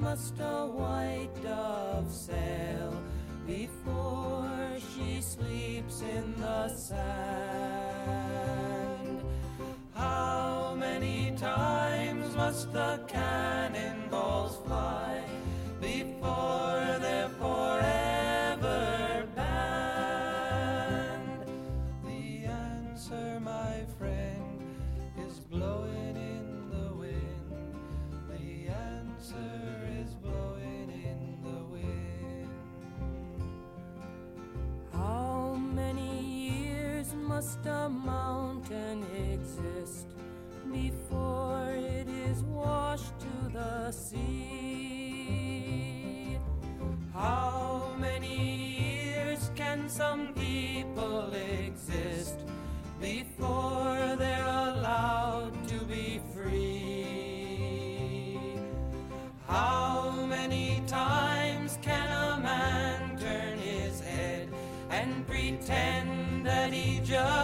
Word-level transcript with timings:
Must 0.00 0.34
a 0.40 0.66
white 0.66 1.30
dove 1.42 2.10
sail 2.12 3.02
before 3.46 4.48
she 4.94 5.20
sleeps 5.20 6.02
in 6.02 6.34
the 6.40 6.68
sand? 6.68 8.08
How 9.94 10.76
many 10.78 11.32
times 11.36 12.36
must 12.36 12.72
the 12.72 13.00
cannonballs 13.08 14.58
fly 14.66 15.24
before 15.80 16.98
they're 17.00 17.30
forever 17.40 18.07
must 37.38 37.66
a 37.66 37.88
mountain 37.88 39.04
exist 39.32 40.08
before 40.72 41.70
it 41.70 42.08
is 42.08 42.42
washed 42.42 43.12
to 43.20 43.48
the 43.52 43.92
sea? 43.92 44.88
How 47.14 47.92
many 47.96 48.38
years 48.80 49.52
can 49.54 49.88
some 49.88 50.34
people 50.34 51.32
exist 51.62 52.40
before 53.00 54.16
they're 54.18 54.44
allowed 54.44 55.52
to 55.68 55.78
be 55.84 56.20
free? 56.34 57.60
How 59.46 60.10
many 60.26 60.82
times 60.88 61.78
can 61.82 62.08
a 62.10 62.27
just 67.08 67.37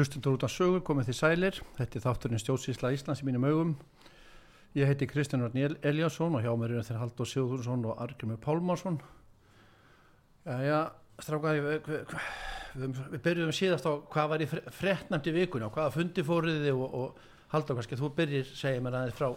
Hlustundur 0.00 0.38
út 0.38 0.44
af 0.46 0.52
sögur 0.54 0.80
komið 0.80 1.10
því 1.10 1.14
sælir. 1.18 1.56
Þetta 1.76 1.98
er 1.98 2.04
þátturinn 2.06 2.40
stjórnsýsla 2.40 2.90
Íslands 2.96 3.20
í 3.20 3.26
mínum 3.28 3.44
augum. 3.44 3.72
Ég 4.72 4.88
heiti 4.88 5.04
Kristján 5.10 5.42
Orn 5.44 5.58
Eliasson 5.84 6.38
og 6.38 6.40
hjá 6.40 6.52
mér 6.56 6.78
er 6.78 6.86
þeir 6.86 7.00
Haldur 7.02 7.28
Sigurðursson 7.28 7.82
og 7.90 7.98
Argrymur 8.00 8.38
Pálmarsson. 8.40 8.96
Jæja, 10.46 10.78
strákar, 11.20 11.58
við, 11.60 11.90
við, 11.90 12.14
við, 12.80 13.18
byrjuðum 13.26 13.56
síðast 13.58 13.88
á 13.90 13.92
hvað 14.14 14.30
var 14.32 14.44
í 14.44 14.48
frettnæmt 14.48 15.28
í 15.28 15.34
vikunni 15.36 15.66
og 15.68 15.74
hvaða 15.74 15.92
fundi 15.98 16.24
fóruði 16.24 16.72
og, 16.72 16.86
og 16.86 17.50
Haldur, 17.52 17.76
kannski 17.76 17.98
þú 18.00 18.12
byrjir, 18.16 18.48
segja 18.56 18.80
mér 18.80 18.96
aðeins 19.02 19.18
frá 19.18 19.34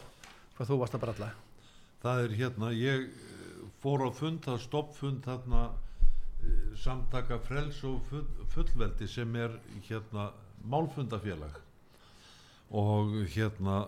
hvað 0.53 0.69
þú 0.69 0.77
varst 0.79 0.95
að 0.95 1.03
bralla. 1.03 1.29
Það 2.05 2.23
er 2.23 2.37
hérna, 2.39 2.71
ég 2.77 3.09
eh, 3.09 3.67
fór 3.83 4.05
á 4.07 4.09
fund, 4.15 4.39
það 4.47 4.63
stoppfund 4.69 5.27
þarna 5.27 5.65
eh, 5.67 6.71
samtaka 6.85 7.41
frels 7.49 7.83
og 7.89 7.99
full- 8.07 8.47
fullveldi 8.53 9.11
sem 9.11 9.35
er 9.35 9.59
hérna 9.89 10.29
málfundafélag. 10.63 11.55
Og 12.73 13.15
hérna 13.35 13.83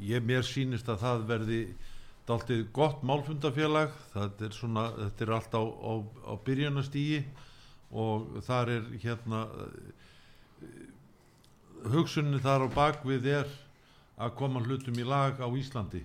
ég 0.00 0.24
mér 0.24 0.44
sýnist 0.46 0.88
að 0.90 1.02
það 1.04 1.24
verði 1.28 1.62
dáltið 2.26 2.66
gott 2.74 3.02
málfundafélag. 3.06 3.92
Það 4.12 4.46
er 4.46 4.56
svona, 4.56 4.86
þetta 4.98 5.26
er 5.26 5.34
allt 5.36 5.56
á, 5.58 5.62
á, 5.62 5.92
á 6.02 6.34
byrjunastígi 6.46 7.24
og 7.92 8.40
þar 8.46 8.72
er 8.78 8.88
hérna 9.02 9.42
hugsunni 11.92 12.40
þar 12.42 12.66
á 12.66 12.68
bakvið 12.72 13.28
er 13.42 13.48
að 14.22 14.36
koma 14.38 14.62
hlutum 14.62 14.98
í 15.00 15.06
lag 15.06 15.40
á 15.42 15.48
Íslandi. 15.50 16.02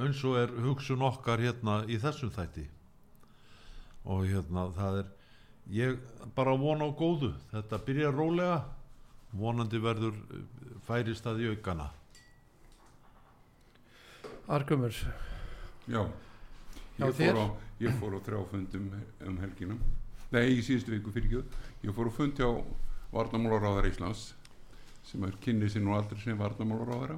Eins 0.00 0.20
og 0.24 0.36
er 0.38 0.52
hugsun 0.64 1.02
okkar 1.02 1.40
hérna 1.42 1.80
í 1.90 1.98
þessum 2.00 2.30
þætti. 2.34 2.66
Og 4.06 4.28
hérna 4.28 4.68
það 4.76 5.00
er 5.02 5.08
ég 5.74 5.98
bara 6.36 6.54
vona 6.56 6.88
á 6.88 6.90
góðu. 6.94 7.32
Þetta 7.50 7.80
byrja 7.86 8.12
rólega 8.14 8.60
vonandi 9.32 9.78
verður 9.82 10.16
eh, 10.34 10.44
færist 10.86 11.26
að 11.26 11.44
í 11.44 11.50
aukana. 11.54 11.90
Argrymur, 14.50 14.94
Já, 15.90 16.02
Já, 16.98 17.06
ég 17.06 17.14
þér? 17.16 17.34
fór, 17.34 17.38
á, 17.38 17.46
ég 17.80 17.96
fór 18.00 18.14
á 18.18 18.20
þrjáfundum 18.26 18.90
um 19.26 19.38
helgina. 19.40 19.76
Nei, 20.30 20.46
í 20.58 20.62
síðustu 20.62 20.92
viku 20.94 21.10
fyrir 21.14 21.30
ekki 21.42 21.88
Ég 21.88 21.94
fór 21.96 22.10
á 22.10 22.12
fundi 22.14 22.42
á 22.46 22.50
Varnamálaráðar 23.10 23.88
Íslands 23.90 24.28
sem 25.06 25.22
er 25.26 25.34
kynnið 25.42 25.72
sér 25.74 25.82
nú 25.82 25.94
aldrei 25.96 26.20
sem 26.22 26.38
Varnamálaráðara 26.38 27.16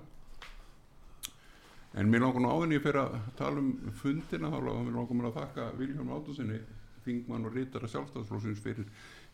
En 2.01 2.09
mér 2.09 2.23
langar 2.25 2.41
nú 2.41 2.53
áðinni 2.53 2.79
fyrir 2.81 3.03
að 3.03 3.19
tala 3.37 3.61
um 3.61 3.73
fundina 4.01 4.49
þá 4.49 4.61
mér 4.65 4.95
langar 4.97 5.19
mér 5.19 5.29
að 5.29 5.37
þakka 5.41 5.67
Viljón 5.77 6.15
Átusinni 6.17 6.61
þingmann 7.05 7.45
og 7.49 7.57
rítara 7.57 7.91
sjálfstæðsflósins 7.91 8.63
fyrir, 8.65 8.87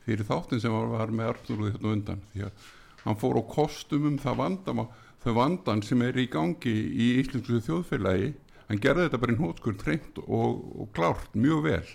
fyrir 0.08 0.28
þáttin 0.28 0.62
sem 0.64 0.72
var, 0.72 0.88
var 0.94 1.12
með 1.12 1.34
Artúru 1.34 1.69
þetta 1.69 1.93
undan 1.93 2.25
því 2.32 2.49
að 2.49 2.66
hann 3.05 3.20
fór 3.20 3.38
á 3.40 3.43
kostum 3.52 4.08
um 4.08 4.19
það 4.20 4.40
vandam 4.40 4.82
þau 5.22 5.32
vandan 5.37 5.84
sem 5.84 6.02
er 6.06 6.19
í 6.19 6.28
gangi 6.31 6.72
í 6.72 7.08
íslensku 7.20 7.60
þjóðfélagi. 7.66 8.32
Hann 8.69 8.82
gerði 8.84 9.06
þetta 9.06 9.20
bara 9.22 9.34
í 9.34 9.38
nótskur 9.38 9.76
treynt 9.81 10.19
og, 10.25 10.58
og 10.81 10.90
klárt 10.96 11.37
mjög 11.37 11.62
vel. 11.66 11.87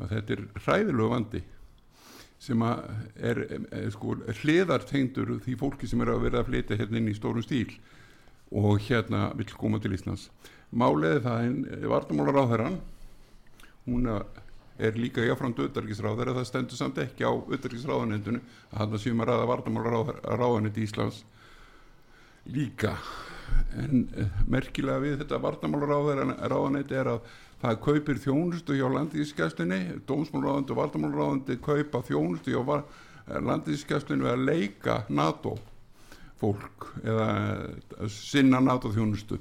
Að 0.00 0.14
þetta 0.14 0.36
er 0.36 0.44
hræðilegu 0.64 1.08
vandi 1.10 1.42
sem 2.40 2.62
að 2.64 2.84
er, 3.20 3.40
er 3.68 3.90
sko 3.92 4.14
hliðartengdur 4.40 5.34
því 5.44 5.56
fólki 5.60 5.90
sem 5.90 6.00
er 6.00 6.14
að 6.14 6.22
vera 6.24 6.40
að 6.40 6.48
flytja 6.48 6.78
hérna 6.80 7.00
inn 7.00 7.10
í 7.12 7.16
stórum 7.18 7.44
stíl 7.44 7.74
og 8.56 8.80
hérna 8.86 9.28
vill 9.36 9.50
koma 9.52 9.80
til 9.82 9.92
Íslands. 9.94 10.30
Máliði 10.70 11.20
það 11.26 11.48
en 11.48 11.58
vartamálar 11.90 12.40
á 12.40 12.50
þeirran 12.54 12.78
hún 13.90 14.08
er 14.80 14.96
líka 14.98 15.24
jáframt 15.24 15.58
auðarkisráðar 15.60 16.32
það 16.38 16.48
stendur 16.48 16.78
samt 16.78 17.00
ekki 17.02 17.26
á 17.26 17.32
auðarkisráðanendinu 17.32 18.40
að 18.40 18.80
hann 18.80 19.02
séum 19.02 19.22
að 19.22 19.30
ræða 19.30 19.50
vartamálar 19.50 20.70
í 20.70 20.86
Íslands 20.86 21.20
líka. 22.50 22.94
En 23.76 24.06
uh, 24.16 24.40
merkilega 24.50 25.02
við 25.02 25.18
þetta 25.22 25.40
vartamálaráðanætti 25.44 26.96
er 26.96 27.12
að 27.16 27.30
það 27.60 27.80
kaupir 27.84 28.20
þjónustu 28.22 28.78
hjá 28.78 28.86
landíðskjæslinni 28.94 29.80
dómsmálaráðandi 30.08 30.74
og 30.74 30.80
vartamálaráðandi 30.80 31.58
kaupa 31.64 32.00
þjónustu 32.08 32.54
hjá 32.54 32.62
landíðskjæslinni 33.50 34.24
við 34.24 34.32
að 34.32 34.46
leika 34.48 34.96
NATO 35.12 35.58
fólk 36.40 36.88
eða 37.04 37.28
uh, 37.28 38.08
sinna 38.08 38.62
NATO 38.64 38.92
þjónustu. 38.94 39.38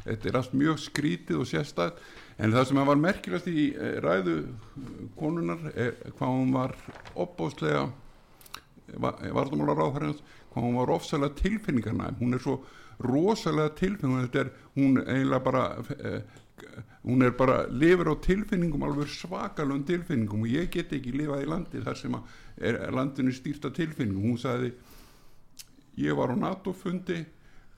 Þetta 0.00 0.30
er 0.30 0.40
allt 0.40 0.56
mjög 0.56 0.80
skrítið 0.80 1.42
og 1.42 1.48
sérstætt 1.50 2.00
en 2.40 2.54
það 2.56 2.68
sem 2.68 2.82
var 2.90 3.00
merkilegast 3.00 3.48
í 3.52 3.70
uh, 3.74 3.96
ræðu 4.04 4.36
konunar 5.20 5.70
er 5.74 5.96
hvað 6.16 6.36
hún 6.36 6.52
var 6.56 6.76
opbóstlega 7.14 7.88
vartamálaráðarins 8.90 10.22
hvað 10.50 10.64
hún 10.66 10.78
var 10.80 10.94
ofsalega 10.96 11.36
tilfinningarna 11.38 12.10
hún 12.18 12.34
er 12.34 12.42
svo 12.42 12.60
rosalega 13.00 13.74
tilfinningar 13.78 14.28
þetta 14.28 14.44
er 14.44 14.54
hún 14.76 15.02
eiginlega 15.04 15.44
bara 15.44 15.64
eh, 15.96 16.22
hún 17.04 17.22
er 17.22 17.32
bara 17.32 17.66
lifur 17.68 18.12
á 18.12 18.16
tilfinningum 18.20 18.84
alveg 18.84 19.08
svakalun 19.08 19.84
tilfinningum. 19.88 20.44
Og 20.44 20.52
ég 20.52 20.70
get 20.70 20.92
ekki 20.92 21.14
lifað 21.16 21.44
í 21.44 21.48
landi 21.48 21.82
þar 21.84 21.96
sem 21.96 22.16
er 22.60 22.80
landinu 22.92 23.32
stýrta 23.32 23.72
tilfinningum. 23.72 24.34
Hún 24.34 24.40
sagði 24.40 24.72
ég 26.00 26.16
var 26.16 26.32
á 26.32 26.36
NATO 26.36 26.74
fundi 26.76 27.24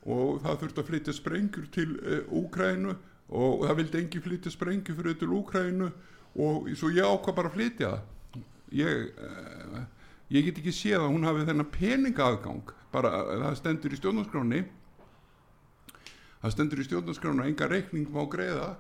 og 0.03 0.43
það 0.43 0.61
þurfti 0.63 0.83
að 0.83 0.89
flytja 0.91 1.15
sprengur 1.15 1.69
til 1.71 1.91
eh, 2.03 2.25
Úkrænu 2.27 2.97
og 3.29 3.67
það 3.67 3.79
vildi 3.81 4.01
engi 4.03 4.23
flytja 4.25 4.53
sprengur 4.53 4.99
fyrir 4.99 5.19
til 5.21 5.35
Úkrænu 5.39 5.91
og 6.43 6.71
svo 6.77 6.91
ég 6.93 7.07
ákvað 7.07 7.39
bara 7.39 7.53
að 7.53 7.57
flytja 7.59 7.91
það. 7.93 8.09
Ég 8.73 9.11
eh, 9.21 9.83
ég 10.33 10.47
get 10.47 10.61
ekki 10.63 10.73
séð 10.73 11.03
að 11.03 11.11
hún 11.13 11.27
hafi 11.29 11.45
þennan 11.49 11.73
peningaðgang 11.75 12.71
bara 12.93 13.11
það 13.29 13.59
stendur 13.59 13.93
í 13.93 13.99
stjórnarskráni 13.99 14.61
það 16.43 16.55
stendur 16.55 16.81
í 16.81 16.87
stjórnarskrána 16.87 17.49
enga 17.51 17.69
reikning 17.69 18.09
má 18.13 18.23
greiða 18.33 18.71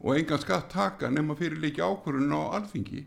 og 0.00 0.16
enga 0.16 0.38
skatt 0.40 0.70
taka 0.72 1.10
nema 1.12 1.36
fyrir 1.36 1.60
líki 1.60 1.84
ákvörðun 1.84 2.32
á 2.32 2.56
alþingi 2.60 3.04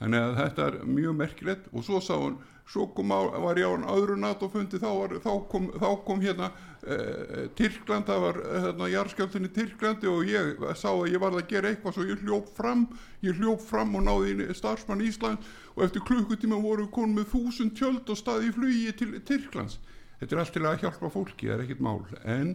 þannig 0.00 0.26
að 0.26 0.36
þetta 0.42 0.66
er 0.66 0.80
mjög 0.88 1.16
merkilegt. 1.20 1.70
Og 1.72 1.86
svo 1.86 2.00
sá 2.02 2.14
hún 2.16 2.40
svo 2.66 2.86
kom 2.96 3.12
á, 3.12 3.20
var 3.44 3.58
ég 3.60 3.68
á 3.68 3.74
hann 3.74 3.88
öðru 3.92 4.16
NATO-fundi 4.16 4.80
þá, 4.80 4.88
var, 4.96 5.14
þá, 5.20 5.32
þá 5.76 5.88
kom 6.06 6.22
hérna 6.24 6.48
eh, 6.88 7.48
Tyrkland, 7.58 8.06
það 8.08 8.22
var 8.24 8.38
hérna 8.64 8.88
jarðskjáltinni 8.92 9.50
Tyrklandi 9.52 10.08
og 10.08 10.30
ég 10.30 10.62
sá 10.80 10.88
að 10.94 11.10
ég 11.12 11.20
varði 11.20 11.42
að 11.42 11.50
gera 11.52 11.72
eitthvað 11.72 11.98
svo 11.98 12.06
ég 12.08 12.22
hljóf 12.24 12.54
fram 12.56 12.86
ég 13.24 13.40
hljóf 13.40 13.66
fram 13.68 13.92
og 13.98 14.06
náði 14.08 14.48
starfsmann 14.56 15.04
Ísland 15.04 15.44
og 15.74 15.84
eftir 15.84 16.06
klukkutíma 16.08 16.60
voru 16.62 16.88
konum 16.94 17.18
með 17.20 17.34
þúsund 17.34 17.76
tjöld 17.76 18.08
og 18.08 18.20
staði 18.20 18.48
í 18.48 18.54
flugi 18.56 18.96
til 18.96 19.12
Tyrklands. 19.20 19.76
Þetta 20.20 20.36
er 20.36 20.40
allt 20.40 20.56
til 20.56 20.64
að 20.64 20.80
hjálpa 20.86 21.12
fólki, 21.12 21.50
það 21.50 21.58
er 21.58 21.66
ekkit 21.66 21.84
mál. 21.84 22.00
En 22.24 22.54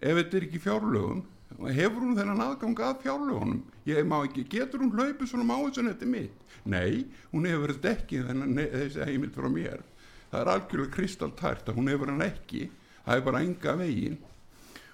ef 0.00 0.16
þetta 0.16 0.38
er 0.38 0.48
ekki 0.48 0.64
fjárlögum 0.64 1.24
hefur 1.68 2.04
hún 2.04 2.16
þennan 2.16 2.42
aðgang 2.46 2.82
að 2.86 3.02
fjárlögunum? 3.04 3.62
Ég 3.88 4.06
má 4.08 4.18
ekki, 4.24 4.46
getur 4.48 4.84
hún 4.84 4.94
hlaupið 4.96 5.30
svona 5.30 5.58
sem 5.74 5.88
þetta 5.88 6.06
er 6.06 6.12
mitt? 6.14 6.42
Nei, 6.64 7.06
hún 7.32 7.48
hefur 7.48 7.74
þetta 7.74 7.94
ekki 7.96 8.24
þennan 8.26 8.60
þessi 8.72 9.06
heimild 9.08 9.36
frá 9.36 9.48
mér. 9.52 9.86
Það 10.30 10.40
er 10.40 10.52
algjörlega 10.54 10.94
kristaltært 10.96 11.68
að 11.68 11.80
hún 11.80 11.88
hefur 11.92 12.12
hann 12.12 12.22
ekki. 12.24 12.70
Það 13.04 13.16
er 13.16 13.24
bara 13.26 13.42
enga 13.44 13.76
vegin 13.80 14.20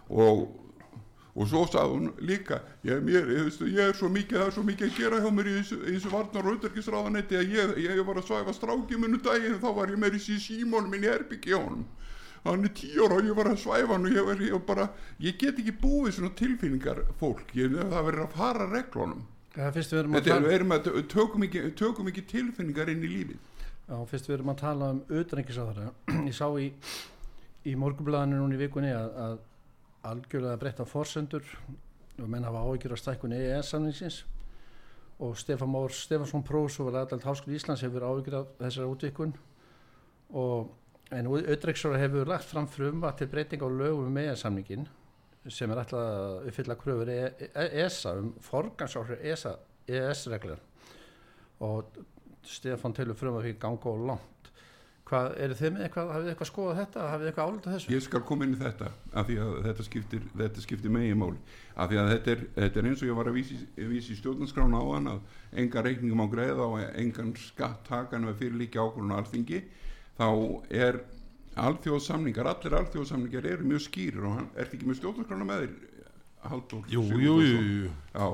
og 0.09 0.47
og 1.37 1.49
svo 1.51 1.67
sagði 1.69 1.93
hún 1.93 2.07
líka 2.25 2.63
ég, 2.87 3.01
mér, 3.05 3.27
ég, 3.29 3.49
ég 3.69 3.91
er 3.91 3.97
svo 3.97 4.09
mikið 4.09 4.39
það 4.39 4.47
er 4.47 4.55
svo 4.57 4.62
mikið 4.65 4.87
að 4.87 4.95
gera 4.97 5.19
hjá 5.21 5.33
mér 5.37 5.51
í 5.51 5.57
þessu, 5.59 5.77
þessu 5.85 6.12
varnar 6.15 6.47
og 6.47 6.55
auðverkisráðanetti 6.55 7.37
að 7.37 7.53
ég, 7.53 7.73
ég 7.85 8.01
var 8.09 8.21
að 8.21 8.29
svæfa 8.31 8.55
strákjumunum 8.57 9.21
daginn 9.25 9.59
þá 9.61 9.69
var 9.77 9.93
ég 9.93 10.01
með 10.01 10.17
í 10.17 10.39
símónum 10.47 10.95
minn 10.95 11.05
í 11.05 11.53
honum 11.53 11.85
hann 12.51 12.69
er 12.69 12.75
tíu 12.77 13.07
ára 13.07 13.19
og 13.19 13.31
ég 13.31 13.39
var 13.39 13.51
að 13.51 13.63
svæfa 13.63 13.95
hann 13.95 14.07
og 14.09 14.15
ég, 14.15 14.27
var, 14.27 14.45
ég, 14.47 14.61
bara, 14.69 14.87
ég 15.23 15.41
get 15.41 15.59
ekki 15.63 15.75
búið 15.81 16.15
svona 16.19 16.33
tilfinningar 16.39 17.03
fólk. 17.21 17.51
Ég, 17.59 17.75
það 17.81 18.07
verður 18.11 18.27
að 18.27 18.39
fara 18.39 18.69
reglunum. 18.71 19.27
Fyrst 19.57 19.93
við 19.95 20.03
erum 20.03 20.17
að 20.19 20.31
er, 20.35 20.47
erum 20.53 20.77
að, 20.77 20.89
tökum, 21.09 21.45
ekki, 21.47 21.63
tökum 21.79 22.11
ekki 22.13 22.27
tilfinningar 22.29 22.93
inn 22.93 23.05
í 23.07 23.11
lífið. 23.13 23.53
Já, 23.87 23.97
fyrst 24.11 24.29
við 24.29 24.39
erum 24.39 24.53
að 24.53 24.63
tala 24.63 24.93
um 24.93 25.03
auðrengisáðara. 25.09 25.91
Ég 26.29 26.37
sá 26.37 26.47
í, 26.61 26.71
í 27.67 27.77
morgublaðinu 27.81 28.41
núna 28.43 28.59
í 28.59 28.63
vikunni 28.67 28.93
að, 28.93 29.21
að 29.27 29.37
algjörlega 30.11 30.61
breytta 30.61 30.87
forsendur 30.89 31.45
og 32.17 32.31
menn 32.31 32.47
hafa 32.47 32.65
áhyggjur 32.65 32.95
af 32.97 33.03
stækkun 33.03 33.35
EES-samningsins 33.37 34.23
og 35.19 35.37
Stefán 35.41 35.73
Mór 35.73 35.93
Stefansson 35.93 36.45
Prós 36.45 36.77
og 36.81 36.93
aðalt 36.93 37.25
Háskóli 37.25 37.57
Íslands 37.57 37.85
hefur 37.85 38.05
áhyggjur 38.05 38.39
af 38.41 38.51
þessari 38.61 38.91
útvikun 38.93 39.33
og 40.37 40.73
en 41.14 41.29
auðrengisáðara 41.31 42.03
hefur 42.03 42.31
lagt 42.31 42.49
fram 42.50 42.67
frumva 42.70 43.12
til 43.19 43.29
breyting 43.31 43.62
á 43.62 43.69
lögum 43.70 44.08
um 44.11 44.17
EES-samningin 44.23 44.87
sem 45.47 45.70
er 45.70 45.82
ætlað 45.85 46.08
að 46.11 46.49
uppfylla 46.50 46.76
kröfur 46.81 47.11
E- 47.12 47.50
E- 47.55 47.69
ESA 47.85 48.17
um 48.19 48.32
forgansáhrif 48.43 49.23
ESA, 49.23 49.56
EES-reglar 49.87 50.62
og 51.62 52.00
Stefán 52.47 52.94
telur 52.94 53.19
frum 53.19 53.38
að 53.38 53.47
því 53.47 53.53
ganga 53.58 53.91
og 53.91 54.03
langt. 54.06 54.32
Hvað, 55.06 55.37
eru 55.38 55.55
þið 55.55 55.70
með 55.70 55.82
eitthvað, 55.87 56.08
hafið 56.11 56.25
þið 56.25 56.32
eitthvað 56.32 56.49
skoðað 56.50 56.79
þetta? 56.81 57.03
Hafið 57.06 57.20
þið 57.23 57.31
eitthvað 57.31 57.50
álítið 57.50 57.75
þessu? 57.76 57.91
Ég 57.94 58.02
skal 58.02 58.20
koma 58.26 58.47
inn 58.47 58.55
í 58.56 58.59
þetta 58.59 58.88
af 59.14 59.29
því 59.29 59.37
að 59.44 59.52
þetta 59.67 59.85
skiptir, 59.87 60.25
þetta 60.41 60.64
skiptir 60.64 60.94
megin 60.97 61.20
máli 61.20 61.38
af 61.76 61.91
því 61.93 62.00
að 62.02 62.11
þetta 62.11 62.32
er, 62.32 62.43
þetta 62.56 62.81
er 62.81 62.88
eins 62.91 63.05
og 63.05 63.11
ég 63.11 63.19
var 63.20 63.31
að 63.31 63.38
vísi, 63.38 63.59
vísi 63.93 64.17
stjórnarskrána 64.19 64.81
á 64.82 64.87
hann 64.91 65.11
að 65.12 65.20
enga 65.62 65.85
reikningum 65.87 66.25
á 66.26 66.32
greiða 66.35 66.67
og 66.67 66.82
engan 66.99 67.31
skatt 67.38 67.87
takan 67.87 68.26
við 68.32 68.41
fyrir 68.43 68.59
líka 68.64 68.82
ákvörðun 68.82 69.14
á 69.14 69.19
alþingi 69.23 69.62
þá 70.17 70.29
er 70.73 71.01
alþjóðsamningar, 71.57 72.49
allir 72.51 72.77
alþjóðsamningar 72.81 73.49
eru 73.49 73.69
mjög 73.69 73.87
skýrir 73.87 74.27
og 74.29 74.39
hann 74.39 74.51
er 74.57 74.69
ekki 74.69 74.89
með 74.89 75.01
stjórnarskrána 75.01 75.49
með 75.49 75.65
þér 75.65 75.77
Halldór? 76.47 76.85
Jú, 76.91 77.03
jú, 77.03 77.17
Sigurðsson? 77.17 77.65
jú, 77.65 77.81
jú. 77.87 77.91
Já, 78.13 78.27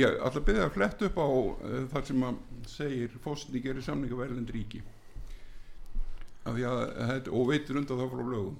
ég 0.00 0.16
ætla 0.16 0.40
að 0.40 0.46
byrja 0.48 0.64
að 0.66 0.74
fletta 0.76 1.08
upp 1.10 1.20
á 1.20 1.28
uh, 1.28 1.76
þar 1.92 2.08
sem 2.08 2.24
að 2.28 2.40
segir 2.70 3.20
fósni 3.24 3.62
gerir 3.64 3.84
samninga 3.84 4.18
verðind 4.18 4.52
ríki. 4.54 4.82
Af 6.46 6.56
því 6.56 6.66
að 6.70 6.82
þetta, 7.10 7.34
og 7.36 7.48
veitir 7.50 7.80
undan 7.80 8.00
þá 8.00 8.06
frá 8.14 8.22
lögum. 8.24 8.58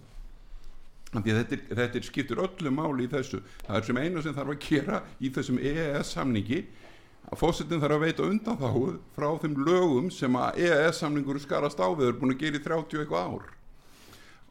Að 1.10 1.30
þetta, 1.30 1.56
er, 1.56 1.62
þetta 1.80 2.02
skiptir 2.06 2.42
öllu 2.44 2.74
máli 2.74 3.06
í 3.06 3.10
þessu. 3.10 3.40
Það 3.64 3.78
er 3.78 3.88
sem 3.88 4.02
eina 4.02 4.24
sem 4.26 4.36
þarf 4.36 4.54
að 4.54 4.66
gera 4.66 5.00
í 5.18 5.32
þessum 5.34 5.62
EES 5.70 6.12
samningi 6.18 6.60
að 7.28 7.40
fósitin 7.40 7.82
þarf 7.82 7.96
að 7.96 8.04
veita 8.06 8.26
undan 8.26 8.60
þá 8.60 8.68
frá 9.16 9.28
þeim 9.42 9.58
lögum 9.66 10.10
sem 10.14 10.38
að 10.40 10.62
EES 10.66 11.02
samningur 11.02 11.40
skarast 11.42 11.82
á 11.82 11.88
við 11.92 12.12
er 12.12 12.20
búin 12.20 12.34
að 12.34 12.44
gera 12.44 12.60
í 12.60 12.64
30 12.64 13.02
eitthvað 13.02 13.34
ár. 13.34 13.50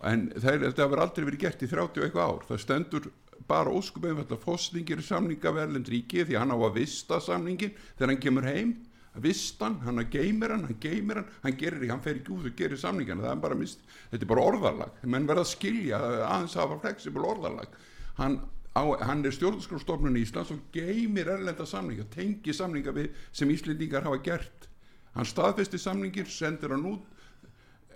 En 0.09 0.27
þetta 0.31 0.85
hefur 0.85 1.01
aldrei 1.03 1.25
verið 1.27 1.43
gert 1.45 1.65
í 1.65 1.71
30 1.71 2.05
eitthvað 2.05 2.35
ár. 2.35 2.45
Það 2.47 2.61
stendur 2.63 3.09
bara 3.49 3.73
óskup 3.73 4.05
einfalt 4.05 4.35
að 4.35 4.45
fóstingir 4.45 5.01
samninga 5.03 5.51
verðlend 5.55 5.89
ríki 5.91 6.23
því 6.23 6.38
hann 6.39 6.53
á 6.53 6.57
að 6.59 6.77
vista 6.77 7.19
samningin 7.23 7.73
þegar 7.97 8.13
hann 8.13 8.23
kemur 8.27 8.47
heim. 8.47 8.77
Vistan, 9.19 9.79
hann 9.83 9.99
að 9.99 10.13
geymir 10.13 10.53
hann, 10.53 10.65
hann 10.69 10.77
geymir 10.79 11.17
hann 11.19 11.31
hann 11.43 11.55
gerir 11.57 11.81
ekki, 11.81 11.89
hann 11.91 12.03
fer 12.03 12.19
ekki 12.19 12.31
út 12.35 12.45
og 12.47 12.55
gerir 12.55 12.79
samningana. 12.79 13.25
Það 13.25 13.33
er 13.33 13.41
bara 13.43 13.57
mist, 13.57 13.81
þetta 14.11 14.25
er 14.25 14.29
bara 14.29 14.45
orðarlag 14.51 15.01
menn 15.03 15.27
verða 15.27 15.43
að 15.43 15.49
skilja, 15.49 15.99
aðeins 16.27 16.55
að 16.55 16.63
hafa 16.63 16.77
flexible 16.85 17.25
orðarlag 17.27 17.73
hann, 18.19 18.38
á, 18.79 18.83
hann 19.03 19.25
er 19.27 19.36
stjórnarskrástofnun 19.36 20.15
í 20.15 20.24
Íslands 20.24 20.53
og 20.55 20.63
geymir 20.74 21.29
erlenda 21.36 21.67
samninga, 21.67 22.07
tengi 22.13 22.55
samninga 22.55 22.95
við 22.95 23.12
sem 23.36 23.51
Íslendingar 23.51 24.07
hafa 24.07 24.21
gert. 24.24 24.69
Hann 25.15 25.27
staðfesti 25.27 25.79
samningir, 25.81 26.29
sendir 26.31 26.71
hann 26.71 26.88
út 26.88 27.07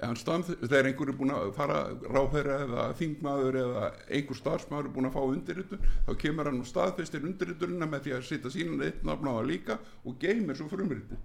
þegar 0.04 0.88
einhver 0.90 1.10
er 1.10 1.16
búin 1.16 1.32
að 1.32 1.52
fara 1.56 1.78
ráðherra 2.12 2.58
eða 2.66 2.88
þingmaður 3.00 3.58
eða 3.62 3.84
einhver 4.10 4.36
starfsmaður 4.36 4.90
er 4.90 4.94
búin 4.96 5.08
að 5.08 5.14
fá 5.16 5.22
undirritun 5.24 5.86
þá 6.08 6.18
kemur 6.20 6.50
hann 6.50 6.60
og 6.60 6.68
staðfestir 6.68 7.24
undirritunina 7.24 7.88
með 7.88 8.04
því 8.08 8.16
að 8.18 8.26
setja 8.28 8.52
sínan 8.52 8.84
eitt 8.84 9.04
nafnáða 9.08 9.46
líka 9.48 9.80
og 10.04 10.18
geymir 10.20 10.58
svo 10.60 10.68
frumritu 10.68 11.20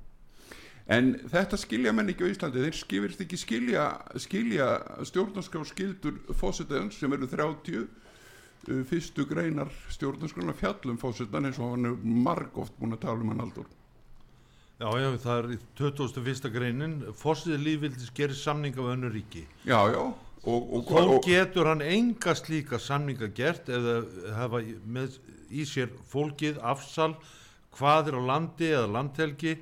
en 0.88 1.14
þetta 1.28 1.58
skilja 1.60 1.92
menn 1.92 2.12
ekki 2.12 2.28
á 2.28 2.32
Íslandi 2.32 2.64
þeir 2.64 2.78
skilja, 3.36 3.88
skilja 4.16 4.68
stjórnarskrá 5.10 5.64
skildur 5.66 6.20
fósitaðan 6.38 6.92
sem 6.94 7.12
eru 7.12 7.28
30 7.28 7.82
uh, 7.82 7.88
fyrstu 8.88 9.26
greinar 9.28 9.72
stjórnarskrána 9.94 10.54
fjallum 10.56 11.00
fósitan 11.00 11.48
eins 11.48 11.58
og 11.58 11.75
hann 11.75 11.90
er 11.90 11.98
margóft 12.28 12.76
búin 12.78 12.96
að 12.96 13.04
tala 13.06 13.25
um 13.25 13.34
hann 13.34 13.44
aldur 13.48 13.68
Já, 14.78 14.92
já, 14.94 15.08
það 15.18 15.38
er 15.40 15.46
í 15.50 15.56
21. 15.75 16.48
greinin. 16.54 16.92
Fossið 17.18 17.56
lífvildis 17.64 18.12
gerir 18.14 18.37
samninga 18.38 18.78
við 18.78 18.92
önnu 18.92 19.08
ríki. 19.10 19.40
Já, 19.66 19.80
já 19.90 20.04
og, 20.44 20.68
og, 20.72 20.84
Þó 20.87 21.16
og, 21.16 21.26
getur 21.26 21.70
hann 21.72 21.82
enga 21.82 22.34
slíka 22.38 22.78
samninga 22.80 23.30
gert 23.34 23.68
eða 23.72 23.96
hafa 24.37 24.62
með 24.87 25.18
í 25.50 25.64
sér 25.66 25.90
fólkið 26.12 26.60
afsal 26.62 27.14
hvað 27.78 28.12
er 28.12 28.18
á 28.18 28.22
landi 28.30 28.70
eða 28.70 28.92
landhelgi 28.98 29.56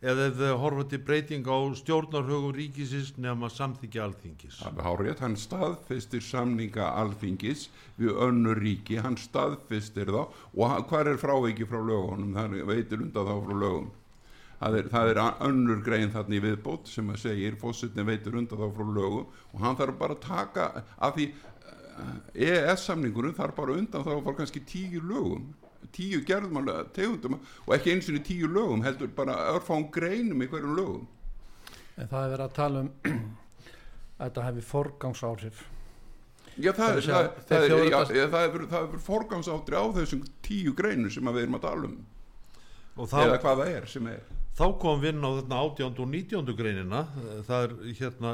eða 0.00 0.30
ef 0.30 0.38
þau 0.38 0.56
horfa 0.62 0.84
til 0.88 1.00
breyting 1.04 1.44
á 1.44 1.56
stjórnarhugum 1.76 2.54
ríkisins 2.56 3.12
nema 3.20 3.50
samþykja 3.52 4.06
alþingis. 4.06 4.60
Alveg 4.64 4.86
hárið, 4.86 5.20
hann 5.20 5.36
staðfistir 5.36 6.24
samninga 6.24 6.88
alþingis 7.02 7.66
við 8.00 8.16
önnur 8.26 8.60
ríki, 8.64 8.96
hann 9.04 9.18
staðfistir 9.20 10.08
þá. 10.08 10.22
Og 10.56 10.88
hvar 10.88 11.10
er 11.10 11.20
fráviki 11.20 11.68
frá 11.68 11.82
lögunum, 11.84 12.32
það 12.36 12.56
veitir 12.70 13.04
undan 13.04 13.28
þá 13.28 13.34
frá 13.44 13.58
lögum. 13.64 13.90
Það 14.60 14.74
er, 14.76 14.88
það 14.92 15.10
er 15.10 15.22
önnur 15.48 15.84
grein 15.84 16.10
þarna 16.12 16.36
í 16.36 16.42
viðbót 16.44 16.88
sem 16.88 17.12
að 17.12 17.22
segir 17.22 17.54
fósittin 17.60 18.08
veitir 18.08 18.34
undan 18.36 18.60
þá 18.60 18.66
frá 18.76 18.84
lögum 18.84 19.30
og 19.54 19.62
hann 19.62 19.78
þarf 19.78 19.96
bara 20.00 20.16
að 20.16 20.26
taka 20.26 20.66
af 21.00 21.14
því 21.16 21.30
EES-samningurinn 22.36 23.36
þarf 23.36 23.56
bara 23.56 23.76
undan 23.80 24.04
þá 24.04 24.12
frá 24.20 24.36
kannski 24.36 24.60
tíu 24.68 25.00
lögum 25.00 25.48
tíu 25.96 26.20
gerðmála 26.26 26.84
tegundum 26.96 27.38
og 27.40 27.74
ekki 27.76 27.94
eins 27.94 28.10
og 28.12 28.20
tíu 28.26 28.48
lögum 28.50 28.84
heldur 28.84 29.10
bara 29.16 29.36
örfáum 29.54 29.88
greinum 29.92 30.44
í 30.44 30.48
hverjum 30.50 30.76
lögum 30.78 31.08
En 32.00 32.08
það 32.08 32.24
er 32.24 32.30
verið 32.32 32.46
að 32.46 32.56
tala 32.56 32.80
um 32.80 32.90
að 34.20 34.24
þetta 34.24 34.44
hefði 34.46 34.62
forgangsáhrif. 34.64 35.58
Já, 36.60 36.70
það, 36.72 36.76
Það 36.76 36.90
er 36.90 36.96
er, 36.96 37.04
það, 37.04 37.26
það, 37.48 37.64
er, 37.64 38.30
það 38.30 38.46
er, 38.46 38.64
það 38.70 38.86
er 38.86 39.02
forgangsáttri 39.04 39.80
á 39.80 39.84
þessum 39.96 40.24
tíu 40.44 40.72
greinum 40.76 41.12
sem 41.12 41.30
við 41.30 41.44
erum 41.44 41.58
að 41.60 41.66
tala 41.66 41.90
um 41.90 41.98
og 43.00 43.14
eða 43.14 43.38
hvað 43.40 43.62
það 43.62 43.70
er 43.76 43.86
sem 43.88 44.08
er 44.10 44.24
þá 44.58 44.66
kom 44.82 45.00
við 45.00 45.14
inn 45.14 45.24
á 45.24 45.30
þarna 45.38 45.60
18. 45.70 46.02
og 46.02 46.10
19. 46.10 46.56
greinina 46.58 47.02
það 47.46 47.62
er 47.66 47.74
hérna 48.00 48.32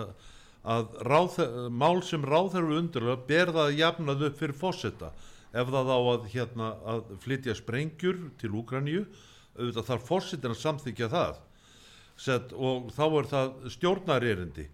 að 0.67 0.97
ráð, 1.07 1.37
mál 1.71 2.01
sem 2.03 2.25
ráðherru 2.27 2.81
undirlega 2.81 3.21
ber 3.29 3.53
það 3.55 3.77
jafnað 3.79 4.25
upp 4.31 4.41
fyrir 4.41 4.59
fósetta 4.59 5.13
ef 5.53 5.71
það 5.73 5.93
á 5.93 5.99
að, 5.99 6.27
hérna, 6.33 6.71
að 6.87 7.15
flytja 7.23 7.57
sprengjur 7.59 8.19
til 8.41 8.53
Úkraníu 8.59 9.05
auðvitað 9.57 9.89
þarf 9.91 10.09
fósettin 10.11 10.55
að 10.55 10.63
samþykja 10.63 11.13
það. 11.13 11.41
Sett, 12.17 12.53
og 12.57 12.91
þá 12.97 13.05
er 13.07 13.31
það 13.31 13.57
stjórnarerindi. 13.77 14.67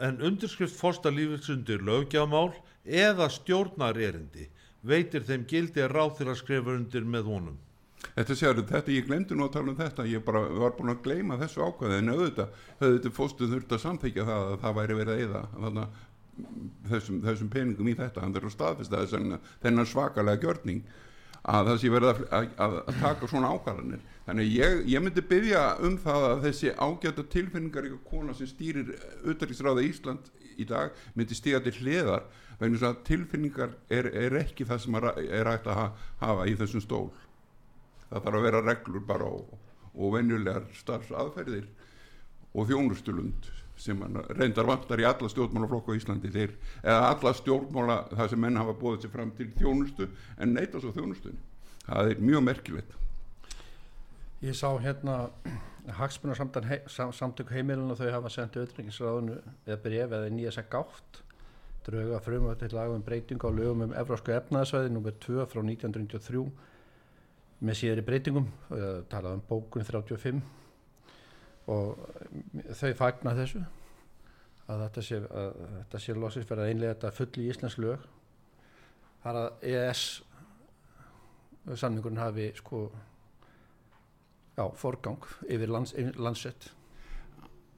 En 0.00 0.20
undirskrift 0.24 0.76
fórsta 0.76 1.12
lífils 1.12 1.50
undir 1.52 1.82
löggjafmál 1.84 2.54
eða 2.84 3.28
stjórnarerindi 3.32 4.48
veitir 4.80 5.26
þeim 5.28 5.44
gildi 5.48 5.84
að 5.84 5.92
ráð 5.92 6.14
þeirra 6.20 6.36
skrifa 6.40 6.76
undir 6.76 7.04
með 7.04 7.28
honum. 7.28 7.58
Þetta 8.14 8.36
séu, 8.36 8.62
þetta 8.64 8.94
ég 8.94 9.04
glemdi 9.06 9.36
nú 9.36 9.44
að 9.46 9.56
tala 9.58 9.72
um 9.72 9.76
þetta 9.76 10.06
ég 10.08 10.22
bara 10.24 10.40
var 10.62 10.72
búin 10.76 10.92
að 10.94 11.02
gleyma 11.04 11.36
þessu 11.40 11.66
ákvæði 11.66 11.98
en 12.00 12.12
auðvitað, 12.14 12.54
auðvitað 12.80 13.16
fóstuð 13.16 13.52
þurft 13.54 13.74
að 13.76 13.82
samþykja 13.84 14.24
það 14.30 14.46
að 14.46 14.56
það 14.62 14.78
væri 14.78 14.96
verið 15.00 15.24
eða 15.26 15.42
þannig 15.52 15.82
að 15.82 15.98
þessum, 16.90 17.20
þessum 17.24 17.52
peningum 17.52 17.88
í 17.90 17.96
þetta. 17.98 18.24
Hann 18.24 18.34
þurft 18.34 18.50
að 18.50 18.56
staðfesta 18.56 19.04
þessan 19.04 19.38
þennan 19.62 19.88
svakalega 19.88 20.42
gjörning 20.44 20.82
að 21.40 21.70
það 21.70 21.78
sé 21.80 21.90
verið 21.90 22.10
að, 22.10 22.20
að, 22.36 22.48
að, 22.60 22.74
að 22.90 22.98
taka 23.00 23.28
svona 23.30 23.52
ákvarðanir. 23.54 24.02
Þannig 24.26 24.46
að 24.46 24.58
ég, 24.58 24.82
ég 24.92 25.04
myndi 25.04 25.24
byggja 25.30 25.62
um 25.86 25.96
það 26.02 26.26
að 26.28 26.44
þessi 26.44 26.74
ágæta 26.76 27.24
tilfinningar 27.32 27.88
ykkur 27.88 28.02
kona 28.10 28.36
sem 28.36 28.50
stýrir 28.50 28.92
utanriksráða 29.24 29.84
Ísland 29.86 30.28
í 30.60 30.66
dag 30.68 30.92
myndi 31.16 31.38
stíga 31.38 31.62
til 31.64 31.72
hliðar 31.78 32.26
vegna 32.60 32.76
þess 32.76 32.88
að 32.90 33.00
tilfinningar 33.08 33.74
er, 33.88 34.10
er 34.12 34.36
ekki 34.42 34.66
það 34.68 34.82
sem 34.84 35.00
er, 35.00 35.08
hægt 35.48 35.70
að 35.70 35.78
ha, 35.80 35.86
hafa 36.20 36.46
í 36.50 36.56
þessum 36.60 36.84
stól. 36.84 37.06
Það 38.10 38.26
þarf 38.26 38.40
að 38.40 38.46
vera 38.48 38.64
reglur 38.66 39.06
bara 39.08 39.30
og, 39.30 39.56
og 39.96 40.14
venjulegar 40.18 40.68
starfsaðferðir 40.76 41.70
og 42.52 42.68
þjónustulund 42.68 43.48
sem 43.80 44.00
reyndar 44.36 44.68
vantar 44.68 45.00
í 45.00 45.06
alla 45.08 45.28
stjórnmálaflokku 45.32 45.94
á 45.94 45.98
Íslandi 45.98 46.30
þeir, 46.34 46.52
eða 46.84 47.06
alla 47.14 47.32
stjórnmála 47.38 47.96
það 48.12 48.32
sem 48.32 48.42
menn 48.44 48.60
hafa 48.60 48.74
búið 48.80 49.04
sér 49.06 49.14
fram 49.14 49.32
til 49.38 49.48
þjónustu 49.56 50.08
en 50.38 50.54
neyta 50.56 50.82
svo 50.82 50.92
þjónustunni 50.96 51.40
það 51.86 52.12
er 52.14 52.26
mjög 52.30 52.44
merkilegt 52.50 52.98
Ég 54.40 54.56
sá 54.56 54.68
hérna 54.80 55.30
sam- 56.88 57.12
samtök 57.12 57.50
heimilin 57.52 57.90
og 57.92 57.98
þau 57.98 58.10
hafa 58.12 58.30
sendið 58.32 58.62
auðvitað 58.62 59.34
eða 59.66 59.82
bref 59.82 60.14
eða 60.16 60.30
nýja 60.32 60.52
sér 60.54 60.68
gátt 60.72 61.20
drauga 61.84 62.20
frumöð 62.24 62.58
til 62.60 62.72
lagum 62.76 63.00
um 63.00 63.02
breytingu 63.04 63.48
á 63.48 63.52
lögum 63.52 63.82
um 63.86 63.92
Evrósku 63.96 64.32
efnaðsvæði 64.32 64.92
nr. 64.92 65.12
2 65.24 65.46
frá 65.48 65.60
1993 65.64 66.50
með 67.60 67.78
síðari 67.80 68.04
breytingum 68.04 68.48
talað 69.12 69.36
um 69.38 69.42
bókun 69.48 69.84
35 69.84 70.40
og 71.68 72.00
þau 72.78 72.92
fagna 72.98 73.34
þessu 73.36 73.60
að 74.70 74.82
þetta 74.84 75.04
sé, 75.04 75.20
að 75.20 75.60
þetta 75.76 76.00
sé 76.00 76.16
losins 76.16 76.48
fyrir 76.48 76.64
að 76.64 76.72
einlega 76.72 76.94
þetta 76.94 77.12
full 77.16 77.30
í 77.42 77.46
íslensk 77.50 77.80
lög. 77.82 78.04
Þar 79.20 79.38
að 79.40 79.64
ES 79.70 80.04
samningurinn 81.76 82.20
hafi 82.22 82.50
sko 82.56 82.84
já, 84.56 84.64
forgang 84.78 85.26
yfir, 85.48 85.70
lands, 85.70 85.94
landsett 86.16 86.70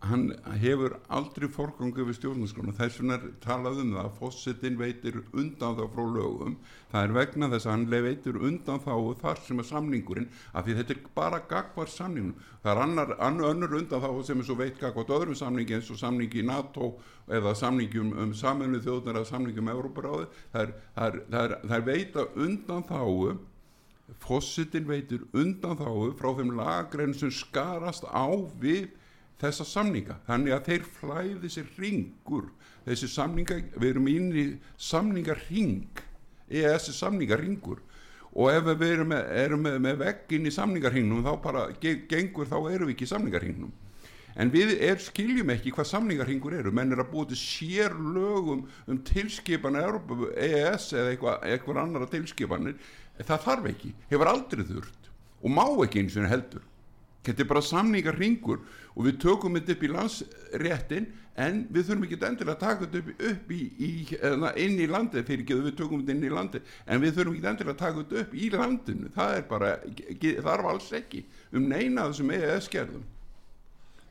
hann 0.02 0.32
hefur 0.59 0.97
aldrei 1.14 1.49
forgang 1.52 1.92
yfir 1.94 2.16
stjórnarskona 2.16 2.75
þess 2.75 2.99
vegna 3.00 3.18
er 3.18 3.26
talað 3.44 3.82
um 3.85 3.92
það 3.94 4.04
að 4.04 4.16
fósittin 4.18 4.78
veitir 4.80 5.18
undan 5.30 5.76
þá 5.78 5.82
frá 5.92 6.02
lögum. 6.16 6.56
Það 6.92 7.04
er 7.06 7.14
vegna 7.18 7.49
þess 7.52 7.68
að 7.68 7.73
hann 7.73 7.85
veitir 8.06 8.38
undan 8.49 8.82
þá 8.82 8.94
þar 9.21 9.42
sem 9.47 9.62
er 9.62 9.68
samningurinn 9.68 10.26
af 10.52 10.66
því 10.66 10.76
þetta 10.80 10.94
er 10.97 11.02
bara 11.14 11.40
gagvar 11.50 11.92
samningun 11.92 12.50
það 12.62 12.73
er 12.73 12.80
annar, 12.82 13.14
annar 13.18 13.76
undan 13.78 14.02
þá 14.02 14.11
sem 14.26 14.42
er 14.42 14.49
svo 14.49 14.56
veit 14.59 14.80
gagvart 14.80 15.12
öðrum 15.16 15.38
samningi 15.38 15.76
eins 15.78 15.90
og 15.90 16.00
samningi 16.00 16.42
í 16.42 16.47
NATO 16.47 16.92
eða 17.28 17.54
samningi 17.59 18.02
um, 18.02 18.12
um 18.25 18.35
saminu 18.35 18.80
þjóðnar 18.82 19.21
eða 19.21 19.30
samningi 19.30 19.62
um 19.62 19.71
Európaráði 19.73 20.28
það 20.52 20.75
það 20.97 21.18
það 21.30 21.56
það 21.62 21.76
er 21.78 21.87
veita 21.87 22.26
undan 22.47 22.87
þá 22.90 23.02
fósittin 24.23 24.88
veitir 24.88 25.23
undan 25.32 25.78
þá 25.78 25.90
frá 26.18 26.32
þeim 26.38 26.52
lagrein 26.59 27.14
sem 27.16 27.32
skarast 27.35 28.06
á 28.11 28.26
við 28.62 28.90
þessa 29.42 29.66
samninga. 29.68 30.18
Þannig 30.28 30.56
að 30.56 30.68
þeir 30.70 30.88
flæði 30.99 31.50
sér 31.52 31.70
ringur 31.78 32.49
þessi 32.87 33.08
samninga, 33.11 33.61
við 33.78 33.90
erum 33.92 34.08
inn 34.11 34.32
í 34.34 34.46
samningarring 34.80 36.02
EES 36.52 36.88
er 36.90 36.96
samningarringur 36.96 37.80
og 38.32 38.49
ef 38.52 38.66
við 38.80 38.88
erum 38.88 39.11
með, 39.12 39.28
erum 39.44 39.62
með, 39.66 39.78
með 39.84 40.00
veggin 40.02 40.49
í 40.49 40.52
samningarringnum 40.54 41.22
þá 41.25 41.32
bara 41.44 41.62
ge- 41.80 42.02
gengur 42.11 42.49
þá 42.49 42.58
erum 42.72 42.88
við 42.88 42.94
ekki 42.96 43.06
í 43.06 43.12
samningarringnum 43.12 43.72
en 44.42 44.50
við 44.52 44.72
er, 44.80 44.96
skiljum 44.96 45.50
ekki 45.52 45.75
hvað 45.76 45.90
samningarringur 45.90 46.54
eru. 46.56 46.70
Menn 46.72 46.94
er 46.94 47.02
að 47.02 47.11
búið 47.12 47.34
til 47.34 47.40
sér 47.42 47.92
lögum 47.92 48.62
um 48.88 49.00
tilskipan 49.04 49.76
EES 49.76 50.87
eða 50.96 51.11
eitthvað, 51.12 51.42
eitthvað 51.52 51.80
annara 51.82 52.08
tilskipanir. 52.08 52.78
Það 53.20 53.42
þarf 53.44 53.68
ekki, 53.75 53.92
hefur 54.08 54.30
aldrei 54.32 54.64
þurft 54.64 55.11
og 55.42 55.52
má 55.52 55.66
ekki 55.84 56.00
eins 56.00 56.16
og 56.16 56.30
heldur 56.32 56.64
þetta 57.23 57.45
er 57.45 57.50
bara 57.50 57.64
samningar 57.64 58.19
ringur 58.19 58.62
og 58.95 59.07
við 59.07 59.19
tökum 59.23 59.59
þetta 59.59 59.76
upp 59.76 59.83
í 59.83 59.91
landsréttin 59.93 61.09
en 61.41 61.62
við 61.73 61.87
þurfum 61.88 62.05
ekki 62.07 62.19
endilega 62.29 62.57
að 62.57 62.61
taka 62.61 62.87
þetta 62.87 63.00
upp, 63.00 63.23
upp 63.31 63.52
í, 63.55 63.61
í, 63.79 63.91
eða 64.19 64.52
inn 64.61 64.76
í 64.76 64.88
landið 64.91 65.25
fyrir 65.29 65.45
ekki 65.45 65.57
að 65.57 65.64
við 65.69 65.76
tökum 65.79 66.02
þetta 66.02 66.17
inn 66.17 66.26
í 66.26 66.33
landið 66.33 66.75
en 66.85 67.02
við 67.02 67.14
þurfum 67.17 67.38
ekki 67.38 67.50
endilega 67.52 67.73
að 67.73 67.83
taka 67.83 68.02
þetta 68.02 68.21
upp 68.23 68.35
í 68.35 68.50
landinu. 68.52 69.12
Það 69.14 69.37
er 69.38 69.47
bara, 69.49 69.73
þarf 70.49 70.71
alls 70.75 70.91
ekki 70.99 71.25
um 71.52 71.69
neina 71.71 72.05
af 72.05 72.12
þessum 72.12 72.35
EES 72.37 72.69
gerðum. 72.73 73.07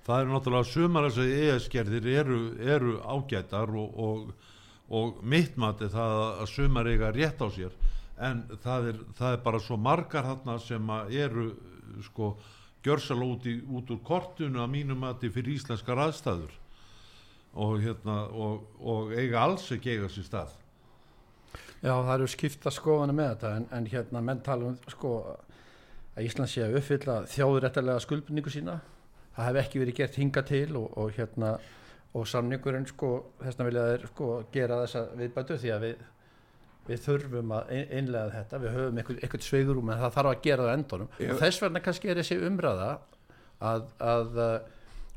Það 0.02 0.24
eru 0.24 0.34
náttúrulega 0.34 0.70
sumar 0.72 1.08
þess 1.08 1.22
að 1.22 1.34
ES-gerðir 1.38 2.08
eru, 2.24 2.40
eru 2.58 2.96
ágætar 3.06 3.76
og, 3.78 4.00
og, 4.02 4.56
og 4.90 5.20
mitt 5.22 5.60
mati 5.62 5.92
það 5.94 6.16
að 6.42 6.48
sumar 6.56 6.90
eiga 6.90 7.12
rétt 7.14 7.44
á 7.46 7.48
sér 7.54 7.76
en 8.22 8.42
það 8.64 8.88
er, 8.92 8.98
það 9.18 9.36
er 9.36 9.44
bara 9.46 9.62
svo 9.62 9.78
margar 9.82 10.26
þarna 10.26 10.58
sem 10.62 10.90
eru 11.22 11.46
sko 12.06 12.34
gjörsal 12.86 13.22
út, 13.26 13.46
í, 13.46 13.60
út 13.70 13.92
úr 13.94 14.02
kortunu 14.06 14.62
að 14.64 14.74
mínum 14.74 15.02
mati 15.04 15.30
fyrir 15.34 15.58
íslenskar 15.58 16.02
aðstæður. 16.08 16.54
Og, 17.52 17.82
hérna, 17.84 18.24
og, 18.32 18.64
og 18.80 19.12
eiga 19.12 19.42
alls 19.44 19.66
ekki 19.76 19.98
eiga 19.98 20.10
sér 20.12 20.28
stað. 20.28 20.54
Já, 21.82 21.96
það 21.98 22.14
eru 22.14 22.30
skipta 22.32 22.72
skoðanir 22.72 23.18
með 23.18 23.32
þetta 23.34 23.52
en, 23.58 23.68
en 23.76 23.90
hérna 23.92 24.22
menn 24.24 24.44
tala 24.46 24.70
um 24.70 24.78
sko 24.94 25.16
að 26.16 26.28
Ísland 26.28 26.52
sé 26.52 26.64
að 26.64 26.78
uppfylla 26.80 27.18
þjóðurættilega 27.32 28.04
skuldbindningu 28.06 28.54
sína. 28.54 28.78
Það 29.36 29.48
hef 29.48 29.60
ekki 29.64 29.82
verið 29.82 29.98
gert 29.98 30.20
hinga 30.20 30.44
til 30.48 30.68
og, 30.78 30.88
og 31.00 31.14
hérna 31.16 31.56
og 32.14 32.28
samningurinn 32.28 32.88
sko 32.90 33.12
þess 33.40 33.58
vegna 33.58 33.68
vilja 33.70 33.86
þeir 33.90 34.08
sko 34.12 34.30
gera 34.54 34.80
þessa 34.84 35.04
viðbætu 35.20 35.58
því 35.62 35.72
að 35.76 35.86
við 35.86 36.02
við 36.92 37.02
þurfum 37.08 37.54
að 37.58 37.72
ein- 37.78 37.92
innlega 38.02 38.34
þetta 38.38 38.60
við 38.66 38.76
höfum 38.78 39.02
eitthvað, 39.02 39.46
sveigurum 39.48 39.92
en 39.96 40.02
það 40.04 40.16
þarf 40.18 40.32
að 40.36 40.42
gera 40.48 40.68
það 40.70 40.76
endunum 40.78 41.12
Já. 41.20 41.30
og 41.34 41.42
þess 41.42 41.62
vegna 41.66 41.84
kannski 41.88 42.12
er 42.14 42.22
þessi 42.22 42.40
umræða 42.50 42.90
að, 43.72 43.86
að 44.14 44.42
uh, 44.42 44.56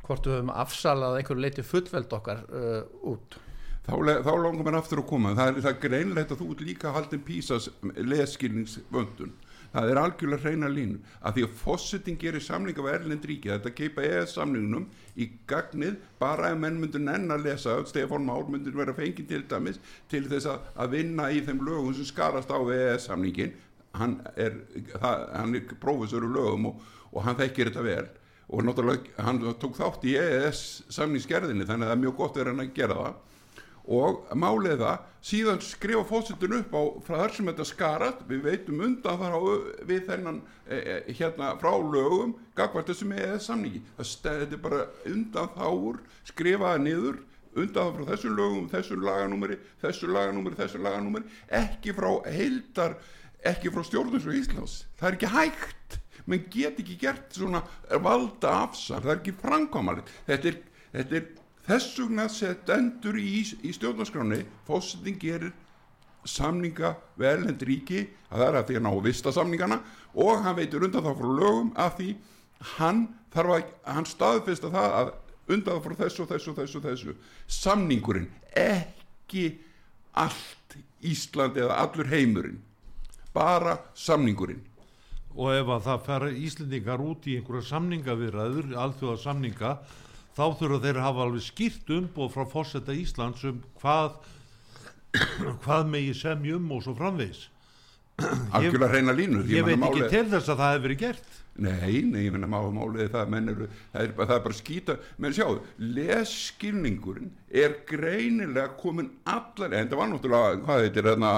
hvort 0.04 0.28
við 0.28 0.36
höfum 0.38 0.52
afsalað 0.64 1.18
einhverju 1.20 1.44
leiti 1.46 1.64
fullveld 1.64 2.12
okkar 2.18 2.44
uh, 2.50 2.82
út. 3.14 3.38
Þá, 3.84 3.92
þá 4.24 4.30
langar 4.40 4.64
mér 4.64 4.76
aftur 4.78 5.02
að 5.02 5.08
koma. 5.10 5.34
Það 5.36 5.50
er, 5.50 5.58
það 5.64 5.70
er 5.74 5.80
greinlegt 5.82 6.30
að 6.32 6.38
þú 6.40 6.54
líka 6.64 6.92
haldin 6.94 7.20
písas 7.24 7.66
leskilningsvöndun 8.00 9.32
það 9.74 9.90
er 9.90 10.00
algjörlega 10.00 10.44
hreina 10.44 10.70
línu. 10.70 11.00
Að 11.20 11.36
því 11.36 11.44
að 11.46 11.58
fosseting 11.60 12.18
gerir 12.20 12.44
samlinga 12.44 12.84
af 12.84 12.90
Erlend 12.92 13.26
ríki 13.28 13.50
þetta 13.50 13.74
keipa 13.74 14.06
ES 14.06 14.36
samningnum 14.38 14.86
í 15.18 15.28
gagnið 15.50 15.98
bara 16.22 16.52
ef 16.52 16.60
menn 16.62 16.80
myndur 16.80 17.02
nenn 17.02 17.34
að 17.34 17.48
lesa 17.48 17.76
Stefán 17.90 18.26
Már 18.28 18.46
myndur 18.50 18.76
vera 18.78 18.94
fengið 18.96 19.30
til 19.30 19.44
dæmis 19.50 19.80
til 20.10 20.24
þess 20.30 20.50
að, 20.52 20.66
að 20.78 20.96
vinna 20.98 21.30
í 21.34 21.42
þeim 21.44 21.62
lögum 21.66 21.94
sem 21.98 22.08
skarast 22.08 22.54
á 22.54 22.58
ES 22.78 23.08
samningin 23.10 23.54
hann 23.98 24.18
er, 24.34 24.58
er 24.94 25.76
prófessor 25.82 26.26
í 26.26 26.30
lögum 26.30 26.70
og, 26.70 26.80
og 27.12 27.26
hann 27.26 27.38
þekkir 27.38 27.70
þetta 27.70 27.86
vel. 27.86 28.06
Og 28.54 28.64
náttúrulega 28.66 29.24
hann 29.24 29.40
tók 29.58 29.78
þátt 29.78 30.02
í 30.06 30.18
EES 30.20 30.64
samningsgerðinni 30.92 31.66
þannig 31.66 31.86
að 31.86 31.92
það 31.92 31.96
er 31.96 32.02
mjög 32.02 32.18
gott 32.18 32.36
verið 32.38 32.52
hann 32.52 32.66
að 32.66 32.74
gera 32.76 32.98
það 32.98 33.22
og 33.84 34.24
málið 34.36 34.80
það 34.80 35.02
síðan 35.24 35.60
skrifa 35.64 36.04
fósitun 36.08 36.56
upp 36.58 36.72
á 36.76 36.82
frá 37.04 37.16
þar 37.22 37.34
sem 37.36 37.50
þetta 37.50 37.66
skarat, 37.68 38.22
við 38.28 38.42
veitum 38.48 38.82
undan 38.86 39.20
þar 39.20 39.36
á 39.36 39.40
við 39.88 40.06
þennan 40.08 40.40
e, 40.68 40.78
e, 40.78 40.96
hérna 41.18 41.52
frá 41.60 41.72
lögum, 41.76 42.34
gagvart 42.56 42.88
þessum 42.92 43.12
eða 43.16 43.40
samningi, 43.44 43.82
það 43.98 44.10
stæði 44.10 44.60
bara 44.64 44.86
undan 45.10 45.52
þáur, 45.56 46.00
skrifaði 46.28 46.84
niður 46.86 47.20
undan 47.60 47.92
frá 47.98 48.06
þessum 48.12 48.38
lögum, 48.38 48.70
þessum 48.72 49.04
laganúmeri 49.04 49.58
þessu 49.84 50.08
laganúmeri, 50.12 50.60
þessu 50.62 50.80
laganúmeri 50.84 51.42
ekki 51.60 51.94
frá 51.96 52.10
heildar 52.32 52.96
ekki 53.44 53.72
frá 53.72 53.84
stjórnus 53.84 54.24
og 54.24 54.38
Íslands. 54.38 54.78
Það 54.96 55.08
er 55.10 55.16
ekki 55.18 55.32
hægt, 55.34 55.98
menn 56.30 56.44
get 56.52 56.78
ekki 56.80 56.96
gert 57.00 57.34
svona 57.36 57.62
valda 58.04 58.52
afsal 58.64 59.02
það 59.02 59.10
er 59.12 59.18
ekki 59.20 59.34
framkvæmalið 59.42 60.12
þetta 60.28 60.50
er, 60.50 60.60
þetta 60.94 61.18
er 61.18 61.26
þess 61.68 61.98
vegna 61.98 62.28
stendur 62.28 63.18
í, 63.20 63.42
í 63.64 63.72
stjórnarskráni 63.74 64.42
fósitin 64.68 65.18
gerir 65.20 65.52
samninga 66.24 66.94
velend 67.20 67.62
ríki 67.64 68.06
að 68.30 68.38
það 68.38 68.46
er 68.46 68.58
að 68.58 68.68
því 68.68 68.78
að 68.78 68.84
ná 68.86 68.90
að 68.92 69.04
vista 69.08 69.32
samningana 69.34 69.80
og 70.14 70.44
hann 70.44 70.56
veitur 70.56 70.86
undan 70.86 71.04
þá 71.04 71.12
frá 71.18 71.28
lögum 71.40 71.72
að 71.76 71.98
því 71.98 72.08
hann 72.78 73.02
þarf 73.34 73.56
að 73.56 73.72
hann 73.96 74.08
staðfesta 74.08 74.70
það 74.72 74.98
að 75.00 75.12
undan 75.54 75.80
þá 75.80 75.84
frá 75.84 75.96
þessu 76.04 76.26
þessu 76.30 76.54
þessu, 76.56 76.84
þessu. 76.84 77.16
Samningurinn 77.46 78.30
ekki 78.56 79.48
allt 80.14 80.78
Ísland 81.04 81.58
eða 81.60 81.82
allur 81.82 82.08
heimurinn 82.08 82.62
bara 83.34 83.76
samningurinn. 83.98 84.62
Og 85.34 85.50
ef 85.50 85.70
að 85.74 85.86
það 85.88 86.04
fer 86.06 86.24
Íslendingar 86.46 87.02
út 87.02 87.26
í 87.26 87.34
einhverja 87.40 87.66
samningavirðaður, 87.72 88.68
alþjóða 88.78 89.16
samninga 89.18 89.72
þá 90.34 90.44
þurfa 90.58 90.80
þeir 90.84 90.98
að 91.00 91.06
hafa 91.08 91.26
alveg 91.28 91.44
skýrt 91.48 91.92
umboð 91.98 92.32
frá 92.34 92.44
fórseta 92.50 92.96
Íslands 92.96 93.44
um 93.48 93.60
hvað 93.82 94.16
hvað 95.64 95.90
megi 95.90 96.14
semjum 96.18 96.72
og 96.74 96.82
svo 96.84 96.94
framvegis. 96.98 97.48
Algjörlega 98.54 98.92
hreina 98.92 99.14
línur 99.14 99.46
ég 99.50 99.64
veit 99.66 99.74
meina 99.78 99.88
ekki 99.90 100.02
málið- 100.04 100.12
til 100.12 100.26
þess 100.30 100.50
að 100.52 100.60
það 100.60 100.72
hefur 100.74 100.84
verið 100.88 101.00
gert. 101.02 101.40
Nei, 101.54 102.02
nei, 102.02 102.24
ég 102.26 102.32
finna 102.34 102.48
mála 102.50 102.70
málið 102.74 103.10
það, 103.14 103.34
eru, 103.50 103.66
það 103.92 104.02
er, 104.02 104.12
það 104.18 104.32
er 104.36 104.40
bara 104.46 104.58
skýta, 104.58 104.96
menn 105.18 105.34
sjáu, 105.34 105.60
lesskilningurinn 105.78 107.30
er 107.50 107.76
greinilega 107.86 108.72
komin 108.78 109.10
allar, 109.24 109.70
en 109.74 109.88
það 109.90 110.00
var 110.00 110.10
náttúrulega, 110.10 110.56
hvað 110.64 110.82
heitir 110.82 111.08
þarna, 111.10 111.30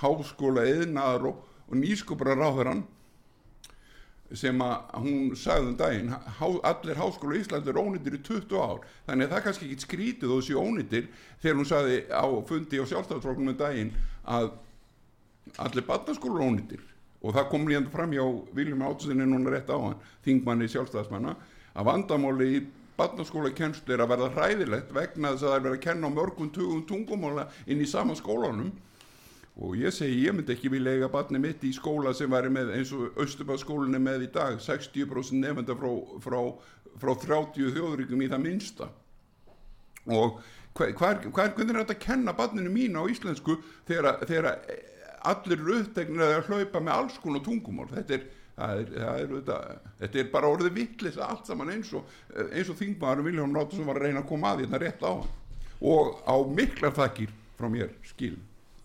háskóla, 0.00 0.64
eðnaðar 0.72 1.26
og, 1.28 1.42
og 1.68 1.76
nýskopara 1.76 2.36
ráðurann, 2.40 2.80
sem 4.38 4.62
að 4.62 4.90
hún 5.02 5.30
sagði 5.38 5.70
um 5.72 5.76
daginn, 5.78 6.12
allir 6.40 6.98
háskóla 7.00 7.36
í 7.36 7.40
Íslandi 7.42 7.72
er 7.72 7.80
ónýttir 7.80 8.16
í 8.16 8.22
20 8.26 8.60
ár, 8.62 8.84
þannig 9.08 9.26
að 9.26 9.32
það 9.32 9.38
er 9.38 9.46
kannski 9.46 9.66
ekki 9.66 9.86
skrítið 9.86 10.30
þó 10.30 10.36
þessi 10.36 10.58
ónýttir, 10.60 11.08
þegar 11.42 11.58
hún 11.58 11.70
sagði 11.70 11.96
á 12.14 12.26
fundi 12.46 12.82
á 12.82 12.84
sjálfstæðsfloknum 12.90 13.52
um 13.52 13.58
daginn 13.58 13.94
að 14.30 14.52
allir 15.58 15.86
barnaskólar 15.88 16.46
ónýttir 16.46 16.84
og 17.20 17.34
það 17.36 17.48
kom 17.52 17.66
líðan 17.68 17.88
fram 17.92 18.12
hjá 18.14 18.24
Viljum 18.56 18.84
Átsinni 18.86 19.26
núna 19.28 19.52
rétt 19.52 19.72
á 19.72 19.76
hann, 19.76 19.98
þingmanni 20.24 20.70
sjálfstæðsmanna 20.72 21.34
að 21.74 21.88
vandamáli 21.90 22.50
í 22.54 22.60
barnaskóla 23.00 23.50
kennslu 23.56 23.94
er 23.94 24.04
að 24.04 24.12
verða 24.14 24.30
hræðilegt 24.36 24.94
vegna 24.94 25.34
þess 25.34 25.44
að 25.44 25.50
það 25.50 25.56
er 25.56 25.66
verið 25.66 25.78
að 25.78 25.84
kenna 25.86 26.12
mörgum 26.14 26.52
tugum 26.54 26.86
tungumála 26.88 27.48
inn 27.66 27.82
í 27.82 27.88
sama 27.88 28.16
skólanum 28.18 28.72
og 29.60 29.76
ég 29.76 29.92
segi 29.92 30.22
ég 30.24 30.32
myndi 30.32 30.54
ekki 30.54 30.70
vilja 30.72 30.94
eiga 30.96 31.08
barni 31.12 31.38
mitt 31.40 31.64
í 31.68 31.72
skóla 31.76 32.14
sem 32.16 32.30
væri 32.32 32.48
með 32.52 32.72
eins 32.78 32.92
og 32.96 33.18
Östubaskólinn 33.20 33.98
er 33.98 34.00
með 34.00 34.24
í 34.24 34.30
dag 34.32 34.56
60% 34.64 35.36
nefnda 35.36 35.76
frá, 35.76 35.90
frá, 36.24 36.38
frá 37.02 37.12
30 37.26 37.74
þjóðríkum 37.76 38.24
í 38.24 38.30
það 38.32 38.44
minnsta. 38.46 38.88
Og 40.08 40.40
hver, 40.78 40.94
hver, 40.96 41.20
hver, 41.28 41.52
hvernig 41.58 41.74
er 41.74 41.82
þetta 41.82 41.98
að 41.98 42.04
kenna 42.06 42.36
barninu 42.40 42.72
mín 42.72 42.96
á 42.96 43.04
íslensku 43.04 43.58
þegar, 43.88 44.22
þegar 44.24 44.52
allir 45.28 45.58
eru 45.58 45.78
upptegnir 45.82 46.38
að 46.40 46.48
hlaupa 46.48 46.80
með 46.80 46.96
alls 46.96 47.20
konar 47.20 47.44
tungumál? 47.44 47.90
Þetta 47.92 48.16
er, 48.16 48.28
það 48.56 48.76
er, 48.80 48.92
það 48.96 49.22
er, 49.24 49.32
þetta, 49.36 49.62
þetta 50.00 50.22
er 50.22 50.34
bara 50.38 50.54
orðið 50.56 50.78
vittlis 50.80 51.20
allt 51.20 51.50
saman 51.50 51.74
eins 51.76 51.92
og, 51.92 52.08
og 52.32 52.76
þingmaður 52.80 53.26
Viljón 53.28 53.58
Ráttarsson 53.60 53.92
var 53.92 54.00
að 54.00 54.08
reyna 54.08 54.24
að 54.24 54.30
koma 54.32 54.54
að 54.54 54.64
þetta 54.64 54.86
rétt 54.86 55.04
á 55.04 55.12
og 55.80 56.16
á 56.24 56.36
miklar 56.48 56.96
þakkir 56.96 57.36
frá 57.60 57.68
mér 57.72 57.92
skil 58.08 58.38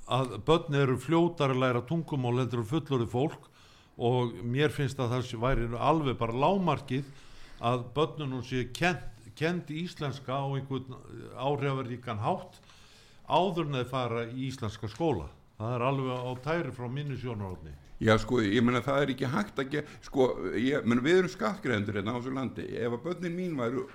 að 0.05 0.37
börn 0.45 0.77
eru 0.77 0.97
fljótar 1.01 1.53
að 1.53 1.61
læra 1.63 1.83
tungumál 1.87 2.37
heldur 2.37 2.61
en 2.61 2.69
fullorði 2.69 3.07
fólk 3.09 3.47
og 3.95 4.35
mér 4.43 4.73
finnst 4.75 4.99
að 4.99 5.15
það 5.15 5.31
væri 5.41 5.69
alveg 5.79 6.17
bara 6.19 6.41
lámarkið 6.45 7.07
að 7.65 7.87
börnunum 7.95 8.43
sé 8.43 8.67
kent, 8.75 9.07
kent 9.35 9.71
íslenska 9.71 10.35
á 10.35 10.45
einhvern 10.51 10.99
áhrifaríkan 11.39 12.21
hátt 12.21 12.59
áður 13.25 13.71
þeir 13.71 13.89
fara 13.89 14.27
í 14.27 14.51
íslenska 14.51 14.91
skóla. 14.91 15.31
Það 15.57 15.73
er 15.73 15.87
alveg 15.87 16.21
á 16.21 16.31
tæri 16.43 16.75
frá 16.75 16.87
minni 16.91 17.17
sjónarhóðni 17.17 17.73
Já 17.95 18.17
sko, 18.19 18.41
ég 18.43 18.59
meina 18.59 18.81
það 18.83 19.01
er 19.01 19.11
ekki 19.13 19.27
hægt 19.31 19.59
að 19.61 19.69
gera, 19.71 19.93
sko, 20.03 20.25
ég 20.59 20.83
meina 20.83 21.03
við 21.03 21.21
erum 21.21 21.31
skattgreðendur 21.31 21.95
hérna 21.95 22.11
á 22.11 22.19
þessu 22.19 22.33
landi, 22.35 22.65
ef 22.75 22.91
að 22.91 23.05
börnin 23.05 23.37
mín 23.37 23.53
væru 23.55 23.85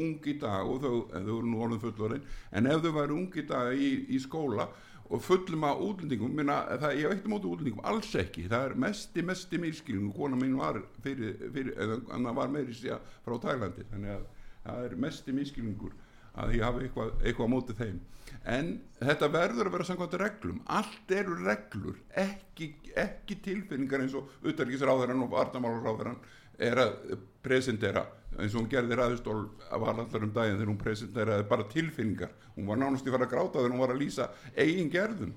ung 0.00 0.28
í 0.32 0.34
dag 0.40 0.64
og 0.64 0.78
þau, 0.80 0.94
þau 1.12 1.18
eru 1.26 1.42
nú 1.44 1.60
orðin 1.66 1.82
fullorinn, 1.82 2.24
en 2.56 2.70
ef 2.72 2.80
þau 2.80 2.94
væru 2.94 3.18
ung 3.18 3.36
í 3.36 3.44
dag 3.50 3.74
í, 3.76 3.90
í 4.16 4.20
skóla 4.24 4.70
og 5.10 5.22
fullum 5.26 5.64
að 5.66 5.80
útlendingum, 5.88 6.34
minna, 6.38 6.60
það, 6.78 6.92
ég 7.00 7.10
veit 7.10 7.24
um 7.26 7.34
áttu 7.36 7.50
útlendingum, 7.50 7.82
alls 7.90 8.12
ekki, 8.18 8.44
það 8.50 8.66
er 8.68 8.76
mesti, 8.84 9.24
mesti 9.26 9.58
miskilning, 9.58 10.12
kona 10.14 10.38
mín 10.38 10.54
var 10.60 10.78
fyrir, 11.04 11.34
fyrir 11.50 11.74
eða 11.74 11.98
hann 12.12 12.30
var 12.36 12.52
meiri 12.52 12.76
sér 12.78 13.02
frá 13.24 13.34
Tælandi, 13.42 13.88
þannig 13.90 14.14
að 14.14 14.28
það 14.62 14.86
er 14.86 14.96
mesti 15.06 15.34
miskilningur 15.34 15.96
að 16.40 16.54
ég 16.54 16.64
hafi 16.64 16.86
eitthvað, 16.86 17.14
eitthvað 17.24 17.50
á 17.50 17.54
móti 17.54 17.76
þeim. 17.78 18.00
En 18.46 18.68
þetta 19.00 19.28
verður 19.34 19.68
að 19.68 19.74
vera 19.74 19.86
samkvæmt 19.88 20.18
reglum. 20.20 20.60
Allt 20.70 21.14
eru 21.14 21.38
reglur 21.40 21.96
ekki, 22.22 22.70
ekki 22.94 23.40
tilfinningar 23.42 24.04
eins 24.04 24.14
og 24.18 24.30
utarikisráðarann 24.46 25.24
og 25.26 25.32
vartamálaráðarann 25.34 26.20
er 26.60 26.80
að 26.84 27.14
presentera 27.44 28.04
eins 28.38 28.54
og 28.54 28.62
hún 28.62 28.70
gerði 28.70 28.96
ræðustól 28.98 29.38
að 29.68 29.82
var 29.82 29.98
allar 30.04 30.24
um 30.26 30.32
daginn 30.34 30.58
þegar 30.58 30.70
hún 30.70 30.80
presenteraði 30.80 31.46
bara 31.50 31.66
tilfinningar. 31.72 32.32
Hún 32.56 32.68
var 32.70 32.80
nánast 32.80 33.08
í 33.08 33.12
fara 33.12 33.26
að 33.26 33.34
gráta 33.34 33.58
þegar 33.58 33.74
hún 33.74 33.82
var 33.82 33.94
að 33.94 34.02
lýsa 34.04 34.28
eigin 34.54 34.92
gerðum 34.92 35.34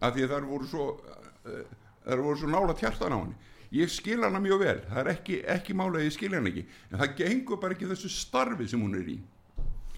af 0.00 0.14
því 0.14 0.28
þær 0.30 0.48
voru 0.50 0.70
svo 0.70 0.86
uh, 0.94 1.62
þær 2.06 2.24
voru 2.24 2.40
svo 2.40 2.50
nála 2.52 2.76
tjartan 2.78 3.16
á 3.16 3.18
henni. 3.18 3.52
Ég 3.76 3.90
skil 3.90 4.20
hana 4.22 4.38
mjög 4.40 4.60
vel, 4.62 4.76
það 4.86 5.00
er 5.02 5.08
ekki, 5.10 5.40
ekki 5.56 5.74
mála 5.76 6.04
ég 6.04 6.14
skil 6.14 6.30
hana 6.36 6.52
ekki, 6.52 6.62
en 6.90 7.00
það 7.00 7.16
gengur 7.18 7.58
bara 7.60 7.74
ekki 7.74 7.88
þessu 7.90 8.10
starfi 8.14 8.68
sem 8.70 8.80
hún 8.80 8.94
er 8.94 9.08
í 9.10 9.16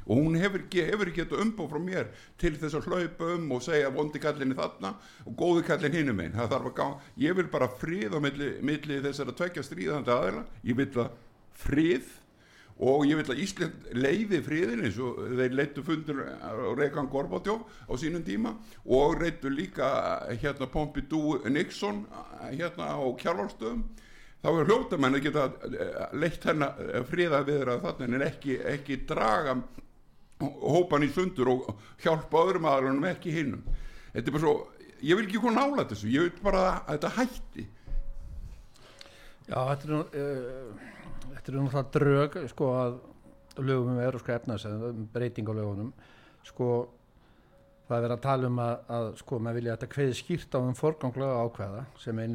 og 0.08 0.16
hún 0.16 0.38
hefur 0.40 0.64
hefur 0.72 1.12
þetta 1.12 1.40
umbóð 1.44 1.72
frá 1.72 1.80
mér 1.84 2.12
til 2.40 2.54
þess 2.56 2.78
að 2.78 2.88
hlaupa 2.88 3.32
um 3.34 3.50
og 3.52 3.64
segja 3.64 3.90
vondi 3.92 4.22
kallinni 4.22 4.56
þarna 4.56 4.94
og 5.26 5.34
góði 5.36 5.66
kallin 5.68 5.98
hinum 6.00 6.22
einn 6.24 6.36
það 6.36 6.54
þarf 6.54 6.70
að 6.70 6.78
gá, 6.78 6.86
ég 7.24 7.36
vil 7.36 7.48
bara 7.52 7.68
frið 7.68 8.16
á 8.16 8.20
milli, 8.24 8.48
milli 8.62 9.02
þessar 9.04 9.32
að 9.32 9.40
tvekja 9.42 9.66
stríðandi 9.66 10.14
aðeila 10.14 10.46
ég 10.64 10.80
vil 10.80 10.88
að 11.04 11.12
frið 11.58 12.16
og 12.78 13.06
ég 13.10 13.18
vil 13.18 13.32
að 13.32 13.40
Ísland 13.42 13.88
leiði 13.98 14.38
friðin 14.46 14.84
eins 14.86 14.98
og 15.02 15.18
þeir 15.38 15.56
leittu 15.58 15.82
fundur 15.86 16.20
á 16.38 16.54
Rekan 16.78 17.08
Gorbatjov 17.10 17.64
á 17.90 17.92
sínum 17.98 18.22
tíma 18.26 18.54
og 18.86 19.18
leittu 19.22 19.50
líka 19.50 19.88
hérna 20.30 20.70
Pompidou 20.70 21.40
Nixon 21.50 22.04
hérna 22.52 22.94
á 22.94 23.02
Kjálvarstöðum 23.18 23.82
þá 24.38 24.48
er 24.52 24.70
hljótamenn 24.70 25.18
að 25.18 25.26
geta 25.26 25.48
leitt 26.14 26.46
hennar 26.46 27.02
friða 27.10 27.42
viðra 27.46 27.80
þannig 27.82 28.14
en 28.20 28.26
ekki, 28.28 28.60
ekki 28.62 29.00
draga 29.10 29.58
hópan 30.38 31.06
í 31.06 31.10
sundur 31.12 31.52
og 31.54 31.70
hjálpa 32.02 32.44
öðrum 32.44 32.68
aðalunum 32.70 33.08
ekki 33.10 33.34
hinnum 33.34 33.64
þetta 34.12 34.24
er 34.24 34.34
bara 34.36 34.44
svo, 34.44 34.54
ég 35.02 35.18
vil 35.18 35.26
ekki 35.26 35.42
koma 35.42 35.56
nála 35.56 35.86
þessu 35.90 36.12
ég 36.12 36.28
vil 36.28 36.44
bara 36.44 36.64
að 36.84 36.92
þetta 36.94 37.14
hætti. 37.18 37.66
Já, 39.48 39.58
þetta 39.70 39.86
er 39.86 39.94
nú, 39.94 40.02
uh, 40.04 40.92
þetta 41.32 41.52
er 41.52 41.58
nú 41.58 41.72
það 41.72 41.90
drög 41.96 42.38
sko 42.52 42.70
að 42.76 43.00
lögum 43.58 43.96
um 43.96 44.04
európska 44.04 44.36
efnaðs 44.38 44.68
breyting 45.14 45.48
á 45.50 45.54
lögunum. 45.58 45.92
Sko 46.46 46.68
það 47.88 47.96
er 47.96 48.04
verið 48.04 48.14
að 48.14 48.24
tala 48.26 48.48
um 48.50 48.58
að, 48.62 48.74
að 48.96 49.06
sko 49.22 49.38
maður 49.40 49.58
vilja 49.58 49.72
að 49.72 49.78
þetta 49.78 49.92
kveði 49.94 50.16
skýrt 50.18 50.56
á 50.56 50.60
um 50.60 50.74
forganglega 50.76 51.38
ákveða 51.46 51.84
sem 52.02 52.20
ein, 52.20 52.34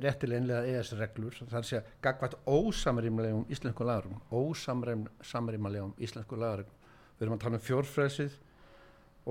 réttilega 0.00 0.40
einlega 0.40 0.78
ES 0.78 0.94
reglur 0.96 1.36
það 1.42 1.58
er 1.60 1.82
að 1.82 1.90
gagvært 2.06 2.38
ósamrýmlegum 2.48 3.44
íslensku 3.52 3.84
lagarum 3.84 4.22
ósamrýmlegum 4.32 5.92
íslensku 6.00 6.40
lagarum 6.40 6.72
við 7.14 7.26
erum 7.26 7.36
að 7.36 7.44
tala 7.44 7.60
um 7.60 7.64
fjórfræsið 7.68 8.40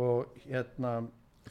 og 0.03 0.39
hérna 0.45 0.93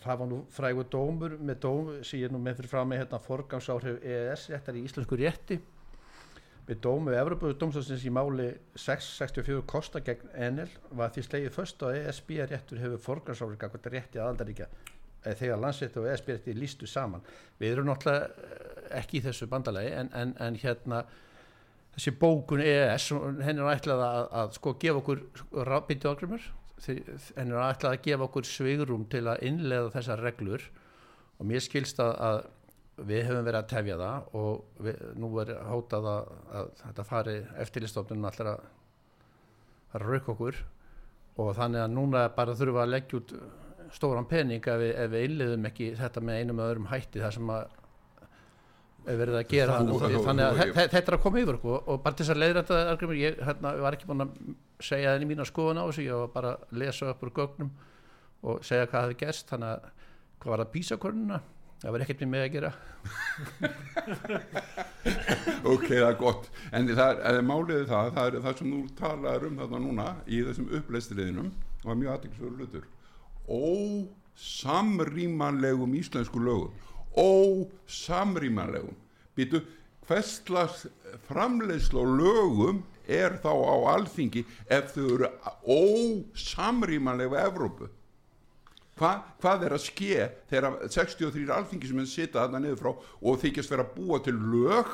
það 0.03 0.19
var 0.23 0.31
nú 0.31 0.39
frægur 0.53 0.89
dómur 0.91 1.37
með 1.39 1.61
dóm 1.63 1.91
sem 2.03 2.23
ég 2.23 2.29
er 2.29 2.35
nú 2.35 2.41
með 2.43 2.61
fyrir 2.61 2.73
frá 2.73 2.83
mig 2.89 3.03
hérna 3.03 3.21
forgangsáhrif 3.23 4.01
EES 4.03 4.49
réttar 4.53 4.79
í 4.79 4.85
íslensku 4.87 5.19
rétti. 5.21 5.59
Með 6.67 6.79
dómu 6.85 7.15
Evropaðu 7.19 7.57
dómstofsins 7.59 8.05
í 8.07 8.13
máli 8.15 8.49
664 8.79 9.65
kosta 9.69 10.03
gegn 10.05 10.31
Enel 10.35 10.69
var 10.95 11.11
því 11.15 11.25
slegið 11.27 11.57
först 11.57 11.83
að 11.83 11.99
ESB 12.01 12.37
réttur 12.51 12.83
hefur 12.83 13.03
forgangsáhrif 13.07 13.59
gagvart 13.61 13.89
rétti 13.91 14.23
aðaldaríkja 14.23 14.69
eh, 14.71 15.35
þegar 15.39 15.63
landsrétti 15.65 16.01
og 16.03 16.09
ESB 16.13 16.31
rétti 16.37 16.55
lístu 16.57 16.87
saman. 16.87 17.25
Við 17.59 17.75
erum 17.75 17.91
náttúrulega 17.91 18.31
eh, 18.31 19.03
ekki 19.03 19.19
í 19.19 19.25
þessu 19.27 19.51
bandalagi 19.51 19.91
en, 19.99 20.13
en, 20.19 20.35
en 20.39 20.59
hérna 20.63 21.03
þessi 21.93 22.15
bókun 22.19 22.65
EES 22.65 23.11
henni 23.45 23.63
er 23.63 23.71
ætlað 23.75 24.03
að, 24.07 24.27
að 24.41 24.59
sko 24.59 24.75
gefa 24.81 25.03
okkur 25.03 25.25
býttu 25.89 26.13
ágrymur 26.13 26.51
henni 26.87 27.55
er 27.55 27.63
ætlað 27.63 27.95
að 27.95 28.03
gefa 28.07 28.27
okkur 28.27 28.49
svigrum 28.49 29.07
til 29.11 29.23
að 29.31 29.45
innlega 29.47 29.93
þessar 29.95 30.23
reglur. 30.25 30.65
Og 31.39 31.49
mér 31.49 31.63
skilst 31.63 32.01
að, 32.03 32.13
að 32.19 33.07
við 33.09 33.25
höfum 33.29 33.47
verið 33.47 33.59
að 33.61 33.71
tefja 33.73 33.99
það 34.01 34.37
og 34.39 34.83
við, 34.87 35.03
nú 35.19 35.31
er 35.43 35.53
hótað 35.67 36.09
að, 36.11 36.31
að 36.59 36.71
þetta 36.83 37.07
fari 37.09 37.37
eftirlistofnunum 37.65 38.29
allir 38.31 38.53
að, 38.53 38.65
rauka 40.03 40.33
okkur. 40.35 40.63
Og 41.43 41.53
þannig 41.57 41.85
að 41.85 41.95
núna 41.95 42.27
bara 42.37 42.57
þurfum 42.57 42.83
að 42.83 42.93
leggja 42.93 43.21
út 43.21 43.37
stóran 43.93 44.29
pening 44.29 44.65
ef 44.65 44.81
við, 44.81 44.93
við 45.13 45.27
innliðum 45.29 45.69
ekki 45.69 45.93
þetta 45.99 46.25
með 46.25 46.41
einum 46.41 46.61
eða 46.61 46.75
öðrum 46.75 46.91
hætti. 46.93 47.23
Það 47.23 47.35
sem 47.39 47.55
að 47.55 47.79
verið 49.07 49.37
að 49.41 49.47
gera 49.51 49.73
Það- 49.79 49.89
það- 50.03 50.25
þannig 50.27 50.45
að 50.47 50.53
það- 50.59 50.73
þe- 50.77 50.91
þetta 50.93 51.09
er 51.13 51.17
að 51.19 51.23
koma 51.23 51.39
yfir 51.43 51.55
okkur 51.59 51.77
og 51.87 52.03
bara 52.03 52.15
til 52.15 52.25
þess 52.27 52.35
að 52.35 52.43
leiðra 52.43 52.63
þetta 52.67 53.17
ég 53.19 53.33
hérna, 53.47 53.69
var 53.83 53.93
ekki 53.97 54.07
búin 54.11 54.25
að 54.27 54.31
segja 54.81 55.15
þenni 55.17 55.29
mína 55.33 55.45
skoðun 55.49 55.81
á 55.83 55.85
þessu 55.89 56.03
ég 56.07 56.15
var 56.21 56.29
bara 56.37 56.51
að 56.57 56.59
lesa 56.83 57.11
upp 57.11 57.23
úr 57.23 57.33
gögnum 57.33 57.71
og 58.43 58.63
segja 58.65 58.87
hvað 58.87 59.03
hafi 59.07 59.15
gerst 59.25 59.47
þannig 59.51 59.69
að 59.73 59.81
hvað 60.43 60.51
var 60.53 60.59
það 60.65 60.73
písakornuna 60.77 61.39
það 61.83 61.91
var 61.93 62.01
ekkert 62.05 62.21
með 62.31 62.43
að 62.47 62.53
gera. 62.55 62.73
Ok, 65.67 65.87
það 65.91 66.07
er 66.09 66.17
gott. 66.21 66.45
En 66.73 66.87
það 66.87 67.21
er, 67.27 67.43
málið 67.43 67.81
er 67.83 67.87
það 67.91 68.13
það 68.15 68.27
er 68.29 68.37
það 68.45 68.55
sem 68.59 68.71
þú 68.73 68.81
talaður 69.01 69.47
um 69.49 69.57
þarna 69.63 69.79
núna 69.83 70.07
í 70.31 70.43
þessum 70.47 70.69
uppleistriðinum 70.79 71.49
var 71.83 71.95
mjög 71.99 72.13
aðeinsverður 72.15 72.59
hlutur. 72.63 72.85
Ósamrýmanlegum 74.63 75.93
íslensku 75.99 76.39
lögum 76.43 76.71
ósamrýmanlegum. 77.19 78.97
Býtu, 79.37 79.63
hverslas 80.09 80.87
framleiðslu 81.29 82.03
á 82.03 82.07
lögum 82.07 82.83
er 83.07 83.39
þá 83.43 83.51
á 83.53 83.77
alþingi 83.97 84.45
ef 84.71 84.95
þau 84.95 85.07
eru 85.17 85.31
ósamrýmanleg 85.67 87.33
við 87.33 87.45
Evrópu? 87.47 87.89
Hva, 88.99 89.15
hvað 89.41 89.65
er 89.67 89.75
að 89.75 89.87
ske 89.87 90.27
þegar 90.51 90.77
63 90.93 91.49
alþingi 91.57 91.89
sem 91.89 92.03
henn 92.03 92.11
sita 92.11 92.43
þarna 92.43 92.61
niður 92.63 92.83
frá 92.83 92.93
og 92.93 93.41
þykjast 93.43 93.73
vera 93.73 93.87
að 93.87 93.97
búa 93.97 94.21
til 94.23 94.37
lög 94.37 94.93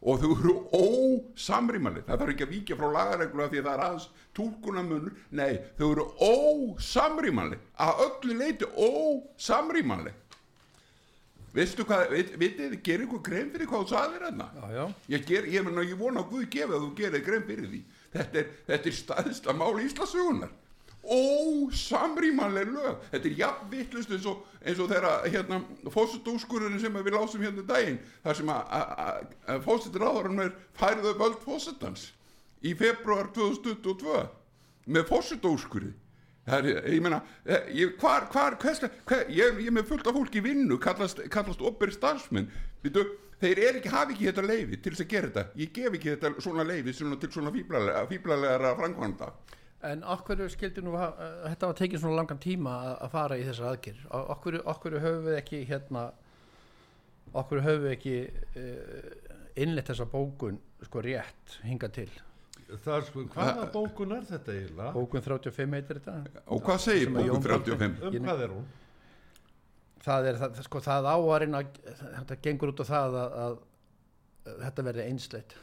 og 0.00 0.20
þau 0.20 0.30
eru 0.36 0.54
ósamrýmanleg? 0.76 2.04
Það 2.06 2.22
þarf 2.22 2.34
ekki 2.34 2.46
að 2.46 2.54
víkja 2.54 2.78
frá 2.78 2.88
lagareglu 2.96 3.44
af 3.44 3.52
því 3.52 3.62
að 3.62 3.68
það 3.68 3.74
er 3.74 3.84
aðeins 3.86 4.08
túlkunamunur 4.36 5.16
nei, 5.40 5.52
þau 5.80 5.86
eru 5.90 6.06
ósamrýmanleg 6.28 7.64
að 7.80 8.04
öllu 8.06 8.38
leiti 8.42 8.70
ósamrýmanleg 8.76 10.29
veistu 11.54 11.86
hvað, 11.88 12.16
vitið, 12.40 12.78
gerir 12.86 13.06
ykkur 13.06 13.22
grein 13.26 13.52
fyrir 13.54 13.70
hvað 13.70 13.84
þú 13.84 13.94
sagðir 13.94 14.26
hérna? 14.28 14.48
Já, 14.54 14.64
já. 14.76 14.82
ég, 15.14 15.28
ger, 15.28 15.50
ég, 15.50 15.66
meina, 15.66 15.84
ég 15.86 16.00
vona 16.00 16.24
að 16.24 16.32
Guð 16.32 16.48
gefi 16.54 16.76
að 16.76 16.84
þú 16.86 16.90
gerir 17.00 17.24
grein 17.26 17.46
fyrir 17.48 17.70
því. 17.70 17.84
Þetta 18.14 18.42
er, 18.42 18.50
þetta 18.68 18.90
er 18.90 18.98
staðista 19.00 19.56
mál 19.56 19.72
Íslasögunar 19.82 20.58
ósamrýmanleg 21.00 22.68
lög. 22.68 23.04
Þetta 23.10 23.28
er 23.28 23.38
jafn 23.38 23.70
vittlust 23.72 24.12
eins 24.12 24.26
og, 24.28 24.42
og 24.44 24.90
þeirra 24.90 25.12
hérna, 25.26 25.60
fósitúskurinn 25.92 26.80
sem 26.80 26.98
við 27.00 27.16
lásum 27.16 27.44
hérna 27.44 27.64
um 27.64 27.68
daginn 27.68 27.98
þar 28.24 28.38
sem 28.38 28.52
að 28.52 29.64
fósitráðurinn 29.64 30.44
er 30.44 30.52
færið 30.78 31.10
upp 31.14 31.24
öll 31.26 31.38
fósitans 31.46 32.10
í 32.60 32.74
februar 32.76 33.30
2022 33.36 34.20
með 34.92 35.08
fósitúskurði 35.08 35.94
Það 36.50 36.68
er, 36.72 36.80
ég 36.94 37.04
meina, 37.04 37.20
eh, 37.44 37.70
ég, 37.78 37.96
hvar, 38.00 38.26
hvar, 38.32 38.56
hvers, 38.60 38.82
hver, 39.06 39.26
ég, 39.30 39.60
ég 39.66 39.74
með 39.74 39.88
fullt 39.92 40.08
af 40.10 40.16
fólki 40.16 40.42
vinnu, 40.44 40.78
kallast, 40.82 41.22
kallast 41.30 41.62
operi 41.62 41.94
starfsmenn, 41.94 42.50
Vitu, 42.80 43.04
þeir 43.40 43.60
ekki, 43.76 43.92
hafi 43.92 44.14
ekki 44.16 44.28
þetta 44.30 44.44
leifi 44.46 44.78
til 44.80 44.94
þess 44.94 45.04
að 45.04 45.10
gera 45.12 45.30
þetta, 45.30 45.60
ég 45.60 45.72
gef 45.76 45.96
ekki 45.98 46.14
þetta 46.14 46.30
svona 46.44 46.64
svona, 46.92 47.18
til 47.20 47.32
svona 47.32 47.52
fíblalega, 47.54 48.04
fíblalega 48.08 48.74
framkvæmda. 48.78 49.30
En 49.90 50.02
okkur 50.04 50.42
skildi 50.52 50.82
nú 50.84 50.92
að 51.00 51.20
þetta 51.46 51.68
var 51.70 51.76
tekið 51.78 52.02
svona 52.02 52.16
langan 52.20 52.40
tíma 52.40 52.72
að, 52.90 53.06
fara 53.14 53.38
í 53.40 53.44
þessar 53.46 53.70
aðgerð 53.70 54.02
okkur, 54.34 54.58
okkur 54.68 54.96
höfum 55.00 55.28
við 55.28 55.38
ekki 55.38 55.60
hérna 55.70 56.02
okkur 57.32 57.62
höfum 57.64 57.86
við 57.86 57.94
ekki 57.94 58.16
uh, 58.60 59.30
innleitt 59.60 59.88
þessa 59.88 60.08
bókun 60.10 60.60
sko 60.84 61.04
rétt 61.04 61.56
hinga 61.64 61.88
til 61.96 62.10
það 62.84 62.96
er 62.96 63.06
sko, 63.08 63.24
hvaða 63.34 63.64
bókun 63.74 64.12
er 64.16 64.26
þetta 64.28 64.52
eiginlega? 64.56 64.92
bókun 64.96 65.24
35 65.24 65.74
heitir 65.78 66.00
þetta 66.04 66.44
Og 66.46 66.62
hvað 66.66 66.78
segir 66.84 67.10
Jón 67.26 67.42
35? 67.46 67.96
um 68.10 68.20
hvað 68.28 68.44
er 68.46 68.54
hún? 68.58 68.68
það 70.04 70.28
er 70.30 70.38
það, 70.40 70.60
sko, 70.68 70.80
það 70.84 71.08
á 71.12 71.16
að 71.16 71.40
reyna 71.44 71.64
þetta 72.20 72.38
gengur 72.46 72.72
út 72.72 72.80
á 72.80 72.86
það 72.90 73.18
að, 73.24 73.34
að, 73.46 73.58
að 74.50 74.62
þetta 74.68 74.86
verði 74.90 75.08
einsleitt 75.10 75.58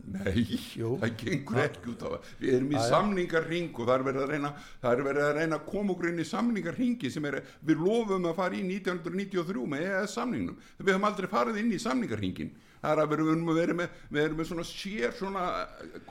Nei, 0.00 0.46
Jú. 0.80 0.94
það 1.02 1.10
gengur 1.20 1.58
ekki 1.60 1.90
út 1.92 2.02
á 2.02 2.08
það. 2.14 2.28
Við 2.40 2.54
erum 2.56 2.70
í 2.72 2.78
samningarring 2.88 3.66
og 3.76 3.82
það 3.84 3.94
er 3.98 4.04
verið 4.06 4.22
að 4.22 4.30
reyna, 4.32 4.50
það 4.80 4.94
er 4.94 5.02
verið 5.10 5.24
að 5.26 5.34
reyna 5.36 5.58
að 5.58 5.66
koma 5.68 5.92
okkur 5.94 6.08
inn 6.08 6.22
í 6.22 6.26
samningarringi 6.30 7.10
sem 7.12 7.26
er, 7.28 7.36
við 7.68 7.82
lofum 7.84 8.28
að 8.30 8.38
fara 8.38 8.56
í 8.56 8.62
1993 8.64 9.66
með 9.74 9.84
EES 9.90 10.14
samningnum. 10.16 10.56
Við 10.80 10.92
höfum 10.94 11.06
aldrei 11.10 11.28
farið 11.34 11.60
inn 11.60 11.74
í 11.76 11.80
samningarringin. 11.84 12.54
Það 12.80 12.92
er 12.92 13.02
að 13.02 13.10
við 13.12 13.20
erum 13.34 13.48
að 13.52 13.58
vera 13.60 13.74
með, 13.76 13.88
við 14.10 14.22
erum 14.24 14.38
með 14.40 14.46
svona 14.50 14.64
sér, 14.64 15.10
svona 15.12 15.42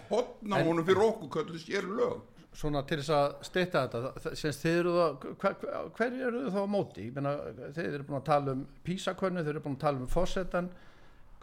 hotna 0.10 0.60
En- 0.60 0.68
honum 0.68 0.86
fyrir 0.86 1.02
okkur, 1.08 1.30
kallið 1.38 1.64
sér 1.66 1.88
lög. 1.98 2.20
svona 2.60 2.82
til 2.88 2.98
þess 2.98 3.10
að 3.14 3.34
styrta 3.46 3.82
þetta 3.88 4.00
það- 4.20 4.36
semst 4.36 4.64
þið 4.66 4.78
eru 4.80 4.94
það 4.98 5.26
hver, 5.40 5.56
hver, 5.98 6.14
eru 6.28 6.40
þá 6.50 6.60
á 6.66 6.68
móti 6.68 7.06
Ég 7.08 7.14
meina, 7.16 7.34
þið 7.78 7.94
eru 7.94 8.04
búin 8.04 8.20
að 8.22 8.26
tala 8.26 8.52
um 8.52 8.64
písakönnu 8.84 9.44
þið 9.44 9.50
eru 9.54 9.60
búin 9.66 9.76
að 9.78 9.84
tala 9.86 9.98
um 10.00 10.08
fósettan 10.08 10.70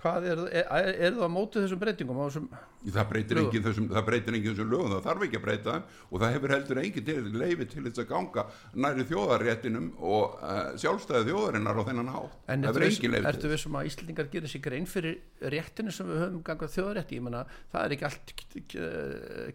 hvað 0.00 0.26
er, 0.30 0.40
er, 0.60 0.88
er 1.08 1.14
það 1.16 1.24
á 1.24 1.30
móti 1.32 1.62
þessum 1.62 1.80
breytingum 1.80 2.18
þessum 2.20 2.48
Það 2.86 3.06
breytir, 3.10 3.38
Lögum. 3.38 3.48
engin 3.48 3.64
þessum, 3.64 3.86
engin 3.98 4.52
þessum 4.52 4.68
lögum, 4.70 4.92
það 4.92 5.06
þarf 5.08 5.22
ekki 5.26 5.38
að 5.38 5.44
breyta 5.46 5.72
og 6.06 6.20
það 6.22 6.34
hefur 6.36 6.52
heldur 6.54 6.80
engin 6.82 7.06
til 7.06 7.16
leifi 7.34 7.66
til 7.72 7.82
þess 7.86 8.02
að 8.02 8.08
ganga 8.12 8.44
næri 8.84 9.06
þjóðarréttinum 9.08 9.88
og 10.06 10.36
uh, 10.36 10.60
sjálfstæði 10.78 11.32
þjóðarinnar 11.32 11.80
á 11.80 11.82
þennan 11.88 12.12
hátt. 12.14 12.36
En 12.46 12.62
það 12.62 12.68
ertu 12.68 12.76
hefur 12.76 12.84
viss, 12.86 13.00
engin 13.00 13.14
leifi 13.16 13.30
ertu 13.32 13.50
vissum 13.50 13.78
að 13.80 13.88
Íslandingar 13.90 14.28
gerir 14.36 14.52
sér 14.52 14.64
grein 14.68 14.86
fyrir 14.90 15.16
réttinu 15.56 15.94
sem 15.96 16.12
við 16.12 16.22
höfum 16.22 16.44
gangað 16.46 16.74
þjóðarétti, 16.76 17.18
ég 17.18 17.26
menna 17.26 17.42
það 17.72 17.88
er 17.88 17.96
ekki 17.96 18.06
allt 18.10 18.34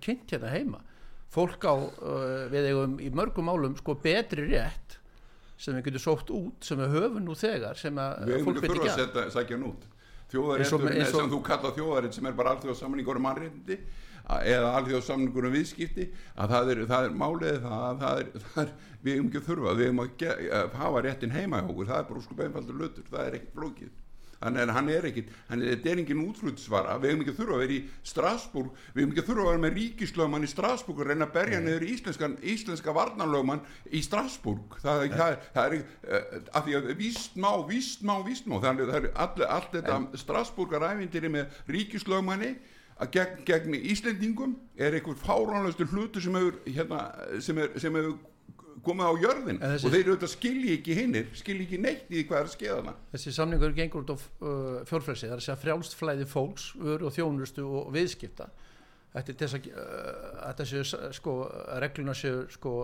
kynnt 0.03 0.35
hérna 0.35 0.51
heima. 0.51 0.81
Fólk 1.31 1.63
á, 1.63 1.75
uh, 1.77 2.25
við 2.51 2.73
eigum 2.73 2.99
í 2.99 3.13
mörgum 3.15 3.47
málum 3.47 3.79
sko 3.79 3.95
betri 4.03 4.49
rétt 4.49 4.97
sem 5.61 5.77
við 5.77 5.87
getum 5.87 6.03
sótt 6.03 6.35
út 6.35 6.67
sem 6.67 6.79
við 6.81 6.97
höfum 6.97 7.23
nú 7.23 7.37
þegar 7.37 7.79
sem 7.79 7.95
að 8.01 8.27
Við 8.27 8.47
fólk 8.49 8.63
veit 8.65 8.71
ekki 8.75 9.55
að 9.55 9.75
Þjóðarétturinn 10.31 11.05
sem 11.11 11.31
þú 11.31 11.41
kalla 11.43 11.71
þjóðarétt 11.75 12.15
sem 12.17 12.25
er 12.29 12.37
bara 12.37 12.53
alþjóð 12.55 12.77
samningur 12.79 13.19
um 13.19 13.25
mannréttindi 13.27 13.77
að- 14.31 14.45
eða 14.53 14.69
alþjóð 14.79 15.03
samningur 15.09 15.47
um 15.49 15.55
viðskipti 15.57 16.05
að 16.37 16.53
það 16.55 16.71
er, 16.75 16.83
það 16.91 17.07
er 17.09 17.17
málið 17.23 17.57
það, 17.65 17.81
að 17.89 17.99
það 18.05 18.21
er, 18.21 18.29
það 18.53 18.61
er, 18.63 18.71
við 19.03 19.15
hefum 19.17 19.27
ekki 19.31 19.43
þurfa 19.49 19.73
við 19.79 19.89
hefum 19.89 20.03
að 20.05 20.77
hafa 20.83 21.01
réttin 21.07 21.35
heima 21.35 21.59
hjá 21.61 21.67
okkur 21.73 21.89
það 21.91 21.99
er 22.03 22.07
bara 22.11 22.21
sko 22.27 22.37
beinfaldur 22.39 22.79
lötur, 22.83 23.09
það 23.11 23.27
er 23.27 23.37
ekkert 23.39 23.57
flókið 23.59 23.91
þannig 24.41 24.63
að 24.63 24.73
hann 24.75 24.89
er 24.91 25.07
ekkit 25.11 25.29
þetta 25.51 25.91
er 25.91 26.01
engin 26.01 26.23
útflutsvara, 26.25 26.97
við 27.01 27.13
hefum 27.13 27.23
ekki 27.25 27.35
þurfa 27.37 27.57
að 27.57 27.63
vera 27.63 27.75
í 27.75 27.79
Strasbourg, 28.11 28.81
við 28.95 29.03
hefum 29.03 29.13
ekki 29.13 29.25
þurfa 29.29 29.45
að 29.45 29.51
vera 29.51 29.63
með 29.65 29.77
ríkislögmann 29.79 30.47
í 30.47 30.51
Strasbourg 30.51 31.03
og 31.03 31.11
reyna 31.11 31.27
að 31.27 31.35
berja 31.37 31.61
niður 31.61 31.87
íslenskan, 31.91 32.35
íslenska 32.53 32.95
varnarlögmann 32.97 33.63
í 33.91 34.03
Strasbourg. 34.05 34.77
Það, 34.81 35.05
það, 35.15 35.39
það 35.55 35.63
er 35.69 35.77
uh, 35.79 36.43
af 36.57 36.67
því 36.67 36.77
að 36.79 36.91
víst 36.99 37.39
má, 37.39 37.51
víst 37.69 38.05
má, 38.07 38.15
víst 38.25 38.49
má. 38.49 38.57
Þannig 38.63 38.89
að 38.89 38.99
er 38.99 39.09
allt 39.21 39.73
þetta 39.77 40.01
Strasbourgar 40.21 40.89
ævindiri 40.91 41.31
með 41.31 41.61
ríkislögmanni 41.71 42.55
gegn, 43.09 43.41
gegn 43.45 43.77
Íslendingum 43.79 44.57
er 44.77 44.97
einhver 44.97 45.17
fáránlegustu 45.17 45.87
hlutur 45.89 46.21
sem 46.21 46.35
hefur, 46.37 46.59
hérna, 46.67 47.05
sem 47.41 47.57
er, 47.57 47.73
sem 47.81 47.95
hefur 47.95 48.17
komið 48.85 49.09
á 49.09 49.13
jörðin. 49.25 49.59
Þessi- 49.61 49.85
og 49.85 49.93
þeir 49.93 50.01
eru 50.01 50.15
þetta 50.15 50.31
skilji 50.31 50.73
ekki 50.77 50.97
hinnir 50.97 51.29
skilji 51.37 51.67
ekki 51.67 51.79
neitt 51.81 52.09
í 52.11 52.23
hvað 52.25 52.39
er 52.39 52.49
að 52.49 52.55
skeðana 52.55 52.95
þessi 53.13 53.35
samningur 53.35 53.75
gengur 53.77 54.03
út 54.03 54.13
á 54.13 54.17
uh, 54.17 54.81
fjórfrelsi, 54.89 55.27
það 55.27 55.35
er 55.37 55.43
að 55.43 55.45
segja 55.47 55.61
frjálst 55.61 55.95
flæði 55.99 56.27
fólks, 56.31 56.71
vöru 56.79 57.09
og 57.09 57.15
þjónustu 57.15 57.67
og 57.67 57.93
viðskipta. 57.95 58.49
Þetta 59.11 59.31
er 59.31 59.39
þess 59.43 59.57
að 59.59 59.71
uh, 59.71 60.43
þetta 60.47 60.67
séu 60.71 61.13
sko 61.19 61.37
regluna 61.83 62.13
séu 62.17 62.43
sko 62.49 62.75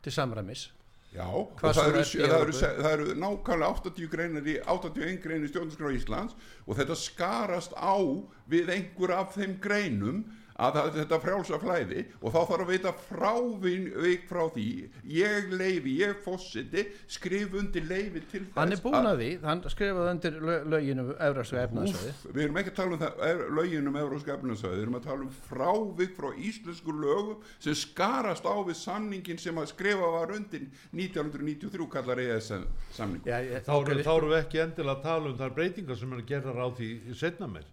til 0.00 0.12
samræmis. 0.14 0.70
Já, 1.10 1.26
það 1.58 1.72
sem 1.74 1.88
eru, 1.90 2.00
er 2.00 2.30
það, 2.30 2.42
eru, 2.44 2.52
það 2.62 2.92
eru 2.92 3.14
nákvæmlega 3.18 3.70
80 3.80 4.10
greinar 4.12 4.44
í 4.46 4.52
81 4.62 5.16
greinar 5.24 5.48
í 5.48 5.50
stjórnarskrá 5.50 5.90
Íslands 5.96 6.36
og 6.68 6.78
þetta 6.78 6.96
skarast 7.00 7.74
á 7.74 7.98
við 8.46 8.70
einhver 8.76 9.16
af 9.16 9.34
þeim 9.34 9.56
greinum 9.64 10.20
að 10.60 10.76
það, 10.76 10.90
þetta 10.98 11.20
frjálsa 11.24 11.60
flæði 11.62 12.04
og 12.20 12.34
þá 12.34 12.40
þarf 12.50 12.64
að 12.64 12.70
veita 12.70 12.92
frávik 13.08 14.26
frá 14.30 14.42
því. 14.54 14.68
Ég 15.16 15.50
leifi, 15.54 15.94
ég 16.02 16.20
fósiti 16.24 16.84
skrif 17.10 17.54
undir 17.56 17.86
leifi 17.88 18.22
til 18.30 18.44
þess 18.44 18.58
hann 18.60 18.74
er 18.76 18.82
búin 18.84 19.08
að 19.10 19.22
því, 19.22 19.30
hann 19.44 19.62
skrifaði 19.72 20.12
undir 20.14 20.38
lög- 20.50 20.68
lögin 20.74 21.02
um 21.04 21.10
Evrastu 21.16 21.58
efnaðsvæði 21.60 22.12
Úff, 22.12 22.26
við 22.34 22.44
erum 22.44 22.60
ekki 22.60 22.72
að 22.74 22.78
tala 22.80 22.96
um 22.96 23.02
það 23.02 23.24
er, 23.30 23.42
lögin 23.58 23.90
um 23.90 23.98
Evróska 24.00 24.36
efnarsvæði, 24.36 24.76
við 24.76 24.84
erum 24.84 24.98
að 25.00 25.08
tala 25.08 25.26
um 25.26 25.32
frávik 25.48 26.14
frá 26.18 26.28
íslensku 26.50 26.96
lögum 26.96 27.48
sem 27.58 27.78
skarast 27.78 28.48
á 28.48 28.54
við 28.60 28.78
samningin 28.80 29.40
sem 29.40 29.60
að 29.60 29.70
skrifa 29.72 30.12
var 30.16 30.34
undir 30.36 30.68
1993 30.92 31.90
kallar 31.96 32.22
ES 32.22 32.52
samning 32.96 33.26
Já, 33.26 33.38
ég, 33.44 33.64
þá, 33.66 33.74
okay. 33.78 34.04
þá 34.04 34.14
erum 34.16 34.32
við 34.34 34.40
ekki 34.42 34.64
endilega 34.64 34.96
að 34.98 35.04
tala 35.08 35.30
um 35.30 35.38
þær 35.40 35.54
breytingar 35.58 36.00
sem 36.00 36.14
er 36.14 36.22
að 36.22 36.32
gera 36.32 36.56
ráð 36.56 36.82
í 36.86 36.90
setna 37.16 37.50
meir 37.50 37.68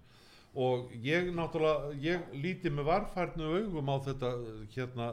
og 0.58 0.94
ég 1.06 1.30
náttúrulega 1.38 1.94
ég 2.02 2.32
líti 2.42 2.72
með 2.74 2.88
varfærnu 2.90 3.50
augum 3.60 3.92
á 3.94 3.96
þetta 4.08 4.32
hérna 4.74 5.10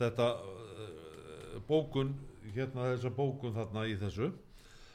þetta 0.00 0.28
uh, 0.42 1.60
bókun 1.68 2.10
hérna 2.56 2.88
þessa 2.94 3.12
bókun 3.14 3.54
þarna 3.54 3.86
í 3.86 3.94
þessu 4.00 4.32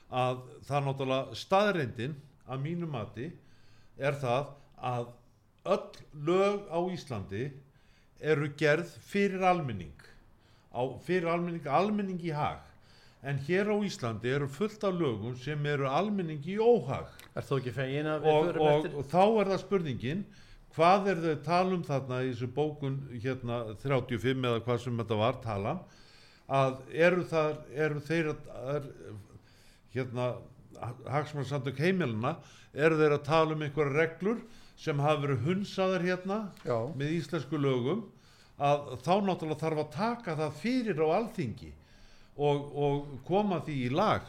að 0.09 0.41
það 0.67 0.85
náttúrulega 0.87 1.39
staðreindin 1.39 2.17
að 2.49 2.63
mínu 2.65 2.89
mati 2.91 3.29
er 3.97 4.19
það 4.19 4.51
að 4.89 5.09
öll 5.69 6.03
lög 6.27 6.67
á 6.71 6.79
Íslandi 6.91 7.49
eru 8.19 8.51
gerð 8.59 8.91
fyrir 9.07 9.43
almenning 9.47 9.95
á, 10.75 10.81
fyrir 11.05 11.29
almenning, 11.31 11.67
almenning 11.67 12.19
í 12.19 12.33
hag 12.35 12.68
en 13.23 13.39
hér 13.47 13.67
á 13.67 13.75
Íslandi 13.84 14.32
eru 14.32 14.47
fullt 14.47 14.84
af 14.88 14.93
lögum 14.95 15.36
sem 15.38 15.65
eru 15.67 15.88
almenning 15.91 16.43
í 16.47 16.58
óhag 16.58 17.10
Er 17.36 17.43
og, 18.32 18.51
og, 18.55 18.86
eftir? 18.86 18.93
og 18.95 19.10
þá 19.12 19.23
er 19.41 19.51
það 19.51 19.63
spurningin 19.63 20.21
hvað 20.75 21.10
er 21.12 21.23
þau 21.23 21.34
tala 21.43 21.75
um 21.75 21.84
þarna 21.84 22.21
í 22.23 22.29
þessu 22.32 22.51
bókun 22.55 22.99
hérna 23.23 23.58
35 23.82 24.45
eða 24.47 24.62
hvað 24.63 24.84
sem 24.86 25.01
þetta 25.01 25.17
var 25.19 25.41
talan 25.43 25.82
að 26.49 26.77
eru 27.08 27.25
það 27.29 27.58
eru 27.88 28.05
þeir 28.08 28.32
að 28.32 28.53
er, 28.75 28.88
hérna 29.95 30.29
hagsmannsamtök 31.10 31.82
heimilina 31.84 32.38
eru 32.73 32.99
þeir 33.01 33.17
að 33.17 33.27
tala 33.27 33.58
um 33.58 33.65
einhverja 33.65 33.97
reglur 33.97 34.39
sem 34.79 35.01
hafa 35.03 35.25
verið 35.25 35.43
hunsaðar 35.49 36.05
hérna 36.08 36.39
Já. 36.63 36.77
með 36.95 37.17
íslensku 37.17 37.60
lögum 37.60 38.05
að 38.60 38.95
þá 39.03 39.13
náttúrulega 39.27 39.60
þarf 39.65 39.84
að 39.84 39.91
taka 39.97 40.38
það 40.39 40.58
fyrir 40.62 41.03
á 41.03 41.08
alþingi 41.19 41.73
og, 42.39 42.69
og 42.75 43.10
koma 43.28 43.60
því 43.65 43.78
í 43.88 43.89
lag. 43.93 44.28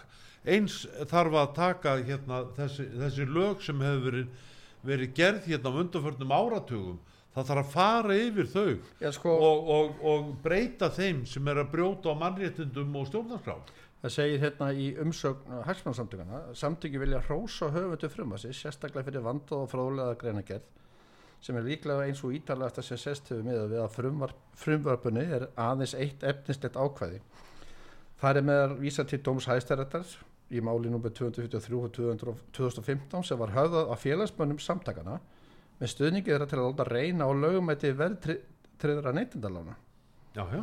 Eins 0.48 0.82
þarf 1.10 1.36
að 1.36 1.52
taka 1.58 1.96
hérna, 2.00 2.44
þessi, 2.56 2.86
þessi 3.02 3.26
lög 3.28 3.62
sem 3.64 3.84
hefur 3.84 4.06
verið, 4.08 4.48
verið 4.88 5.14
gerð 5.18 5.50
hérna 5.50 5.72
á 5.72 5.78
undanförnum 5.82 6.34
áratugum. 6.34 6.98
Það 7.30 7.50
þarf 7.50 7.60
að 7.62 7.74
fara 7.74 8.16
yfir 8.18 8.48
þau 8.50 8.70
Já, 8.98 9.10
sko, 9.14 9.34
og, 9.46 9.68
og, 9.70 10.00
og 10.10 10.32
breyta 10.42 10.88
þeim 10.90 11.22
sem 11.30 11.52
er 11.52 11.60
að 11.62 11.70
brjóta 11.76 12.10
á 12.10 12.18
mannréttindum 12.18 12.96
og 12.98 13.06
stjórnarskrá. 13.06 13.54
Það 14.00 14.14
segir 14.16 14.42
hérna 14.42 14.70
í 14.72 14.88
umsögn 14.98 15.62
hagsmannsamtökana, 15.68 16.40
samtöki 16.56 16.98
vilja 16.98 17.20
hrósa 17.28 17.68
höfundu 17.70 18.08
frumassi, 18.10 18.50
sérstaklega 18.56 19.06
fyrir 19.06 19.26
vandað 19.26 19.66
og 19.66 19.70
fróðlega 19.70 20.16
greinagerð 20.24 20.68
sem 21.44 21.56
er 21.56 21.64
líklega 21.64 22.04
eins 22.04 22.20
og 22.24 22.34
ítalegast 22.36 22.80
að 22.82 22.88
sé 23.00 23.36
miða 23.44 23.68
við 23.68 23.80
að 23.80 23.94
frumvarp, 23.94 24.40
frumvarpunni 24.60 25.22
er 25.38 25.46
aðeins 25.56 25.94
eitt 25.96 26.24
efnislegt 26.26 26.76
ákvæði. 26.76 27.20
Það 28.20 28.36
er 28.36 28.46
meðal 28.46 28.76
vísa 28.80 29.04
til 29.08 29.20
Dóms 29.24 29.46
Hæstaréttar 29.48 30.08
í 30.52 30.60
máli 30.64 30.90
nr. 30.90 31.00
243 31.08 31.78
og 31.78 31.92
200 31.96 32.34
2015 32.56 33.24
sem 33.30 33.38
var 33.40 33.54
höfðað 33.54 33.92
af 33.94 34.02
félagsmönnum 34.02 34.60
samtakana 34.60 35.18
með 35.80 35.92
stuðningi 35.94 36.28
þeirra 36.28 36.48
til 36.50 36.58
að 36.58 36.66
láta 36.66 36.88
reyna 36.90 37.28
á 37.28 37.32
lögumæti 37.32 37.92
verðtriðra 37.96 39.14
neytindalána. 39.16 39.76
já, 40.36 40.44
já, 40.52 40.62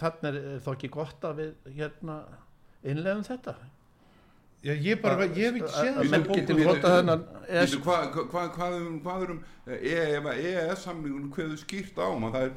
Þannig 0.00 0.40
er 0.40 0.64
þó 0.64 0.70
ekki 0.72 0.90
gott 0.90 1.26
að 1.28 1.42
við 1.44 1.70
hérna 1.76 2.16
innlegum 2.82 3.26
þetta. 3.28 3.54
Já 4.64 4.72
ég 4.74 5.00
bara, 5.00 5.26
ég 5.26 5.46
hef 5.46 5.58
ekki 5.60 5.72
séð 5.72 5.90
Að 5.90 6.00
þessa 6.00 6.12
menn 6.12 6.26
bókun 6.26 6.40
geti 6.40 6.56
notað 6.58 6.96
þennan 6.96 7.22
hvað, 7.84 8.18
hvað, 8.32 8.76
um, 8.80 9.38
er 9.78 10.18
um 10.18 10.28
EES 10.32 10.84
samlingun 10.84 11.30
hverðu 11.34 11.58
skýrt 11.60 12.00
á 12.00 12.06
um 12.08 12.26
að 12.28 12.36
það 12.36 12.46
er, 12.48 12.52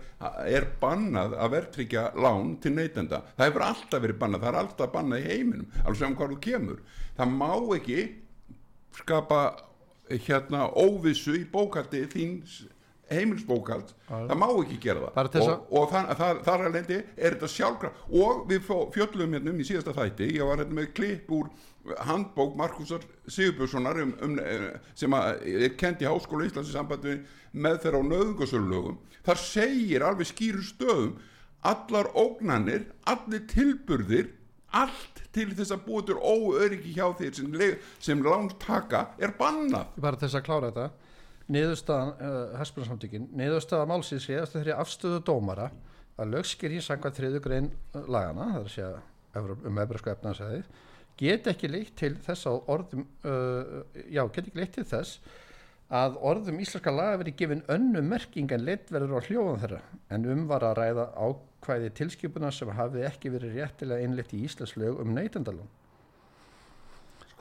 er 0.57 0.67
bannað 0.81 1.37
að 1.37 1.53
verðtryggja 1.57 2.03
lán 2.25 2.55
til 2.63 2.73
neytenda. 2.75 3.21
Það 3.37 3.49
hefur 3.49 3.65
alltaf 3.69 4.03
verið 4.03 4.19
bannað, 4.23 4.43
það 4.43 4.51
er 4.51 4.59
alltaf 4.63 4.93
bannað 4.93 5.23
í 5.23 5.29
heiminum. 5.31 5.69
Alveg 5.83 6.01
sem 6.01 6.17
hvað 6.19 6.33
þú 6.35 6.39
kemur. 6.47 6.83
Það 7.17 7.37
má 7.39 7.51
ekki 7.77 7.99
skapa 8.99 9.41
hérna 10.09 10.67
óvissu 10.75 11.37
í 11.39 11.45
bókaldi 11.49 12.03
þíns 12.11 12.63
heimilsbókald 13.17 13.93
það 14.09 14.33
má 14.39 14.47
ekki 14.51 14.79
gera 14.83 15.03
það. 15.03 15.37
Og, 15.43 15.75
og 15.79 15.93
þar 16.45 16.65
að 16.67 16.73
lendi 16.77 16.99
er 16.99 17.35
þetta 17.35 17.49
sjálfkraf 17.53 18.01
og 18.23 18.43
við 18.49 18.65
fjölluðum 18.95 19.37
hérna 19.37 19.53
um 19.53 19.61
í 19.61 19.67
síðasta 19.67 19.95
þætti 19.97 20.29
ég 20.37 20.49
var 20.49 20.63
hérna 20.63 20.79
með 20.79 20.91
klipp 20.97 21.31
úr 21.33 21.51
handbók 22.07 22.55
Markusar 22.59 23.03
Sigurbjörnssonar 23.27 23.99
um, 24.03 24.13
um, 24.23 24.37
sem 24.95 25.17
er 25.19 25.73
kent 25.79 26.03
í 26.03 26.07
Háskóla 26.07 26.47
Íslands 26.47 26.71
í 26.71 26.77
sambandi 26.77 27.17
með 27.51 27.81
þeirra 27.83 27.99
á 27.99 28.09
nöðungasölulögum 28.11 29.01
þar 29.25 29.41
segir 29.43 30.05
alveg 30.07 30.31
skýru 30.31 30.63
stöðum 30.63 31.17
allar 31.63 32.09
ógnanir 32.15 32.87
allir 33.09 33.43
tilburðir 33.51 34.31
allt 34.73 35.21
til 35.33 35.51
þess 35.53 35.73
að 35.73 35.85
búa 35.87 36.03
til 36.07 36.17
óöryggi 36.17 36.95
hjá 36.95 37.05
þér 37.17 37.35
sem, 37.37 37.55
sem 38.01 38.21
lántaka 38.25 39.07
er 39.21 39.35
bannað. 39.37 39.93
Bara 40.01 40.19
þess 40.21 40.37
að 40.39 40.45
klára 40.47 40.71
þetta 40.71 41.02
niðurstaðan, 41.53 42.13
uh, 42.17 42.55
Hespunarsamtökin 42.59 43.29
niðurstaða 43.37 43.89
málsins 43.89 44.27
réðast 44.29 44.57
þeirri 44.57 44.75
afstöðu 44.75 45.21
dómara 45.27 45.69
að 46.19 46.33
lögskir 46.35 46.73
í 46.73 46.81
sangvað 46.83 47.19
þriðu 47.19 47.43
grein 47.43 47.69
uh, 47.93 48.03
lagana, 48.07 48.49
það 48.53 48.59
er 48.59 48.67
að 48.67 48.73
segja 48.75 49.53
um 49.69 49.79
ebrasku 49.81 50.11
efnaðsæði 50.13 50.63
get 51.17 51.47
ekki 51.49 51.69
leitt 51.69 51.95
til 51.97 52.13
þess 52.25 52.49
að 52.49 52.59
orðum 52.73 53.07
uh, 53.25 53.79
já, 54.09 54.23
get 54.33 54.45
ekki 54.47 54.59
leitt 54.59 54.75
til 54.77 54.85
þess 54.89 55.39
að 55.93 56.17
orðum 56.25 56.61
íslenska 56.63 56.93
laga 56.93 57.19
verið 57.21 57.37
gefin 57.37 57.63
önnu 57.69 58.01
merking 58.05 58.49
en 58.55 58.65
leitt 58.65 58.89
verður 58.89 59.21
á 59.21 59.25
hljóðan 59.27 59.59
þeirra. 59.61 59.81
En 60.15 60.25
um 60.31 60.47
var 60.49 60.65
að 60.65 60.79
ræða 60.79 61.05
ákvæði 61.13 61.91
tilskipuna 61.99 62.49
sem 62.55 62.71
hafi 62.73 63.03
ekki 63.05 63.29
verið 63.35 63.59
réttilega 63.59 64.07
innleitt 64.07 64.33
í 64.33 64.41
íslensk 64.47 64.79
lög 64.81 65.03
um 65.03 65.13
neytendalón 65.13 65.69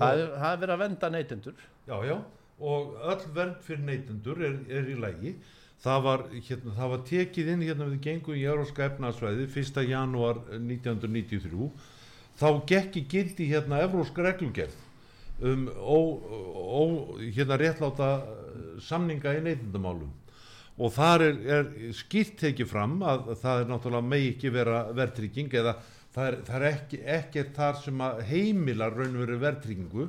það, 0.02 0.12
er, 0.12 0.30
það 0.36 0.52
er 0.52 0.62
verið 0.62 0.74
að 0.74 0.82
venda 0.82 1.10
neytendur. 1.12 1.66
Já, 1.86 1.96
já, 2.06 2.14
og 2.62 2.94
öll 3.12 3.26
vernd 3.34 3.58
fyrir 3.66 3.84
neytendur 3.86 4.40
er, 4.46 4.60
er 4.70 4.88
í 4.90 4.98
lægi 5.02 5.34
það 5.82 6.04
var, 6.06 6.24
hérna, 6.30 6.76
það 6.76 6.92
var 6.94 7.02
tekið 7.08 7.50
inn 7.54 7.66
hérna 7.66 7.88
við 7.90 8.00
gengum 8.06 8.38
í 8.38 8.46
Európska 8.46 8.86
efnaðsvæði 8.86 9.48
1. 9.50 9.82
janúar 9.90 10.40
1993 10.54 11.68
þá 12.38 12.48
gekk 12.70 12.98
í 13.00 13.04
gildi 13.10 13.50
hérna 13.50 13.82
Európska 13.82 14.24
reglugerð 14.26 14.78
um 15.42 15.68
ó, 15.74 15.98
ó, 16.54 16.82
hérna 17.18 17.58
réttláta 17.58 18.10
eh, 18.22 18.82
samninga 18.82 19.32
í 19.34 19.40
neytendamálum. 19.42 20.10
Og 20.78 20.92
þar 20.94 21.24
er, 21.26 21.40
er 21.56 21.96
skýrt 21.96 22.38
tekið 22.40 22.68
fram 22.70 23.00
að 23.04 23.34
það 23.42 23.62
er 23.62 23.66
náttúrulega 23.70 24.08
megi 24.08 24.30
ekki 24.32 24.52
vera 24.54 24.84
verðtrygging 24.96 25.56
eða 25.60 25.74
það 26.14 26.28
er, 26.28 26.36
það 26.46 26.56
er 26.58 26.66
ekki, 26.68 27.00
ekki 27.16 27.44
þar 27.56 27.80
sem 27.82 28.04
heimilar 28.30 28.96
raunveru 28.96 29.40
verðtryggingu 29.42 30.06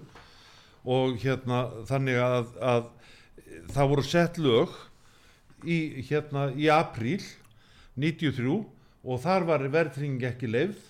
og 0.84 1.20
hérna 1.24 1.66
þannig 1.88 2.20
að, 2.20 2.50
að 2.60 2.88
það 3.74 3.92
voru 3.94 4.06
sett 4.08 4.40
lög 4.42 4.74
í, 5.64 6.04
hérna, 6.10 6.50
í 6.56 6.68
apríl 6.74 7.22
93 7.96 8.58
og 9.04 9.22
þar 9.24 9.48
var 9.48 9.68
verðtrygging 9.72 10.26
ekki 10.28 10.50
leifð 10.50 10.82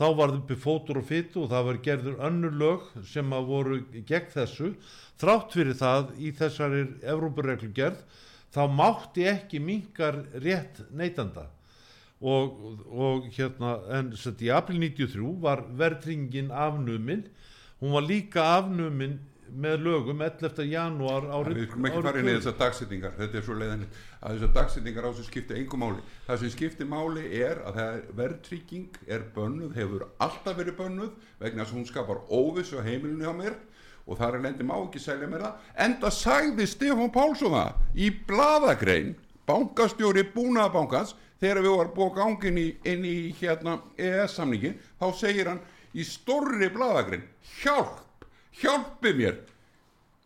þá 0.00 0.06
var 0.16 0.32
uppi 0.32 0.56
fótur 0.56 1.02
og 1.02 1.06
fytu 1.08 1.44
og 1.44 1.50
það 1.52 1.66
var 1.68 1.78
gerður 1.84 2.20
önnur 2.28 2.56
lög 2.56 2.84
sem 3.10 3.32
að 3.36 3.48
voru 3.50 3.78
gegn 4.08 4.30
þessu. 4.32 4.72
Þrátt 5.20 5.56
fyrir 5.56 5.76
það 5.76 6.12
í 6.16 6.30
þessari 6.38 6.84
Evrópureglugerð 7.04 7.98
þá 8.54 8.62
mátti 8.72 9.26
ekki 9.28 9.60
minkar 9.62 10.22
rétt 10.40 10.80
neytanda 10.96 11.50
og, 12.20 12.56
og 12.88 13.28
hérna 13.36 13.76
en 13.98 14.10
sett 14.16 14.40
í 14.44 14.50
april 14.52 14.80
93 14.80 15.34
var 15.44 15.66
verðtryggingin 15.76 16.50
afnumin. 16.52 17.26
Hún 17.80 17.94
var 17.96 18.04
líka 18.08 18.46
afnumin 18.56 19.18
með 19.50 19.84
lögum 19.84 20.20
11. 20.22 20.60
janúar 20.70 21.26
árið 21.30 21.56
við 21.58 21.66
skulum 21.68 21.88
ekki 21.88 22.02
fara 22.04 22.20
inn 22.20 22.28
í 22.30 22.34
þessar 22.36 22.56
dagsetningar 22.60 23.16
þetta 23.18 23.38
er 23.38 23.46
svo 23.46 23.56
leiðanlegt 23.58 23.96
að 24.20 24.34
þessar 24.36 24.52
dagsetningar 24.58 25.08
á 25.08 25.10
sem 25.16 25.26
skipta 25.26 25.56
engum 25.58 25.82
máli 25.84 26.04
það 26.26 26.42
sem 26.42 26.52
skiptir 26.54 26.90
máli 26.90 27.24
er 27.40 27.62
að 27.64 27.80
það 27.80 27.94
er 27.94 28.04
verðtrygging 28.20 29.00
er 29.06 29.24
bönnuð, 29.34 29.72
hefur 29.78 30.04
alltaf 30.18 30.60
verið 30.60 30.78
bönnuð 30.80 31.32
vegna 31.40 31.64
að 31.66 31.74
hún 31.76 31.88
skapar 31.88 32.22
óvissu 32.28 32.78
á 32.78 32.86
heimilinu 32.86 33.26
hjá 33.26 33.34
mér 33.36 33.56
og 34.06 34.20
þar 34.20 34.38
er 34.38 34.44
lendi 34.46 34.66
má 34.66 34.76
ekki 34.76 35.02
selja 35.02 35.30
mér 35.30 35.46
það 35.46 35.72
en 35.86 35.96
það 36.04 36.14
sagði 36.18 36.68
Stefán 36.70 37.12
Pálsson 37.14 37.56
það 37.56 37.98
í 38.06 38.12
bladagrein 38.28 39.16
bankastjóri 39.50 40.26
búnaðabankans 40.34 41.16
þegar 41.40 41.64
við 41.64 41.76
varum 41.78 41.96
búið 41.96 42.14
gangin 42.18 42.60
í, 42.60 42.68
inn 42.84 43.06
í 43.08 43.16
hérna 43.40 43.80
EES 43.98 44.36
samningin 44.36 44.78
þá 45.00 45.06
segir 45.16 45.50
hann 45.50 45.62
í 45.96 46.04
stórri 46.06 46.68
bladagrein 46.74 47.26
hjálp 47.62 48.06
hjálpi 48.60 49.14
mér. 49.18 49.38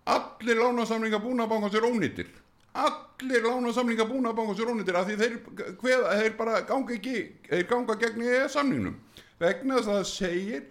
Allir 0.04 0.58
lánasamlinga 0.60 1.22
búnabankans 1.22 1.78
er 1.78 1.86
ónýttir 1.88 2.32
allir 2.74 3.42
lánasamlinga 3.42 4.04
búnabankans 4.04 4.60
er 4.60 4.70
ónýttir 4.72 4.96
af 4.98 5.06
því 5.06 5.16
þeir, 5.20 5.34
hver, 5.78 6.00
þeir 6.18 6.32
bara 6.38 6.62
ganga 6.66 6.96
ekki 6.96 7.18
þeir 7.46 7.68
ganga 7.70 7.94
gegn 8.00 8.24
í 8.26 8.38
samningnum 8.50 8.96
vegna 9.38 9.78
þess 9.78 9.90
að 9.90 9.98
það 9.98 10.08
segir 10.10 10.64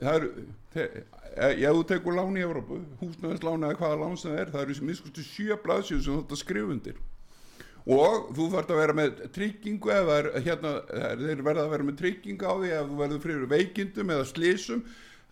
það 0.00 0.14
eru 0.14 0.30
þeir, 0.72 0.94
ef 1.34 1.76
þú 1.76 1.82
tekur 1.90 2.16
lán 2.16 2.38
í 2.38 2.44
Evrópu 2.46 2.80
húsnæðislána 3.02 3.72
eða 3.72 3.80
hvaða 3.82 4.00
lán 4.00 4.16
sem 4.16 4.32
það 4.32 4.40
er 4.40 4.54
það 4.54 4.64
eru 4.64 4.78
sem 4.78 4.88
miskustu 4.88 5.26
sjö 5.26 5.58
blaðsjöðu 5.64 6.06
sem 6.06 6.18
þetta 6.22 6.40
skrifa 6.40 6.74
undir. 6.74 7.00
Og 7.84 8.28
þú 8.32 8.46
þarf 8.54 8.70
að 8.72 8.80
vera 8.80 8.96
með 8.96 9.18
tryggingu 9.34 9.90
eða 9.92 10.20
hérna, 10.38 10.70
þeir 11.20 11.42
verða 11.44 11.66
að 11.66 11.72
vera 11.74 11.88
með 11.90 11.98
tryggingu 11.98 12.48
á 12.48 12.54
því 12.54 12.70
ef 12.78 12.86
þú 12.88 13.00
verður 13.02 13.24
fyrir 13.26 13.50
veikindum 13.50 14.12
eða 14.14 14.28
slísum 14.30 14.84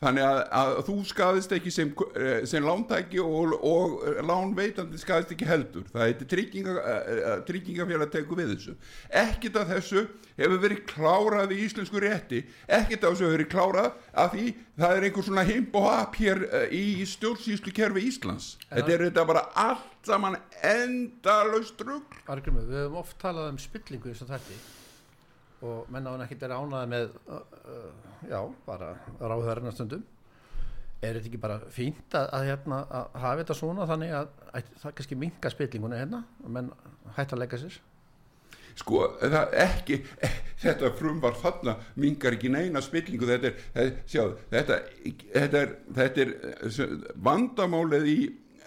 þannig 0.03 0.27
að, 0.27 0.41
að 0.61 0.73
þú 0.89 0.97
skadist 1.09 1.55
ekki 1.57 1.73
sem, 1.75 1.93
eh, 2.19 2.43
sem 2.51 2.67
lántæki 2.67 3.23
og, 3.23 3.55
og 3.63 4.03
lánveitandi 4.27 5.01
skadist 5.01 5.33
ekki 5.37 5.49
heldur. 5.49 5.87
Það 5.93 6.07
heitir 6.09 6.31
trygginga, 6.33 6.75
uh, 6.83 7.37
tryggingafélag 7.49 8.13
tekur 8.13 8.43
við 8.43 8.57
þessu. 8.57 8.77
Ekkit 9.23 9.61
af 9.63 9.71
þessu 9.71 10.05
hefur 10.41 10.61
verið 10.63 10.85
klárað 10.91 11.55
í 11.55 11.63
íslensku 11.69 12.03
rétti. 12.03 12.43
Ekkit 12.67 13.07
af 13.07 13.15
þessu 13.15 13.29
hefur 13.29 13.39
verið 13.39 13.53
klárað 13.53 13.91
af 14.13 14.35
því 14.35 14.47
það 14.79 14.97
er 14.97 15.07
einhver 15.07 15.27
svona 15.27 15.47
himp 15.47 15.75
og 15.79 15.89
hap 15.89 16.19
hér 16.21 16.45
í 16.73 16.85
stjórnsýslu 17.09 17.73
kerfi 17.77 18.05
Íslands 18.09 18.55
þetta 18.71 18.95
er 18.95 19.05
þetta 19.09 19.27
bara 19.29 19.47
allt 19.69 20.09
saman 20.09 20.39
endalaust 20.65 21.81
rugg 21.87 22.17
Argrymur, 22.33 22.65
við 22.69 22.87
höfum 22.87 23.03
oft 23.03 23.19
talað 23.23 23.53
um 23.53 23.61
spillingu 23.61 24.13
eins 24.13 24.25
og 24.25 24.33
þetta 24.33 24.57
og 25.63 25.93
menn 25.93 26.09
á 26.09 26.13
hann 26.13 26.25
ekkert 26.25 26.47
er 26.47 26.57
ánaði 26.57 26.91
með 26.93 27.15
já, 28.29 28.41
bara 28.67 28.95
ráðhverjana 29.21 29.75
stundum. 29.75 30.03
Er 31.03 31.17
þetta 31.17 31.31
ekki 31.33 31.41
bara 31.43 31.59
fínt 31.75 32.15
að, 32.15 32.29
að, 32.37 32.45
hérna, 32.51 32.83
að 32.87 33.17
hafa 33.25 33.39
þetta 33.41 33.57
svona 33.59 33.87
þannig 33.91 34.13
að, 34.15 34.29
að 34.53 34.69
það 34.83 34.93
kannski 34.99 35.19
minka 35.19 35.51
spillinguna 35.51 35.99
hérna 35.99 36.21
og 36.45 36.53
menn 36.55 36.69
hægt 37.17 37.35
að 37.35 37.43
leggja 37.43 37.63
sér? 37.65 37.79
Sko 38.79 39.03
ekki 39.21 39.99
þetta 40.63 40.93
frumvar 40.97 41.35
þarna 41.41 41.75
mingar 42.01 42.37
ekki 42.37 42.53
neina 42.53 42.81
spillingu. 42.85 43.27
Þetta 43.29 43.51
er, 43.51 43.65
þetta, 43.75 44.05
sjáðu, 44.15 44.37
þetta, 44.55 44.79
þetta 45.35 45.63
er, 45.65 45.75
þetta 45.99 46.25
er 46.25 46.35
eh, 46.63 46.95
vandamálið 47.29 48.09
í 48.13 48.19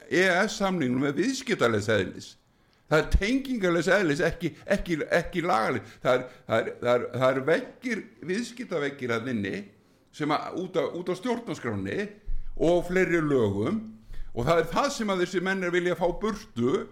EES 0.06 0.60
samningnum 0.60 1.08
með 1.08 1.24
viðskiptarlegs 1.24 1.90
eðlis 1.96 2.34
það 2.90 3.00
er 3.00 3.08
tengingarlegs 3.16 3.90
eðlis 3.92 4.22
ekki, 4.26 4.52
ekki, 4.76 5.00
ekki 5.14 5.44
lagaleg. 5.46 5.88
Það 6.04 6.18
er, 6.18 6.28
er, 6.58 6.70
er, 6.94 7.08
það 7.16 7.30
er 7.30 7.42
veggir 7.50 8.04
viðskiptaveggir 8.30 9.16
að 9.16 9.32
inni 9.34 9.56
sem 10.16 10.32
að 10.32 10.60
út 10.62 10.78
á, 10.80 10.84
á 10.96 11.14
stjórnarskráni 11.20 12.06
og 12.56 12.86
fleiri 12.90 13.24
lögum. 13.24 13.82
Og 14.36 14.48
það 14.48 14.62
er 14.62 14.70
það 14.72 14.92
sem 14.98 15.12
að 15.12 15.24
þessi 15.24 15.42
mennir 15.44 15.74
vilja 15.74 15.98
fá 15.98 16.06
burtu 16.20 16.86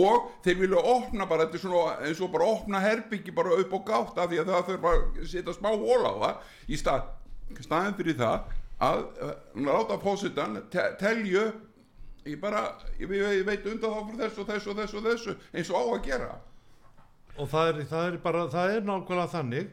og 0.00 0.28
þeir 0.44 0.60
vilja 0.62 0.82
opna 0.92 1.26
bara 1.28 1.46
þetta 1.46 1.58
er 1.58 1.62
svona 1.64 1.94
eins 2.06 2.20
og 2.22 2.30
bara 2.32 2.46
opna 2.46 2.80
herbyggi 2.82 3.34
bara 3.34 3.56
upp 3.58 3.72
og 3.74 3.88
gátt 3.88 4.20
af 4.22 4.30
því 4.30 4.38
að 4.40 4.52
það 4.52 4.68
þurfa 4.68 4.92
að 4.94 5.24
setja 5.32 5.56
smá 5.56 5.70
hól 5.72 6.04
á 6.06 6.12
það. 6.24 6.44
Í 6.70 6.78
stað, 6.80 7.08
staðin 7.58 7.96
fyrir 7.98 8.18
það 8.20 8.54
að 8.80 9.02
uh, 9.20 9.34
láta 9.66 9.98
fósitan 10.00 10.62
te 10.72 10.86
telju 11.00 11.50
ég 12.26 12.40
bara, 12.40 12.64
ég, 12.98 13.10
ég 13.10 13.44
veit 13.46 13.66
undan 13.66 13.92
þá 13.92 14.00
fyrir 14.10 14.22
þessu 14.22 14.42
og 14.42 14.50
þessu 14.50 14.70
og 14.70 14.80
þessu 14.80 15.04
þessu 15.06 15.36
eins 15.52 15.70
og 15.70 15.76
á 15.80 15.84
að 15.84 16.02
gera. 16.06 16.30
Og 17.36 17.48
það 17.50 17.70
er, 17.70 17.78
það 17.90 18.08
er 18.08 18.18
bara, 18.24 18.42
það 18.52 18.74
er 18.74 18.88
nákvæmlega 18.88 19.32
þannig 19.34 19.70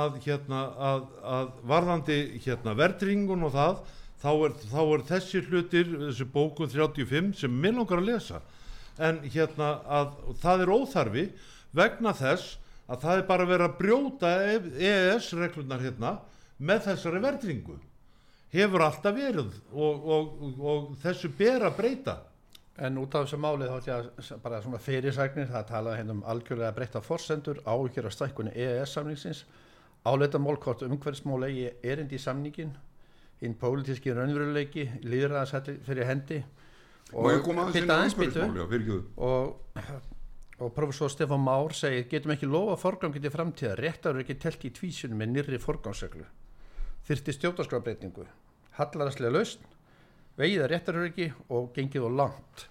að 0.00 0.20
hérna 0.24 0.60
að, 0.90 1.04
að 1.26 1.50
varðandi 1.72 2.18
hérna 2.44 2.76
verðringun 2.78 3.48
og 3.48 3.54
það 3.56 3.82
þá 4.22 4.30
er, 4.32 4.56
þá 4.70 4.80
er 4.84 5.04
þessi 5.10 5.44
hlutir 5.48 5.92
þessi 6.06 6.26
bókun 6.30 6.70
35 6.70 7.34
sem 7.42 7.60
mér 7.62 7.78
langar 7.80 8.02
að 8.02 8.10
lesa. 8.12 8.40
En 9.00 9.22
hérna 9.24 9.74
að 9.88 10.16
það 10.42 10.64
er 10.64 10.74
óþarfi 10.76 11.28
vegna 11.76 12.14
þess 12.16 12.56
að 12.90 13.04
það 13.04 13.20
er 13.20 13.28
bara 13.28 13.46
verið 13.48 13.68
að 13.68 13.78
brjóta 13.78 14.32
EES 14.46 15.30
reglunar 15.38 15.82
hérna 15.82 16.16
með 16.58 16.90
þessari 16.90 17.22
verðringu 17.22 17.78
hefur 18.54 18.84
alltaf 18.86 19.16
verið 19.16 19.54
og, 19.72 20.04
og, 20.16 20.34
og, 20.42 20.60
og 20.72 20.90
þessu 21.02 21.30
ber 21.38 21.68
að 21.68 21.78
breyta. 21.78 22.16
En 22.80 22.96
út 22.96 23.14
af 23.14 23.26
þessu 23.26 23.38
málið 23.40 23.68
þá 23.68 23.76
ætla 23.76 23.92
ég 23.92 24.06
að 24.34 24.44
bara 24.44 24.60
svona 24.64 24.78
fyrirsagnir, 24.80 25.50
það 25.50 25.66
talaði 25.68 26.00
hérna 26.00 26.14
um 26.16 26.22
algjörlega 26.32 26.76
breytta 26.76 27.02
forsendur, 27.04 27.60
áhyggjur 27.68 28.08
af 28.08 28.14
stækkunni 28.14 28.54
EES 28.56 28.94
samningsins, 28.96 29.42
áleita 30.08 30.40
málkort 30.40 30.86
umhverfsmál 30.86 31.44
eigi 31.50 31.66
erindi 31.84 32.16
í 32.16 32.22
samningin, 32.22 32.72
hinn 33.42 33.58
pólitíski 33.60 34.14
raunveruleiki, 34.16 34.86
líðræðasettir 35.04 35.82
fyrir 35.84 36.08
hendi 36.08 36.40
og 37.12 37.26
já, 38.56 38.66
fyrirgefðu. 38.70 38.98
og, 39.16 39.78
og 40.60 40.72
professor 40.76 41.12
Stefán 41.12 41.44
Már 41.44 41.74
segir, 41.74 42.06
getum 42.10 42.34
ekki 42.36 42.48
lofa 42.48 42.76
forgangi 42.80 43.20
til 43.20 43.32
framtíða, 43.34 43.76
réttar 43.80 44.14
eru 44.14 44.24
ekki 44.24 44.38
telt 44.40 44.64
í 44.64 44.72
tvísunum 44.76 45.20
með 45.20 45.34
nýrri 45.34 45.60
forgangsreglu, 45.62 46.26
þyrfti 47.08 47.34
stjórnarskrábreytingu, 47.36 48.26
hallaræslega 48.76 49.32
lausn, 49.34 49.64
vegið 50.40 50.64
að 50.64 50.70
réttar 50.72 50.98
eru 50.98 51.08
ekki 51.10 51.30
og 51.48 51.70
gengið 51.76 52.06
og 52.08 52.16
langt. 52.20 52.66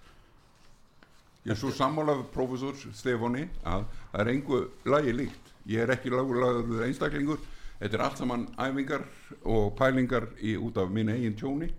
Ég 1.48 1.56
svo 1.56 1.70
sammálað 1.72 2.26
professor 2.34 2.76
Stefáni 2.76 3.46
að 3.64 3.86
það 4.12 4.20
er 4.22 4.30
engu 4.34 4.58
lagi 4.92 5.14
líkt. 5.16 5.52
Ég 5.70 5.84
er 5.84 5.94
ekki 5.94 6.12
lagurlagur 6.12 6.84
einstaklingur. 6.84 7.40
Þetta 7.80 7.96
er 7.96 8.02
allt 8.04 8.20
saman 8.20 8.48
æfingar 8.60 9.06
og 9.48 9.70
pælingar 9.78 10.26
í, 10.36 10.58
út 10.60 10.76
af 10.76 10.90
mín 10.92 11.08
eigin 11.14 11.38
tjóni. 11.38 11.70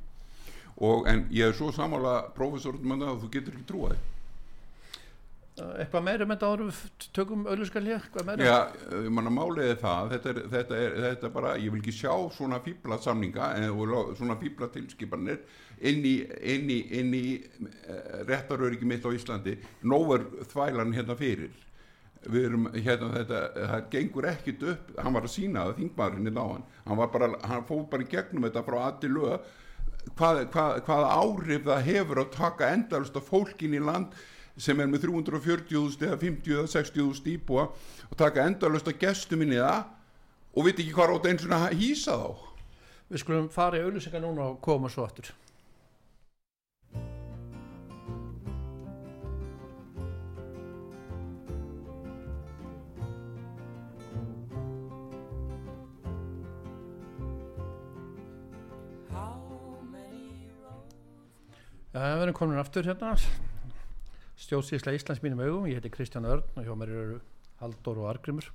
Og, 0.81 1.05
en 1.05 1.27
ég 1.29 1.51
er 1.51 1.53
svo 1.53 1.69
sammálað 1.75 2.31
professor 2.33 2.79
um 2.79 2.95
að 2.97 3.21
þú 3.21 3.29
getur 3.35 3.57
ekki 3.59 3.67
trúað 3.69 3.93
þig. 3.93 4.10
Eitthvað 5.81 6.05
meira 6.05 6.25
með 6.27 6.37
þetta 6.37 6.51
árum 6.51 6.69
tökum 7.15 7.47
ölluskal 7.51 7.83
hér, 7.85 8.05
hvað 8.13 8.27
meira? 8.29 8.45
Já, 8.47 9.01
manna 9.13 9.33
málið 9.33 9.71
er 9.73 9.79
það, 9.81 10.13
þetta 10.13 10.31
er, 10.31 10.39
þetta 10.53 10.77
er, 10.77 10.95
þetta 11.05 11.27
er 11.27 11.33
bara, 11.35 11.55
ég 11.61 11.73
vil 11.73 11.81
ekki 11.81 11.95
sjá 11.95 12.13
svona 12.35 12.61
fíbla 12.65 12.97
samninga 13.01 13.49
og 13.71 14.13
svona 14.19 14.37
fíbla 14.41 14.69
tilskipanir 14.73 15.41
inn 15.81 16.05
í, 16.05 16.15
inn 16.53 16.69
í, 16.71 16.79
inn 16.99 17.15
í 17.17 17.25
uh, 17.41 18.21
réttaröryggi 18.29 18.87
mitt 18.87 19.05
á 19.05 19.11
Íslandi, 19.13 19.57
nóver 19.87 20.27
þvælan 20.51 20.95
hérna 20.95 21.17
fyrir. 21.19 21.53
Við 22.21 22.43
erum, 22.51 22.67
hérna 22.75 23.09
þetta, 23.15 23.39
það 23.57 23.87
gengur 23.95 24.27
ekkit 24.29 24.67
upp, 24.75 24.91
hann 25.01 25.15
var 25.17 25.25
að 25.25 25.33
sína 25.33 25.65
það, 25.65 25.79
þingmaðurinn 25.79 26.29
í 26.29 26.35
dáan, 26.35 26.67
hann 26.85 26.99
var 27.01 27.09
bara, 27.15 27.31
hann 27.49 27.65
fóð 27.65 27.87
bara 27.93 28.05
í 28.05 28.11
gegnum 28.11 28.45
þetta 28.45 28.65
frá 28.67 28.77
aðti 28.83 29.09
lög, 29.09 29.47
hvað, 30.19 30.43
hvað, 30.53 30.75
hvað 30.85 31.07
áhrif 31.15 31.65
það 31.65 31.89
hefur 31.89 32.21
að 32.21 32.35
taka 32.35 32.69
endalust 32.75 33.17
af 33.17 33.25
fólkin 33.29 33.73
í 33.77 33.81
land 33.81 34.13
sem 34.57 34.79
er 34.79 34.91
með 34.91 35.07
340.000 35.07 36.07
eða 36.09 36.21
50 36.21 36.55
eða 36.57 36.69
60.000 36.75 37.33
íbúa 37.37 37.67
og 38.09 38.15
taka 38.19 38.45
endalust 38.49 38.89
að 38.91 38.99
gestum 39.05 39.43
inn 39.45 39.55
í 39.55 39.61
það 39.61 39.83
og 40.51 40.65
veit 40.67 40.79
ekki 40.79 40.95
hvað 40.95 41.13
rátt 41.13 41.29
eins 41.31 41.45
og 41.47 41.55
að 41.55 41.77
hýsa 41.79 42.17
þá 42.19 42.49
Við 43.11 43.19
skulum 43.25 43.47
fara 43.51 43.75
í 43.75 43.81
auðlýsingar 43.83 44.21
núna 44.23 44.45
og 44.53 44.61
koma 44.63 44.87
svo 44.87 45.03
aftur. 45.03 45.33
Já, 61.91 61.99
við 62.15 62.21
erum 62.23 62.35
komin 62.37 62.61
aftur 62.61 62.87
hérna 62.87 63.11
stjórnsýsla 64.51 64.91
Íslands 64.97 65.21
mínum 65.23 65.39
augum. 65.45 65.67
Ég 65.71 65.79
heiti 65.79 65.91
Kristján 65.93 66.27
Örn 66.27 66.43
og 66.59 66.65
hjá 66.65 66.75
mér 66.75 66.89
eru 66.91 67.19
Halldór 67.61 68.01
og 68.03 68.09
Argrimur 68.11 68.49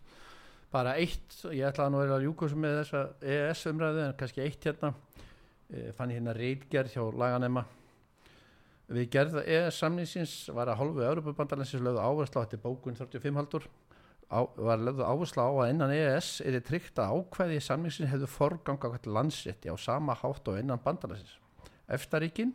bara 0.73 0.97
eitt, 0.99 1.39
ég 1.55 1.65
ætlaði 1.65 1.93
nú 1.95 2.01
að 2.03 2.25
ljúka 2.27 2.49
sem 2.51 2.61
með 2.61 2.81
þessa 2.83 3.03
EES 3.23 3.63
umræðu 3.71 4.03
en 4.03 4.17
kannski 4.19 4.43
eitt 4.45 4.67
hérna. 4.67 4.91
E, 5.71 5.93
fann 5.97 6.11
ég 6.13 6.19
hérna 6.19 6.35
reitgerð 6.37 6.93
hjá 6.93 7.05
laganema. 7.17 7.63
Við 8.93 9.09
gerða 9.15 9.45
EES 9.47 9.79
samnýsins 9.81 10.35
var 10.55 10.69
að 10.69 10.83
hálfu 10.83 11.07
Europabandalansins 11.07 11.85
lögðu 11.87 12.03
áherslu 12.03 12.43
á 12.43 12.45
þetta 12.45 12.61
bókun 12.67 12.99
35 12.99 13.41
haldur 13.41 13.65
á, 14.29 14.43
var 14.43 14.83
lögðu 14.83 15.07
áherslu 15.07 15.47
á 15.47 15.51
að 15.55 15.71
innan 15.73 15.95
EES 15.95 16.29
er 16.45 16.59
þið 16.59 16.67
tryggt 16.69 17.01
að 17.01 17.15
ákvæði 17.23 17.63
samnýsins 17.63 18.13
hefðu 18.13 18.29
forgang 18.35 18.85
á 18.85 18.91
hvert 18.91 19.09
landsetti 19.09 19.73
á 19.73 19.77
sama 19.81 20.19
hátt 20.19 20.51
og 20.51 20.61
innan 20.61 20.83
bandalansins 20.83 21.39
Eftaríkin 21.89 22.53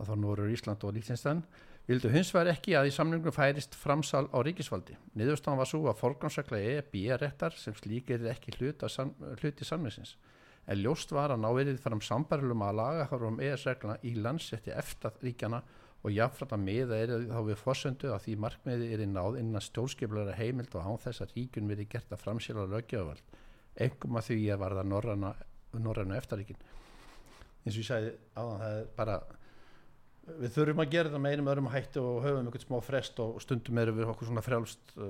þá 0.00 0.12
eru 0.16 0.50
Ísland 0.50 0.84
og 0.84 0.96
Líktinstæn 0.96 1.44
vildu 1.88 2.10
hins 2.12 2.30
vegar 2.32 2.54
ekki 2.54 2.76
að 2.78 2.88
í 2.88 2.94
samningum 2.96 3.34
færist 3.34 3.76
framsal 3.76 4.24
á 4.32 4.38
ríkisvaldi. 4.46 4.96
Niðurstofan 5.18 5.60
var 5.60 5.68
svo 5.68 5.82
að 5.90 6.00
forgangsregla 6.00 6.60
EB 6.78 6.96
réttar 7.20 7.56
sem 7.60 7.76
slíkir 7.76 8.24
ekki 8.30 8.56
hlut 8.58 8.84
sam, 8.88 9.12
hluti 9.42 9.68
samningsins. 9.68 10.16
En 10.64 10.80
ljóst 10.80 11.12
var 11.12 11.34
að 11.34 11.42
ná 11.42 11.50
verið 11.52 11.80
fram 11.84 12.00
sambarilum 12.00 12.64
að 12.64 12.78
laga 12.80 13.08
hárum 13.10 13.40
ES-regluna 13.44 13.98
í 14.00 14.14
landsetti 14.16 14.72
eftir 14.72 15.12
ríkjana 15.20 15.60
og 16.04 16.12
jáfnframt 16.12 16.52
að 16.56 16.64
miða 16.64 16.96
er 17.00 17.12
þá 17.28 17.38
við 17.44 17.60
fórsöndu 17.60 18.10
að 18.12 18.24
því 18.26 18.36
markmiði 18.44 18.88
er 18.92 19.04
í 19.04 19.08
náð 19.08 19.38
innan 19.40 19.64
stjórnskiplara 19.64 20.36
heimild 20.36 20.74
og 20.76 20.88
án 20.88 21.00
þess 21.04 21.24
að 21.24 21.36
ríkun 21.36 21.68
verið 21.68 21.90
gert 21.94 22.12
að 22.12 22.24
framsýla 22.24 22.66
lögjöfavald. 22.72 23.36
Engum 23.84 24.18
að 24.20 24.28
því 24.30 24.40
að 24.52 24.60
var 24.64 24.76
það 24.80 24.90
norræna 25.84 26.18
eftaríkin. 26.18 26.60
Eins 27.64 27.76
og 27.76 27.80
ég 27.80 27.88
sagði 27.88 28.12
áðan 28.36 28.60
það 28.60 28.76
er 28.80 28.92
bara 28.96 29.16
við 30.24 30.52
þurfum 30.54 30.82
að 30.84 30.92
gera 30.94 31.12
það 31.12 31.22
með 31.24 31.34
einum 31.34 31.50
öðrum 31.52 31.70
hætti 31.72 32.00
og 32.00 32.22
höfum 32.24 32.40
einhvern 32.40 32.64
smá 32.64 32.76
frest 32.84 33.20
og 33.20 33.40
stundum 33.44 33.80
erum 33.82 33.98
við 33.98 34.12
okkur 34.12 34.30
svona 34.30 34.44
frjálst 34.44 34.94
uh, 34.96 35.06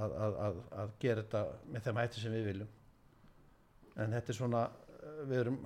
að, 0.00 0.14
að, 0.26 0.36
að, 0.46 0.60
að 0.82 0.94
gera 1.04 1.24
þetta 1.24 1.42
með 1.72 1.86
þeim 1.86 2.00
hætti 2.00 2.22
sem 2.22 2.36
við 2.36 2.46
viljum. 2.50 2.70
En 4.00 4.16
þetta 4.16 4.32
er 4.32 4.38
svona 4.38 4.62
uh, 4.70 5.18
við 5.28 5.40
erum 5.42 5.58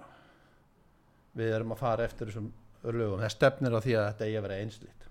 við 1.38 1.55
erum 1.55 1.74
að 1.76 1.82
fara 1.84 2.09
eftir 2.09 2.30
þessum 2.30 2.51
lögum. 2.88 3.20
Það 3.22 3.34
stefnir 3.36 3.76
á 3.78 3.80
því 3.84 3.94
að 3.99 4.09
þetta 4.09 4.26
eigi 4.26 4.38
að 4.38 4.46
vera 4.49 4.62
einslít 4.64 5.09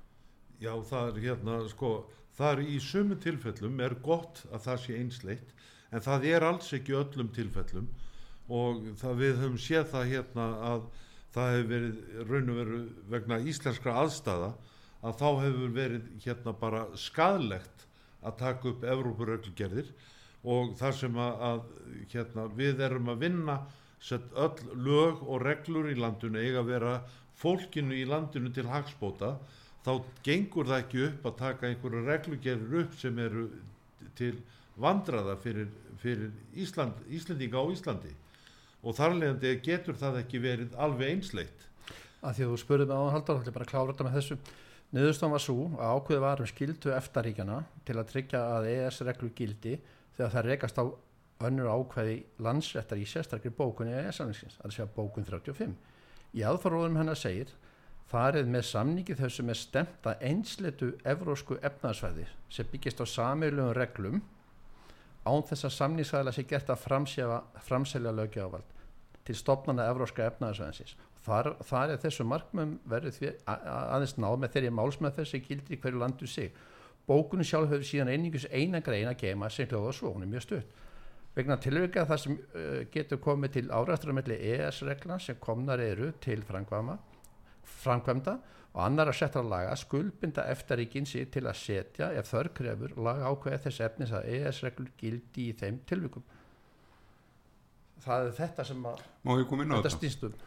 Já, 0.57 0.71
það 0.89 1.09
er 1.11 1.17
hérna, 1.21 1.57
sko, 1.69 1.91
það 2.33 2.51
er 2.55 2.61
í 2.65 2.77
sumu 2.81 3.15
tilfellum 3.21 3.81
er 3.85 3.93
gott 4.01 4.41
að 4.49 4.63
það 4.63 4.79
sé 4.83 4.95
einsleitt 4.97 5.51
en 5.93 6.03
það 6.03 6.25
er 6.31 6.45
alls 6.47 6.71
ekki 6.73 6.95
öllum 6.97 7.29
tilfellum. 7.35 7.87
Og 8.47 8.87
það 8.99 9.21
við 9.21 9.41
höfum 9.41 9.59
séð 9.59 9.85
það 9.91 10.09
hérna 10.13 10.47
að 10.69 10.87
það 11.35 11.53
hefur 11.53 11.69
verið 11.71 12.29
raun 12.29 12.51
og 12.51 12.59
veru 12.61 12.81
vegna 13.11 13.39
íslenskra 13.51 13.95
aðstæða 14.03 14.51
að 15.07 15.17
þá 15.21 15.27
hefur 15.43 15.73
verið 15.75 16.07
hérna 16.23 16.53
bara 16.61 16.85
skadlegt 16.97 17.85
að 18.25 18.39
taka 18.39 18.71
upp 18.71 18.85
Evrópurögglugerðir 18.95 19.91
og 20.47 20.73
þar 20.79 20.95
sem 20.95 21.19
að, 21.19 21.43
að 21.49 21.61
hérna, 22.13 22.47
við 22.57 22.81
erum 22.87 23.11
að 23.13 23.23
vinna 23.25 23.57
sett 24.03 24.33
öll 24.37 24.81
lög 24.87 25.23
og 25.25 25.41
reglur 25.43 25.89
í 25.91 25.97
landinu 25.97 26.41
eiga 26.41 26.61
að 26.61 26.71
vera 26.71 26.97
fólkinu 27.37 27.97
í 27.97 28.05
landinu 28.09 28.51
til 28.53 28.67
hagspóta 28.69 29.35
þá 29.85 29.91
gengur 30.25 30.67
það 30.69 30.83
ekki 30.83 31.03
upp 31.07 31.25
að 31.29 31.39
taka 31.41 31.69
einhverju 31.69 32.05
reglugerðir 32.05 32.79
upp 32.83 32.95
sem 32.99 33.19
eru 33.23 33.47
til 34.17 34.35
vandraða 34.77 35.37
fyrir, 35.41 35.69
fyrir 36.01 36.31
Ísland, 36.57 36.97
Íslendinga 37.09 37.61
á 37.61 37.65
Íslandi 37.73 38.13
og 38.87 38.95
þarlegandi 38.95 39.51
getur 39.65 39.97
það 39.99 40.21
ekki 40.21 40.41
verið 40.43 40.77
alveg 40.79 41.17
einsleitt. 41.17 41.65
Að 42.23 42.37
því 42.37 42.45
að 42.45 42.53
þú 42.53 42.61
spurði 42.61 42.87
mig 42.87 43.03
á 43.03 43.13
haldur, 43.13 43.27
þá 43.27 43.41
ætlum 43.41 43.51
ég 43.51 43.57
bara 43.57 43.67
að 43.67 43.73
klára 43.73 43.91
þetta 43.91 44.07
með 44.07 44.17
þessu. 44.17 44.37
Niðurstofan 44.95 45.33
var 45.35 45.43
svo 45.43 45.57
að 45.75 45.97
ákveði 45.97 46.23
var 46.23 46.41
um 46.41 46.47
skildu 46.47 46.93
eftaríkjana 46.95 47.57
til 47.83 47.97
að 47.97 48.09
tryggja 48.13 48.43
að 48.55 48.69
ES 48.71 49.01
reglu 49.03 49.33
gildi 49.35 49.73
þegar 50.15 50.31
það 50.37 50.47
rekast 50.47 50.79
á 50.79 50.83
önnur 51.47 51.69
ákveði 51.69 52.15
landsrættar 52.41 53.01
í 53.01 53.05
sérstakri 53.05 53.51
bókunni 53.53 53.93
ES-samlingsins, 53.99 54.57
að 54.63 54.73
segja 54.73 54.89
bókun 54.95 55.27
35 55.27 55.75
í 56.37 56.45
aðfaróðum 56.47 56.97
hennar 56.99 57.19
segir 57.19 57.51
farið 58.07 58.49
með 58.51 58.65
samningi 58.69 59.17
þessu 59.19 59.43
með 59.45 59.59
stemt 59.61 60.07
að 60.07 60.23
einsleitu 60.29 60.93
evrósku 61.07 61.59
efnaðsvæði 61.69 62.25
sem 62.53 62.69
byggist 62.71 63.03
á 63.03 63.05
samilugum 63.11 63.75
reglum 63.75 64.21
án 65.27 65.43
þess 65.47 65.67
að 65.67 65.75
samningsæðila 65.77 66.33
sé 66.33 66.45
gert 66.47 66.71
að 66.71 66.83
framselja 67.67 68.15
löggjávald 68.15 68.76
til 69.27 69.35
stopnana 69.35 69.89
evróska 69.91 70.25
efnaðsvæðinsins 70.31 70.95
þar, 71.27 71.51
þar 71.67 71.93
er 71.93 72.01
þessu 72.01 72.25
markmum 72.27 72.73
verið 72.89 73.19
því 73.19 73.31
aðeins 73.51 74.17
náð 74.21 74.41
með 74.41 74.55
þeirri 74.55 74.73
málsmeð 74.79 75.21
þessi 75.21 75.43
gildir 75.45 75.77
í 75.77 75.79
hverju 75.83 76.01
landu 76.01 76.29
sig. 76.31 76.51
Bókunum 77.07 77.47
sjálf 77.47 77.71
hefur 77.71 77.87
síðan 77.87 78.11
einingus 78.11 78.47
eina 78.51 78.81
grein 78.83 79.07
að 79.07 79.21
geima 79.23 79.49
sem 79.51 79.67
hljóða 79.69 79.93
svo, 79.95 80.11
hún 80.15 80.25
er 80.25 80.31
mjög 80.31 80.45
stutt. 80.47 80.83
Vegna 81.37 81.59
tilvika 81.61 82.05
það 82.09 82.21
sem 82.23 82.35
uh, 82.35 82.79
getur 82.91 83.21
komið 83.21 83.57
til 83.57 83.65
árættramelli 83.69 84.39
ES-reglan 84.55 85.21
sem 85.21 85.37
komnar 85.39 85.83
eru 85.83 86.09
til 86.23 86.41
framkvæmda 86.47 88.37
og 88.73 88.81
annar 88.83 89.11
að 89.11 89.19
setja 89.19 89.43
laga 89.45 89.75
skuldbinda 89.77 90.47
eftaríkin 90.51 91.05
sig 91.07 91.29
til 91.33 91.45
að 91.45 91.59
setja 91.61 92.09
ef 92.17 92.31
þörf 92.31 92.55
krefur 92.57 92.97
laga 92.97 93.29
ákveð 93.29 93.61
þess 93.67 93.83
efnis 93.85 94.15
að 94.17 94.27
ES-reglur 94.33 94.91
gildi 94.99 95.47
í 95.51 95.55
þeim 95.61 95.79
tilvikum 95.89 96.25
það 98.03 98.27
er 98.27 98.37
þetta 98.37 98.67
sem 98.67 98.85
að 98.91 99.01
þetta 99.27 99.93
stýst 99.95 100.27
um. 100.27 100.37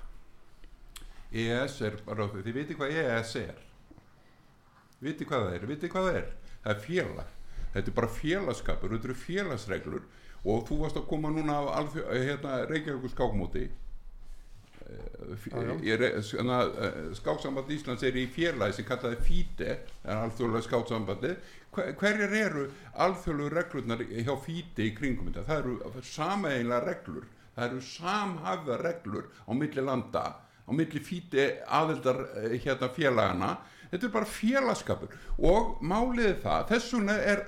ES 1.31 1.77
er 1.87 1.99
bara, 2.07 2.27
þið 2.33 2.55
viti 2.57 2.77
hvað 2.79 2.97
ES 3.03 3.35
er? 3.41 3.61
Viti 5.01 5.27
hvað 5.29 5.45
það 5.47 5.59
er, 5.59 5.69
viti 5.71 5.91
hvað 5.91 6.09
það 6.09 6.19
er? 6.21 6.33
Það 6.65 6.73
er 6.73 6.81
félag, 6.87 7.37
þetta 7.75 7.93
er 7.93 7.99
bara 8.01 8.15
félagskapur 8.17 8.95
þetta 8.95 9.09
eru 9.09 9.21
félagsreglur. 9.21 10.09
Og 10.41 10.65
þú 10.69 10.81
varst 10.81 10.97
að 10.97 11.07
koma 11.09 11.31
núna 11.33 11.59
af 11.61 11.71
alþjó, 11.79 12.03
hérna, 12.17 12.57
Reykjavíkur 12.69 13.13
skákmóti. 13.13 13.69
Já, 15.51 15.79
já. 15.85 16.61
skáksamband 17.15 17.71
Íslands 17.71 18.03
er 18.03 18.17
í 18.19 18.25
félagi 18.33 18.75
sem 18.79 18.87
kallaði 18.89 19.21
FÍTE 19.23 19.69
er 19.71 20.17
alþjóðlega 20.17 20.67
skáksambandi 20.67 21.31
Hver, 21.71 21.93
hverjar 22.01 22.35
eru 22.35 22.65
alþjóðlega 23.05 23.53
reglurnar 23.55 24.03
hjá 24.03 24.33
FÍTE 24.43 24.89
í 24.89 24.95
kringum 24.97 25.29
þetta? 25.29 25.45
Það 25.47 25.61
eru 25.61 26.03
sameiginlega 26.11 26.89
reglur 26.89 27.29
það 27.57 27.67
eru 27.67 27.83
samhafða 27.85 28.79
reglur 28.81 29.29
á 29.47 29.51
milli 29.57 29.85
landa 29.85 30.25
á 30.41 30.71
milli 30.71 31.03
FÍTE 31.03 31.51
aðeldar 31.67 32.25
eh, 32.39 32.57
hérna 32.63 32.91
félagana 32.95 33.53
þetta 33.91 34.07
er 34.07 34.15
bara 34.15 34.31
félagskapur. 34.31 35.15
Og 35.43 35.79
málið 35.83 36.43
það 36.45 36.67
þess 36.71 36.93
vegna 36.95 37.17
er 37.33 37.45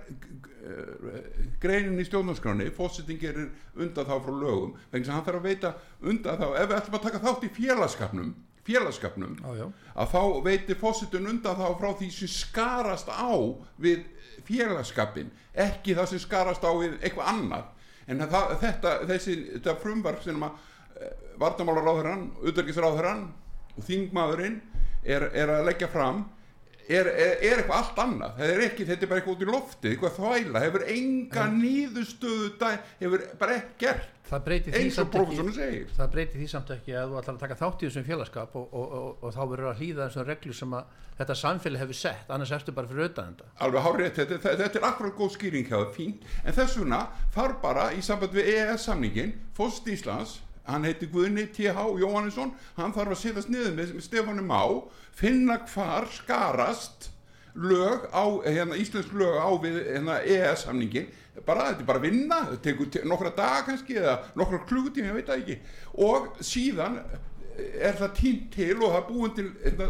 eh, 0.67 1.43
greinin 1.63 2.01
í 2.03 2.07
stjórnarskráni 2.09 2.71
fósitting 2.75 3.21
gerir 3.23 3.51
undan 3.77 4.09
þá 4.09 4.17
frá 4.25 4.33
lögum 4.33 4.73
vegna 4.91 5.07
sem 5.07 5.15
hann 5.17 5.27
þarf 5.29 5.43
að 5.43 5.51
veita 5.51 5.75
undan 6.01 6.41
þá 6.41 6.49
ef 6.51 6.65
við 6.65 6.79
ætlum 6.81 6.99
að 6.99 7.07
taka 7.09 7.23
þátt 7.27 7.47
í 7.47 7.53
félagskapnum 7.61 8.33
félagskapnum 8.63 9.39
já. 9.59 9.67
að 9.99 10.11
þá 10.15 10.21
veitir 10.47 10.79
fósitun 10.79 11.31
undan 11.31 11.59
þá 11.59 11.69
frá 11.79 11.89
því 11.99 12.11
sem 12.15 12.31
skarast 12.31 13.11
á 13.11 13.35
við 13.83 14.05
félagskapin 14.47 15.33
ekki 15.53 15.97
það 15.99 16.13
sem 16.13 16.23
skarast 16.23 16.63
á 16.63 16.71
við 16.79 16.99
eitthvað 17.03 17.33
annað 17.35 17.71
en 18.11 18.25
það, 18.27 18.55
þetta, 18.63 18.95
þessi, 19.11 19.37
þetta 19.57 19.77
frumvarp 19.83 20.23
sem 20.25 20.43
að 20.43 20.69
vartamálaráðurann, 21.43 22.29
utarkisráðurann 22.51 23.25
og 23.77 23.87
þingmaðurinn 23.87 24.59
er, 25.03 25.29
er 25.35 25.53
að 25.57 25.67
leggja 25.71 25.89
fram 25.91 26.25
er, 26.89 27.07
er, 27.13 27.37
er 27.43 27.61
eitthvað 27.63 27.77
allt 27.79 28.01
annað? 28.03 28.41
Er 28.47 28.65
ekki, 28.67 28.87
þetta 28.89 29.07
er 29.07 29.11
bara 29.13 29.21
eitthvað 29.23 29.37
út 29.37 29.45
í 29.45 29.51
lofti 29.53 29.91
eitthvað 29.93 30.17
þvæla, 30.19 30.63
hefur 30.67 30.85
enga 30.97 31.45
nýðustöðu 31.53 32.51
dæ- 32.61 32.81
hefur 33.03 33.25
bara 33.41 33.59
ekkert 33.61 34.09
eins 34.33 34.97
og 35.03 35.11
professorinn 35.13 35.53
segir. 35.53 35.89
það 35.93 36.11
breytir 36.15 36.41
því 36.41 36.47
samt 36.49 36.71
ekki 36.73 36.95
að 36.97 37.11
þú 37.11 37.17
ætlar 37.21 37.35
að 37.37 37.41
taka 37.43 37.57
þátt 37.61 37.83
í 37.83 37.89
þessum 37.91 38.07
félagskap 38.07 38.55
og, 38.57 38.69
og, 38.73 38.95
og, 38.97 39.09
og 39.29 39.35
þá 39.35 39.41
verður 39.51 39.69
að 39.73 39.83
hlýða 39.83 40.07
þessum 40.07 40.29
reglur 40.31 40.57
sem 40.57 40.77
að 40.79 40.95
þetta 41.19 41.37
samfélag 41.43 41.83
hefur 41.85 41.99
sett 41.99 42.31
annars 42.33 42.55
ertu 42.57 42.73
bara 42.73 42.89
fyrir 42.89 43.05
auðvitað 43.05 43.29
þetta. 43.29 43.51
Alveg 43.67 43.85
hárið, 43.87 44.09
þetta, 44.17 44.39
þetta, 44.47 44.55
þetta 44.63 44.81
er 44.81 44.87
akkurat 44.89 45.19
góð 45.19 45.35
skýring 45.37 45.69
hjá 45.69 45.77
það, 45.77 45.91
fínt, 45.99 46.25
en 46.47 46.57
þess 46.57 46.79
vegna 46.81 47.03
þarf 47.37 47.61
bara 47.67 47.85
í 47.93 48.01
samband 48.09 48.33
við 48.39 48.49
EES 48.55 48.87
samningin 48.89 49.35
Fóst 49.59 49.93
Íslands, 49.93 50.39
hann 50.67 50.85
heiti 50.87 51.09
Guðni 51.11 51.47
T.H. 51.53 51.87
Jóhannesson, 52.01 52.53
hann 52.77 52.95
þarf 52.95 53.17
að 53.17 53.21
setjast 53.23 53.51
niður 53.53 53.75
með 53.79 53.97
Stefáni 54.05 54.45
Má, 54.47 54.61
finna 55.17 55.59
hvar 55.73 56.07
skarast 56.13 57.11
lög 57.55 58.07
á, 58.17 58.25
hérna 58.47 58.79
íslensk 58.81 59.13
lög 59.13 59.37
á 59.43 59.49
við 59.61 59.81
hérna 59.91 60.21
EES 60.25 60.63
samningin 60.65 61.11
bara, 61.47 61.71
þetta 61.73 61.83
er 61.83 61.89
bara 61.89 62.01
vinna, 62.03 62.39
þetta 62.51 62.63
tekur 62.65 62.89
te- 62.93 63.03
nokkra 63.09 63.33
daga 63.37 63.67
kannski 63.67 63.97
eða 64.01 64.19
nokkra 64.39 64.63
klugutíma, 64.69 65.11
ég 65.11 65.17
veit 65.17 65.29
það 65.31 65.43
ekki. 65.43 65.57
Og 66.05 66.27
síðan 66.45 66.99
er 67.59 67.97
það 67.99 68.15
tínt 68.19 68.51
til 68.55 68.77
og 68.79 68.93
það 68.93 69.07
búin 69.09 69.35
til 69.37 69.47
hérna, 69.65 69.89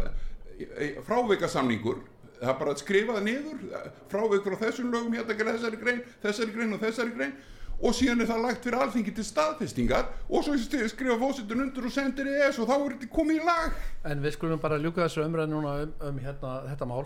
fráveikasamningur. 1.07 2.01
Það 2.39 2.51
er 2.51 2.59
bara 2.59 2.73
að 2.75 2.81
skrifa 2.83 3.17
það 3.17 3.27
niður 3.27 3.89
fráveikur 4.11 4.55
á 4.59 4.63
þessum 4.65 4.89
lögum 4.91 5.13
hérna 5.15 5.35
þessari 5.53 5.79
grein, 5.79 6.01
þessari 6.23 6.55
grein 6.55 6.75
og 6.75 6.81
þessari 6.83 7.13
grein 7.15 7.35
og 7.83 7.95
síðan 7.97 8.23
er 8.23 8.29
það 8.29 8.45
lagt 8.45 8.65
fyrir 8.65 8.79
alþingi 8.79 9.13
til 9.17 9.25
staðfestingar. 9.27 10.07
Og 10.29 10.45
svo 10.45 10.55
skrifa 10.57 11.17
fósitun 11.19 11.65
undir 11.65 11.87
og 11.89 11.93
sendir 11.93 12.29
í 12.31 12.37
ES 12.45 12.61
og 12.63 12.69
þá 12.69 12.75
er 12.77 12.95
þetta 12.95 13.09
komið 13.17 13.41
í 13.41 13.47
lag. 13.47 13.75
En 14.07 14.23
við 14.23 14.37
skulum 14.37 14.61
bara 14.63 14.79
ljúka 14.79 15.03
þessu 15.03 15.25
umræð 15.25 15.51
núna 15.51 15.75
um, 15.83 15.93
um 16.09 16.21
hérna, 16.23 16.53
þetta 16.71 16.89
mál. 16.89 17.03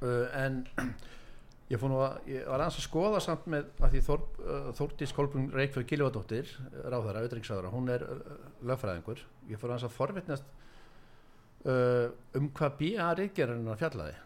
Uh, 0.00 0.26
en 0.40 0.62
ég 1.70 1.78
fór 1.78 1.92
nú 1.92 2.00
að 2.02 2.30
ég 2.32 2.48
var 2.48 2.64
aðeins 2.64 2.80
að 2.80 2.86
skoða 2.88 3.20
samt 3.22 3.46
með 3.52 3.68
að 3.78 3.94
því 3.94 4.02
Þór, 4.08 4.24
uh, 4.42 4.70
Þórdís 4.80 5.14
Kolbrun 5.14 5.50
Reykjörð 5.54 5.90
Gilvadóttir 5.92 6.50
ráðara, 6.80 7.22
auðvitaðsráðara, 7.22 7.70
hún 7.74 7.92
er 7.94 8.06
uh, 8.06 8.34
lögfræðingur, 8.66 9.22
ég 9.52 9.60
fór 9.60 9.74
aðeins 9.74 9.86
að 9.86 9.94
forvitnast 9.94 10.50
uh, 11.70 12.10
um 12.40 12.50
hvað 12.56 12.76
B.A. 12.80 13.12
Reykjörðurinn 13.20 13.78
fjallaði 13.78 14.18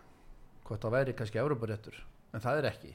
hvort 0.64 0.86
það 0.86 0.96
væri 0.96 1.16
kannski 1.18 1.42
Európaréttur 1.42 1.98
en 2.32 2.42
það 2.44 2.62
er 2.62 2.70
ekki 2.70 2.94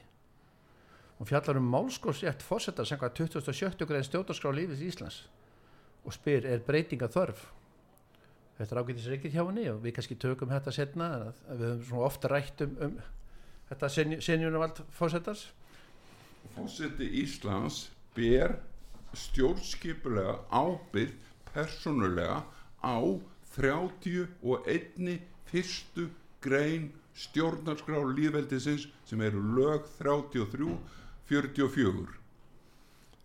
hún 1.20 1.28
fjallar 1.28 1.60
um 1.60 1.68
málskósrétt 1.68 2.42
fórsetar 2.42 2.88
sem 2.88 2.98
hvað 2.98 3.18
27. 3.20 3.84
grein 3.84 4.04
stjórnarskrá 4.06 4.52
lífið 4.56 4.86
Íslands 4.88 5.22
og 6.00 6.14
spyr 6.16 6.46
er 6.48 6.62
breytinga 6.64 7.10
þörf 7.12 7.42
þetta 8.56 8.74
er 8.74 8.80
ágætis 8.80 9.08
reykir 9.12 9.34
hjá 9.34 9.42
henni 9.44 9.66
og 9.68 9.82
við 9.84 9.98
kannski 9.98 10.16
tökum 10.16 10.52
þetta 10.52 10.72
setna 10.72 11.08
við 11.50 11.66
höfum 11.66 11.82
svona 11.90 12.06
ofta 12.08 12.30
rætt 12.32 12.64
um, 12.64 12.76
um 12.86 12.94
þetta 13.68 13.90
senjunavald 14.24 14.80
fórsetars 14.96 15.50
Fósiti 16.54 17.10
Íslands 17.20 17.90
ber 18.16 18.56
stjórnskipulega 19.12 20.38
ábyrð 20.48 21.28
persónulega 21.50 22.40
á 22.80 22.96
31. 23.58 25.20
fyrstu 25.50 26.06
grein 26.40 26.88
stjórnarskrá 27.12 28.00
líðveldisins 28.08 28.88
sem 29.04 29.20
eru 29.20 29.42
lög 29.58 29.84
33 29.98 30.72
44 31.30 32.06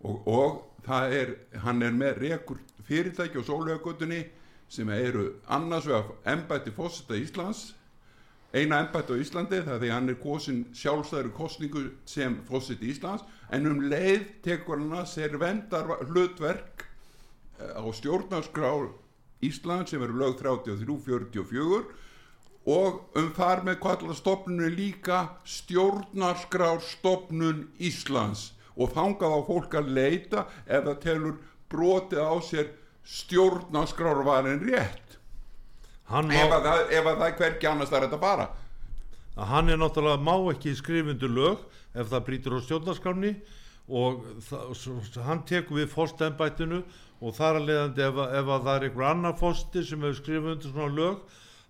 og, 0.05 0.27
og 0.27 0.57
það 0.85 1.15
er 1.19 1.31
hann 1.65 1.81
er 1.81 1.95
með 1.95 2.19
rekur 2.21 2.59
fyrirtæki 2.85 3.41
og 3.41 3.47
sólögagutunni 3.47 4.21
sem 4.69 4.89
eru 4.93 5.31
annars 5.49 5.87
vegar 5.89 6.13
embætti 6.35 6.73
fósita 6.73 7.17
Íslands 7.17 7.73
eina 8.53 8.79
embætti 8.83 9.17
á 9.17 9.21
Íslandi 9.21 9.61
það 9.65 9.73
er 9.75 9.81
því 9.83 9.91
hann 9.93 10.11
er 10.13 10.19
kosin 10.21 10.61
sjálfstæður 10.77 11.31
kostningu 11.35 11.83
sem 12.09 12.37
fósiti 12.49 12.91
Íslands 12.93 13.25
en 13.53 13.67
um 13.71 13.81
leið 13.89 14.27
tekur 14.45 14.79
hann 14.79 14.95
að 15.01 15.09
sér 15.11 15.37
vendar 15.41 15.89
hlutverk 16.05 16.85
eh, 17.59 17.73
á 17.73 17.83
stjórnarskrá 17.89 18.71
Íslands 19.45 19.91
sem 19.91 20.03
eru 20.05 20.17
lög 20.21 20.37
33-44 20.41 22.04
og 22.65 23.13
um 23.17 23.31
þar 23.37 23.61
með 23.67 23.75
kvallar 23.83 24.15
stopnunu 24.17 24.69
líka 24.73 25.19
stjórnarskrárstopnun 25.45 27.67
Íslands. 27.77 28.53
Og 28.75 28.91
þangað 28.91 29.31
á 29.37 29.39
fólk 29.47 29.73
að 29.77 29.91
leita 29.95 30.45
það 30.65 30.99
telur 31.03 31.35
brotið 31.71 32.19
á 32.25 32.35
sér 32.43 32.67
stjórnarskrárvarin 33.05 34.59
rétt. 34.65 35.17
Má, 36.09 36.33
ef 36.33 36.51
að 36.53 36.63
það 36.65 36.91
er 37.27 37.37
hvergi 37.37 37.67
annars 37.69 37.89
það 37.89 37.97
er 37.99 38.03
þetta 38.07 38.21
bara. 38.21 38.49
Að 39.35 39.45
hann 39.51 39.69
er 39.69 39.77
náttúrulega 39.81 40.25
má 40.25 40.35
ekki 40.53 40.75
skrifundu 40.77 41.27
lög 41.29 41.57
ef 41.95 42.09
það 42.11 42.25
brýtur 42.27 42.57
á 42.57 42.59
stjórnarskránni 42.65 43.31
og 43.85 44.11
það, 44.47 44.61
hann 45.27 45.41
tekur 45.45 45.75
við 45.81 45.89
fórstembættinu 45.93 46.79
og 47.21 47.29
þar 47.37 47.55
að 47.59 47.67
leiðandi 47.69 48.01
ef, 48.05 48.15
ef 48.41 48.47
að 48.49 48.63
það 48.67 48.75
er 48.75 48.83
einhver 48.87 49.09
annar 49.09 49.35
fórsti 49.39 49.79
sem 49.85 50.01
hefur 50.01 50.19
skrifað 50.19 50.53
undir 50.55 50.71
svona 50.73 50.97
lög 50.97 51.17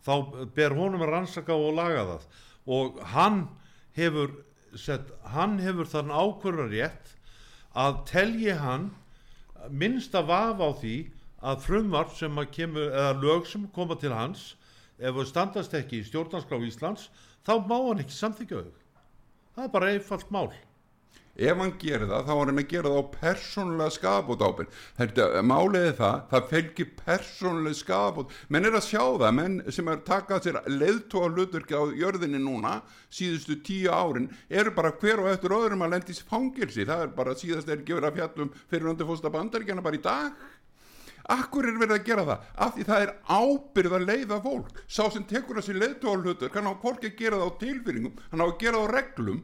þá 0.06 0.14
ber 0.56 0.76
honum 0.78 1.04
að 1.06 1.14
rannsaka 1.14 1.56
og 1.56 1.76
laga 1.78 2.06
það. 2.10 2.28
Og 2.66 3.00
hann 3.14 3.40
hefur 3.98 4.34
sett, 4.78 5.10
hann 5.34 5.58
hefur 5.64 5.90
þann 5.90 6.14
ákvörðan 6.14 6.72
rétt 6.74 7.16
að 7.76 8.00
telji 8.12 8.56
hann 8.60 8.90
minnsta 9.70 10.22
vaf 10.26 10.62
á 10.62 10.70
því 10.82 10.96
að 11.46 11.66
frumvarp 11.66 12.14
sem 12.18 12.38
að 12.42 12.52
kemur 12.56 12.92
eða 12.92 13.18
lög 13.22 13.50
sem 13.50 13.66
koma 13.76 13.98
til 14.00 14.14
hans 14.16 14.54
ef 14.98 15.16
þau 15.16 15.26
standast 15.28 15.76
ekki 15.78 16.00
í 16.00 16.08
stjórnarskrá 16.08 16.60
Íslands 16.66 17.10
þá 17.46 17.54
má 17.68 17.76
hann 17.76 18.02
ekki 18.04 18.16
samþykja 18.16 18.64
þau. 18.64 18.74
Það 19.56 19.68
er 19.68 19.74
bara 19.76 19.92
einfalt 19.94 20.32
mál 20.34 20.50
ef 21.36 21.60
hann 21.60 21.74
gerir 21.82 22.08
það, 22.10 22.26
þá 22.28 22.34
er 22.36 22.52
hann 22.52 22.62
að 22.62 22.70
gera 22.72 22.92
það 22.92 23.00
á 23.04 23.14
persónulega 23.16 23.96
skafabót 23.96 24.46
ábyrg 24.46 24.76
þetta, 25.00 25.28
málið 25.44 25.88
er 25.90 25.98
það, 26.00 26.18
það 26.32 26.50
fylgir 26.52 26.92
persónulega 27.02 27.80
skafabót, 27.82 28.36
menn 28.50 28.70
er 28.70 28.80
að 28.80 28.88
sjá 28.88 29.04
það 29.04 29.38
menn 29.40 29.58
sem 29.76 29.92
er 29.92 30.04
takað 30.08 30.48
sér 30.48 30.60
leiðtóa 30.72 31.32
hluturki 31.34 31.76
á 31.76 31.84
jörðinni 32.00 32.42
núna 32.42 32.78
síðustu 33.12 33.60
tíu 33.66 33.92
árin, 33.92 34.30
eru 34.50 34.74
bara 34.76 34.94
hver 34.96 35.24
og 35.24 35.32
eftir 35.32 35.56
öðrum 35.56 35.86
að 35.86 35.96
lendi 35.96 36.18
fangilsi, 36.26 36.88
það 36.88 37.08
er 37.08 37.16
bara 37.16 37.38
síðast 37.40 37.72
er 37.72 37.84
verið 37.86 38.10
að 38.10 38.20
fjallum 38.20 38.54
fyrir 38.70 38.92
undir 38.92 39.10
fósta 39.10 39.32
bandaríkjana 39.34 39.84
bara 39.86 40.00
í 40.00 40.04
dag. 40.04 40.46
Akkur 41.34 41.66
er 41.66 41.78
verið 41.82 41.96
að 41.96 42.04
gera 42.06 42.26
það? 42.28 42.50
Af 42.62 42.74
því 42.76 42.84
það 42.86 43.04
er 43.04 43.14
ábyrð 43.34 43.96
að 43.98 44.04
leiða 44.12 44.38
fólk. 44.44 44.82
Sá 44.86 45.04
sem 45.10 45.24
tekur 45.26 45.58
þessi 45.58 45.78
leiðtóðalhutur, 45.80 46.52
hann 46.54 46.70
á 46.70 46.82
hvorki 46.84 47.10
að 47.10 47.16
gera 47.22 47.40
það 47.42 47.50
á 47.50 47.60
tilfinningum, 47.64 48.20
hann 48.30 48.44
á 48.44 48.46
að 48.46 48.60
gera 48.62 48.82
það 48.82 48.86
á 48.86 48.94
reglum, 48.94 49.40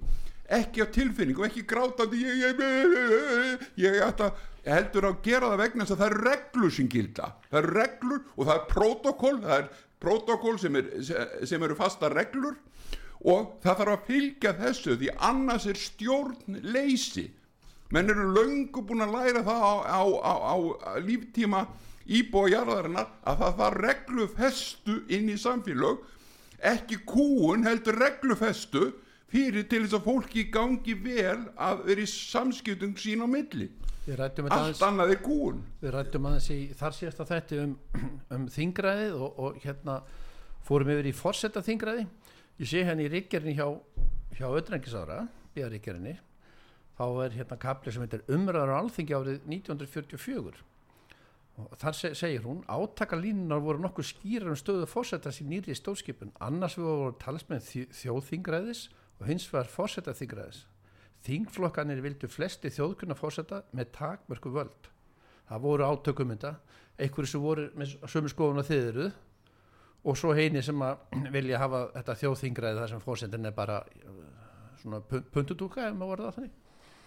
ekki 0.51 0.83
á 0.83 0.87
tilfinningum, 0.91 1.45
ekki 1.47 1.65
grátandi, 1.67 2.23
ég, 2.25 2.41
ég, 2.43 2.63
ég, 2.65 3.67
ég 3.85 4.01
ætla, 4.05 4.31
heldur 4.65 5.07
að 5.09 5.21
gera 5.25 5.53
það 5.53 5.63
vegna 5.63 5.85
þess 5.85 5.95
að 5.95 6.03
það 6.03 6.11
er 6.11 6.19
reglur 6.27 6.75
sem 6.75 6.89
gilda. 6.91 7.31
Það 7.49 7.61
er 7.61 7.69
reglur 7.79 8.19
og 8.35 8.43
það 8.43 8.55
er 8.55 8.67
prótokoll, 8.73 9.37
það 9.45 9.57
er 9.57 9.69
prótokoll 10.01 10.57
sem, 10.61 10.77
er, 10.81 10.91
sem 11.47 11.63
eru 11.63 11.77
fasta 11.77 12.09
reglur 12.11 12.57
og 13.21 13.57
það 13.61 13.77
þarf 13.81 13.93
að 13.93 14.07
fylgja 14.07 14.55
þessu 14.57 14.97
því 14.97 15.11
annars 15.29 15.67
er 15.69 15.77
stjórn 15.77 16.59
leysi 16.73 17.27
menn 17.93 18.09
eru 18.09 18.29
löngu 18.33 18.83
búin 18.87 19.03
að 19.05 19.13
læra 19.17 19.43
það 19.45 19.61
á, 19.61 19.73
á, 19.85 20.01
á, 20.01 20.33
á 20.55 20.55
líftíma 21.03 21.65
íbúa 22.09 22.49
jarðarinnar 22.49 23.11
að 23.27 23.43
það 23.43 23.59
þarf 23.59 23.81
reglufestu 23.85 24.97
inn 25.13 25.29
í 25.29 25.37
samfélag 25.39 26.01
ekki 26.71 27.01
kúun 27.05 27.67
heldur 27.67 27.99
reglufestu 28.01 28.89
fyrir 29.31 29.67
til 29.71 29.83
þess 29.85 29.97
að 29.99 30.05
fólki 30.07 30.43
gangi 30.53 30.95
vel 31.05 31.37
að 31.55 31.85
vera 31.87 32.03
í 32.03 32.09
samskiptum 32.11 32.95
sín 32.99 33.23
á 33.23 33.27
milli. 33.31 33.69
Allt 34.51 34.63
aðeins, 34.65 34.79
annað 34.87 35.11
er 35.15 35.19
kúun 35.23 35.59
við 35.81 35.91
rættum 35.95 36.25
aðeins 36.31 36.49
í 36.51 36.59
þar 36.79 36.95
síðasta 36.97 37.27
þætti 37.29 37.59
um, 37.63 37.75
um 38.35 38.47
þingræðið 38.51 39.13
og, 39.21 39.39
og 39.45 39.59
hérna 39.63 39.99
fórum 40.65 40.89
yfir 40.95 41.11
í 41.11 41.13
forsetta 41.15 41.61
þingræði. 41.65 42.07
Ég 42.61 42.69
sé 42.71 42.81
henni 42.87 43.05
í 43.07 43.11
ríkjerinni 43.13 43.53
hjá, 43.57 43.67
hjá 44.37 44.47
öðrengisára, 44.49 45.23
bíða 45.55 45.69
ríkjerinni 45.75 46.17
þá 46.97 47.05
er 47.25 47.37
hérna 47.39 47.57
kapli 47.61 47.93
sem 47.93 48.03
heitir 48.03 48.21
umræður 48.29 48.73
á 48.73 48.81
alþingi 48.81 49.15
árið 49.17 49.37
1944 49.47 50.59
og 51.61 51.71
þar 51.81 51.95
se, 51.97 52.11
segir 52.17 52.43
hún 52.45 52.59
átakalínunar 52.69 53.61
voru 53.63 53.81
nokkuð 53.83 54.07
skýrar 54.11 54.51
um 54.53 54.57
stöðu 54.59 54.85
fórsetas 54.89 55.39
í 55.41 55.47
nýri 55.49 55.73
stóðskipun 55.77 56.31
annars 56.45 56.77
við 56.77 56.85
voru 56.89 57.15
talsmenn 57.21 57.63
þjó- 57.65 57.89
þjóðþingræðis 58.01 58.83
og 59.21 59.27
hins 59.29 59.45
vegar 59.53 59.69
fórsetaþingræðis 59.69 60.63
þingflokkanir 61.25 62.01
vildu 62.01 62.29
flesti 62.31 62.71
þjóðkunna 62.73 63.17
fórseta 63.17 63.61
með 63.77 63.91
takmörku 63.97 64.51
völd. 64.55 64.87
Það 65.49 65.65
voru 65.65 65.89
átökum 65.91 66.31
þetta. 66.33 66.55
Einhverju 67.01 67.29
sem 67.29 67.43
voru 67.43 67.67
með 67.77 67.93
sömu 68.09 68.31
skoðun 68.31 68.61
að 68.63 68.71
þið 68.71 68.87
eruð 68.91 69.11
og 70.01 70.17
svo 70.17 70.33
heini 70.37 70.63
sem 70.65 70.81
að 70.81 71.03
vilja 71.35 71.59
hafa 71.61 71.83
þetta 71.99 72.17
þjóðþingræði 72.23 72.81
þar 72.81 72.93
sem 72.95 73.03
fórsetin 73.05 73.45
er 73.51 73.53
bara 73.57 73.83
uh, 73.85 74.25
svona 74.81 75.03
puntutúka 75.05 75.85
ef 75.91 75.93
maður 75.93 76.11
voru 76.15 76.27
það 76.27 76.39
þannig. 76.39 76.57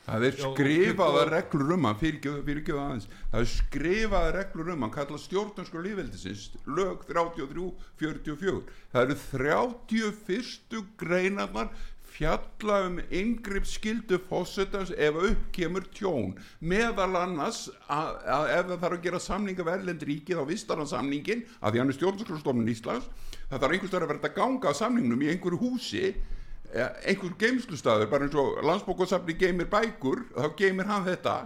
Það 0.05 0.25
er 0.29 0.35
skrifaða 0.37 1.21
og- 1.25 1.31
reglur 1.33 1.71
um 1.75 1.87
hann. 1.89 1.97
Fyrirgjöðu 1.97 2.81
aðeins. 2.83 3.07
Það 3.33 3.39
er 3.41 3.51
skrifaða 3.55 4.33
reglur 4.37 4.73
um 4.75 4.85
hann. 4.85 4.93
Kallað 4.93 5.23
stjórnarsku 5.25 5.81
lífveldisins 5.87 6.43
lög 6.69 7.07
33-44 7.09 8.61
það 8.93 9.07
eru 9.07 9.17
31 9.33 10.83
greinarnar 11.01 11.73
fjalla 12.15 12.77
um 12.87 13.01
yngripp 13.11 13.67
skildu 13.67 14.21
fósettans 14.29 14.93
ef 14.95 15.17
upp 15.19 15.49
kemur 15.55 15.87
tjón. 15.95 16.37
Meðal 16.63 17.17
annars 17.19 17.67
að, 17.91 18.13
að 18.37 18.51
ef 18.55 18.69
það 18.69 18.85
þarf 18.85 18.99
að 18.99 19.07
gera 19.09 19.23
samninga 19.25 19.67
verðlend 19.67 20.07
ríki 20.07 20.39
þá 20.39 20.45
vistar 20.49 20.79
hann 20.79 20.91
samningin 20.91 21.43
að 21.61 21.75
því 21.75 21.83
hann 21.83 21.91
er 21.93 21.99
stjórnarskrustofnun 21.99 22.71
Íslands 22.71 23.11
það 23.51 23.59
þarf 23.59 23.75
einhvers 23.75 23.93
vegar 23.93 24.07
að 24.07 24.15
verða 24.15 24.31
að 24.31 24.39
ganga 24.39 24.71
á 24.71 24.81
samningnum 24.81 25.25
í 25.25 25.33
einhverju 25.33 25.61
húsi 25.61 26.05
eh, 26.07 26.89
einhver 27.11 27.35
geimslustæður 27.43 28.11
bara 28.13 28.29
eins 28.29 28.39
og 28.41 28.63
landsbókasafni 28.71 29.37
geimir 29.41 29.71
bækur 29.73 30.25
þá 30.37 30.49
geimir 30.59 30.91
hann 30.91 31.07
þetta 31.09 31.37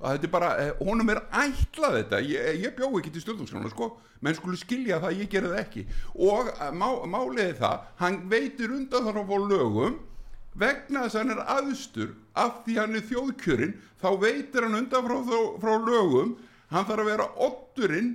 og 0.00 0.14
þetta 0.14 0.26
er 0.26 0.32
bara, 0.32 0.50
eh, 0.58 0.70
honum 0.80 1.10
er 1.12 1.20
ætlað 1.28 1.96
þetta. 1.98 2.20
Ég, 2.24 2.60
ég 2.64 2.76
bjó 2.76 2.88
ekki 2.98 3.12
til 3.12 3.20
stjórnarskrána 3.20 3.70
sko. 3.70 3.90
Menn 4.24 4.36
skulu 4.36 4.56
skilja 4.56 5.00
það, 5.00 5.18
ég 5.20 5.28
gerði 5.32 5.50
það 5.52 5.60
ekki. 5.60 5.82
Og 6.16 6.48
eh, 6.48 6.70
má, 6.72 6.88
málið 7.04 7.42
er 7.44 7.58
það 7.58 7.82
hann 8.00 8.16
veitir 8.30 8.72
undan 8.72 9.04
þar 9.04 9.20
á 9.20 9.36
lögum 9.44 9.98
vegna 10.56 11.04
þess 11.04 11.18
að 11.18 11.20
hann 11.20 11.34
er 11.34 11.42
aðstur. 11.56 12.14
Af 12.32 12.62
því 12.64 12.78
hann 12.80 12.96
er 12.96 13.04
þjóðkjörin 13.10 13.76
þá 14.00 14.08
veitir 14.24 14.64
hann 14.64 14.80
undan 14.80 15.04
frá, 15.04 15.16
frá, 15.28 15.42
frá 15.60 15.74
lögum. 15.84 16.32
Hann 16.72 16.88
þarf 16.88 17.04
að 17.04 17.12
vera 17.12 17.28
oddurinn. 17.36 18.10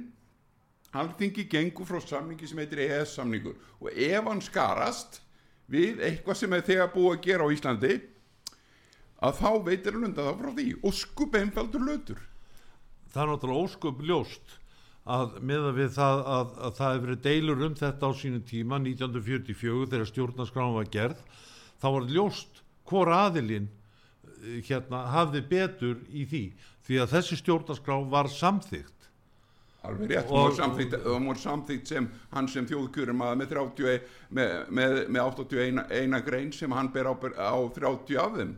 Alþingi 0.96 1.46
gengur 1.52 1.86
frá 1.86 2.02
samningi 2.02 2.48
sem 2.50 2.58
heitir 2.64 2.82
EES 2.86 3.18
samningur 3.18 3.58
og 3.84 3.90
ef 3.92 4.30
hann 4.30 4.42
skarast 4.42 5.20
við 5.68 6.00
eitthvað 6.00 6.38
sem 6.40 6.54
er 6.56 6.62
þegar 6.64 6.94
búið 6.94 7.10
að 7.12 7.26
gera 7.26 7.46
á 7.46 7.52
Íslandi 7.52 7.96
að 9.24 9.40
þá 9.40 9.50
veitir 9.70 9.94
hann 9.96 10.08
undan 10.10 10.26
þá 10.28 10.34
frá 10.42 10.52
því. 10.58 10.68
Og 10.84 10.94
skup 10.94 11.36
einfaldur 11.40 11.86
lötur 11.88 12.22
það 13.16 13.22
er 13.24 13.30
náttúrulega 13.32 13.64
ósköp 13.70 14.02
ljóst 14.04 14.56
að 15.06 15.36
meða 15.46 15.70
við 15.78 15.92
það 15.96 16.22
að, 16.36 16.54
að 16.66 16.72
það 16.80 16.94
hefur 16.96 17.06
verið 17.06 17.22
deilur 17.28 17.62
um 17.68 17.76
þetta 17.80 18.08
á 18.10 18.12
sínum 18.20 18.42
tíma 18.50 18.80
1944 18.82 19.90
þegar 19.94 20.10
stjórnarskráin 20.10 20.74
var 20.76 20.90
gerð 20.92 21.22
þá 21.80 21.88
var 21.96 22.08
ljóst 22.12 22.60
hvor 22.90 23.12
aðilinn 23.14 23.70
eh, 23.70 24.58
hérna 24.68 25.04
hafði 25.14 25.44
betur 25.54 26.02
í 26.10 26.26
því 26.28 26.44
því 26.90 27.00
að 27.06 27.14
þessi 27.16 27.38
stjórnarskrá 27.40 28.00
var 28.12 28.28
samþygt 28.34 29.08
alveg 29.86 30.12
rétt, 30.12 30.26
Og- 30.26 30.34
hún 30.34 30.50
var 30.50 30.58
samþýtt, 30.60 30.98
hún 31.06 31.28
var 31.30 31.40
samþýtt 31.46 31.88
sem 31.94 32.10
hann 32.34 32.48
sem 32.50 32.68
þjóðkjörum 32.68 33.22
að 33.22 33.36
með 33.44 33.52
30 33.54 34.12
með, 34.34 34.54
með, 34.74 35.00
með 35.14 35.22
81 35.30 35.84
eina 36.02 36.20
grein 36.26 36.52
sem 36.52 36.72
hann 36.74 36.90
ber 36.94 37.14
á, 37.14 37.14
á 37.16 37.56
30 37.78 38.18
af 38.26 38.40
þeim 38.42 38.56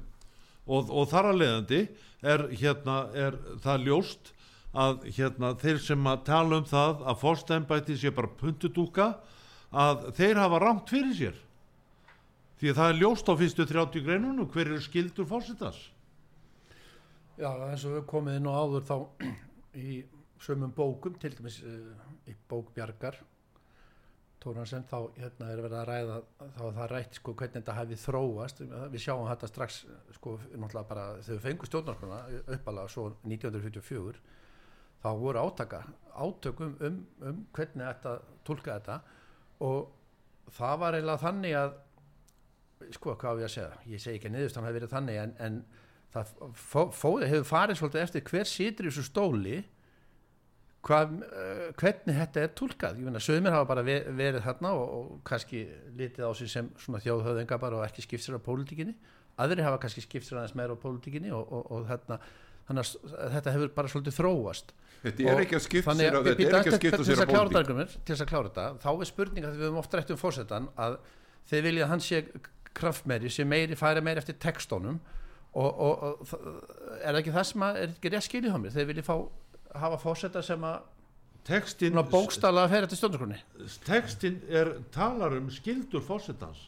og, 0.68 0.91
og 0.91 1.09
þar 1.11 1.32
að 1.32 1.41
leiðandi 1.41 1.82
er, 2.22 2.45
hérna, 2.59 2.97
er 3.15 3.39
það 3.63 3.88
ljóst 3.88 4.32
að 4.78 5.07
hérna, 5.15 5.53
þeir 5.57 5.82
sem 5.82 6.07
að 6.11 6.24
tala 6.28 6.61
um 6.61 6.68
það 6.68 7.03
að 7.07 7.20
fórstæmbæti 7.24 7.97
sé 7.97 8.13
bara 8.13 8.32
puntudúka 8.39 9.11
að 9.72 10.09
þeir 10.18 10.41
hafa 10.43 10.61
rámt 10.63 10.91
fyrir 10.91 11.15
sér. 11.18 11.38
Því 12.57 12.72
að 12.72 12.80
það 12.80 12.91
er 12.91 12.99
ljóst 13.01 13.30
á 13.30 13.34
fyrstu 13.38 13.68
30 13.70 14.05
greinunum 14.05 14.49
hver 14.49 14.72
eru 14.72 14.82
skildur 14.82 15.28
fórsetas 15.30 15.78
Já, 17.38 17.51
eins 17.68 17.84
og 17.86 17.99
við 17.99 18.05
komið 18.09 18.39
inn 18.39 18.47
á 18.49 18.53
áður 18.57 18.86
þá 18.88 18.95
í 19.78 19.99
sömum 20.41 20.72
bókum, 20.74 21.18
til 21.22 21.36
dæmis 21.38 21.59
uh, 21.61 21.93
í 22.26 22.34
bók 22.49 22.72
Tóransen, 24.43 24.83
þá 24.85 24.97
hérna 25.17 25.49
er 25.49 25.61
verið 25.65 25.79
að 25.79 25.88
ræða 25.89 26.17
þá 26.39 26.59
er 26.67 26.75
það 26.75 26.89
rætt 26.91 27.17
sko 27.17 27.33
hvernig 27.33 27.55
þetta 27.57 27.77
hefði 27.79 27.99
þróast. 28.03 28.59
Við 28.93 29.03
sjáum 29.03 29.29
þetta 29.31 29.49
strax 29.49 29.79
sko 30.17 30.35
bara 30.77 31.05
þegar 31.23 31.31
við 31.31 31.43
fengum 31.47 31.69
stjórnarskona 31.71 32.19
uppalega 32.55 32.93
svo 32.93 33.07
1944 33.25 34.21
þá 35.01 35.09
voru 35.17 35.41
átaka 35.41 35.81
átökum 36.17 36.77
um, 36.85 37.01
um 37.21 37.41
hvernig 37.55 37.85
þetta 37.89 38.13
tólka 38.45 38.77
þetta. 38.77 38.99
Og 39.65 40.53
það 40.53 40.79
var 40.83 40.97
eiginlega 40.97 41.23
þannig 41.25 41.57
að 41.57 41.75
sko 42.93 43.15
hvað 43.17 43.41
ég 43.41 43.49
að 43.49 43.53
segja? 43.55 43.81
Ég 43.89 44.01
segi 44.03 44.19
ekki 44.19 44.29
að 44.29 44.38
niðurstann 44.38 44.67
hafi 44.67 44.77
verið 44.77 44.93
þannig 44.93 45.19
en, 45.21 45.33
en 45.41 45.59
það 46.13 46.33
fó, 46.53 46.81
fó, 46.93 47.09
hefur 47.23 47.47
farið 47.47 47.79
svolítið 47.81 48.03
eftir 48.03 48.25
hver 48.29 48.49
situr 48.49 48.88
í 48.88 48.91
þessu 48.91 49.07
stóli 49.07 49.57
hvað, 50.88 51.13
uh, 51.27 51.61
hvernig 51.81 52.17
þetta 52.21 52.43
er 52.45 52.51
tólkað 52.57 52.97
ég 53.01 53.07
finna 53.09 53.21
sögumir 53.23 53.55
hafa 53.55 53.67
bara 53.69 53.83
ve- 53.88 54.05
verið 54.17 54.45
þarna 54.47 54.71
og, 54.77 54.89
og 54.97 55.21
kannski 55.27 55.65
litið 55.99 56.27
á 56.27 56.31
sig 56.39 56.51
sem 56.53 56.69
svona 56.79 57.01
þjóðhöðinga 57.03 57.59
bara 57.61 57.81
og 57.81 57.85
ekki 57.88 58.05
skipt 58.05 58.23
sér 58.25 58.39
á 58.39 58.41
pólitíkinni. 58.47 58.95
Aðri 59.38 59.65
hafa 59.65 59.79
kannski 59.83 60.01
skipt 60.05 60.25
sér 60.27 60.39
aðeins 60.41 60.55
meira 60.57 60.73
á 60.73 60.77
pólitíkinni 60.81 61.33
og, 61.35 61.43
og, 61.51 61.71
og 61.75 61.88
þarna 61.91 62.19
þannig 62.67 62.91
að 63.15 63.33
þetta 63.38 63.53
hefur 63.55 63.73
bara 63.77 63.91
svolítið 63.91 64.15
þróast. 64.17 64.73
Þetta 65.03 65.27
er 65.31 65.41
ekki 65.43 65.55
að 65.59 65.63
skipta 65.67 65.93
sér 65.95 66.17
að 66.17 66.25
að 66.27 66.41
er 66.41 66.47
að 66.47 66.57
eftir 66.57 66.79
skipta 66.79 66.97
til 66.97 67.05
þess 67.05 67.21
að 67.21 67.27
að 67.27 67.33
klára 67.35 67.51
þetta 67.53 67.85
til 67.93 68.15
þess 68.15 68.23
að 68.25 68.31
klára 68.31 68.49
þetta. 68.49 68.65
Þá 68.83 68.89
er 68.97 69.09
spurning 69.11 69.45
að 69.47 69.53
við 69.59 69.67
höfum 69.67 69.81
oft 69.83 69.93
rætt 69.99 70.11
um 70.15 70.19
fórsetan 70.19 70.67
að 70.88 70.97
þið 71.51 71.67
viljið 71.67 71.85
að 71.85 71.91
hann 71.93 72.03
sé 72.03 72.21
kraftmeiri 72.77 73.31
sé 73.33 73.45
meiri, 73.47 73.77
færa 73.79 74.03
meiri 74.03 74.21
eftir 74.21 74.38
textónum 74.41 74.97
og, 75.57 75.69
er 77.07 77.17
ekki 77.21 77.33
það 77.33 77.47
sem 77.51 77.63
að 77.67 77.79
er 77.83 77.93
ekki 77.93 78.11
rétt 78.13 78.27
skiljið 78.27 78.55
hafa 79.84 79.99
fórseta 80.01 80.43
sem 80.45 80.63
að 80.67 80.80
textin, 81.47 81.95
bókstala 82.11 82.67
fer 82.71 82.86
eftir 82.86 82.99
stjórnarskroni 82.99 83.39
textin 83.88 84.41
er, 84.49 84.73
talar 84.91 85.38
um 85.38 85.49
skildur 85.53 86.03
fórsetans 86.03 86.67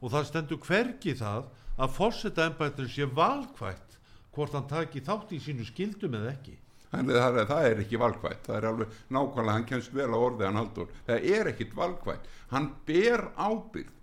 og 0.00 0.12
það 0.12 0.28
stendur 0.30 0.60
hvergi 0.64 1.16
það 1.18 1.48
að 1.78 1.96
fórseta 1.96 2.48
embættur 2.48 2.90
sé 2.90 3.08
valkvætt 3.10 3.98
hvort 4.34 4.54
hann 4.56 4.68
taki 4.70 5.02
þátt 5.04 5.32
í 5.34 5.40
sínu 5.42 5.66
skildum 5.66 6.16
eða 6.18 6.32
ekki. 6.34 6.56
Þannig 6.90 7.18
að 7.18 7.24
það, 7.24 7.40
það 7.50 7.68
er 7.68 7.80
ekki 7.82 8.00
valkvætt, 8.02 8.42
það 8.46 8.56
er 8.56 8.66
alveg 8.68 8.98
nákvæmlega, 9.14 9.54
hann 9.56 9.68
kemst 9.70 9.94
vel 9.94 10.10
á 10.14 10.18
orðið 10.18 10.46
hann 10.46 10.60
haldur, 10.60 10.92
það 11.08 11.28
er 11.38 11.50
ekkit 11.50 11.72
valkvætt, 11.78 12.28
hann 12.52 12.68
ber 12.86 13.24
ábyrgð, 13.34 13.94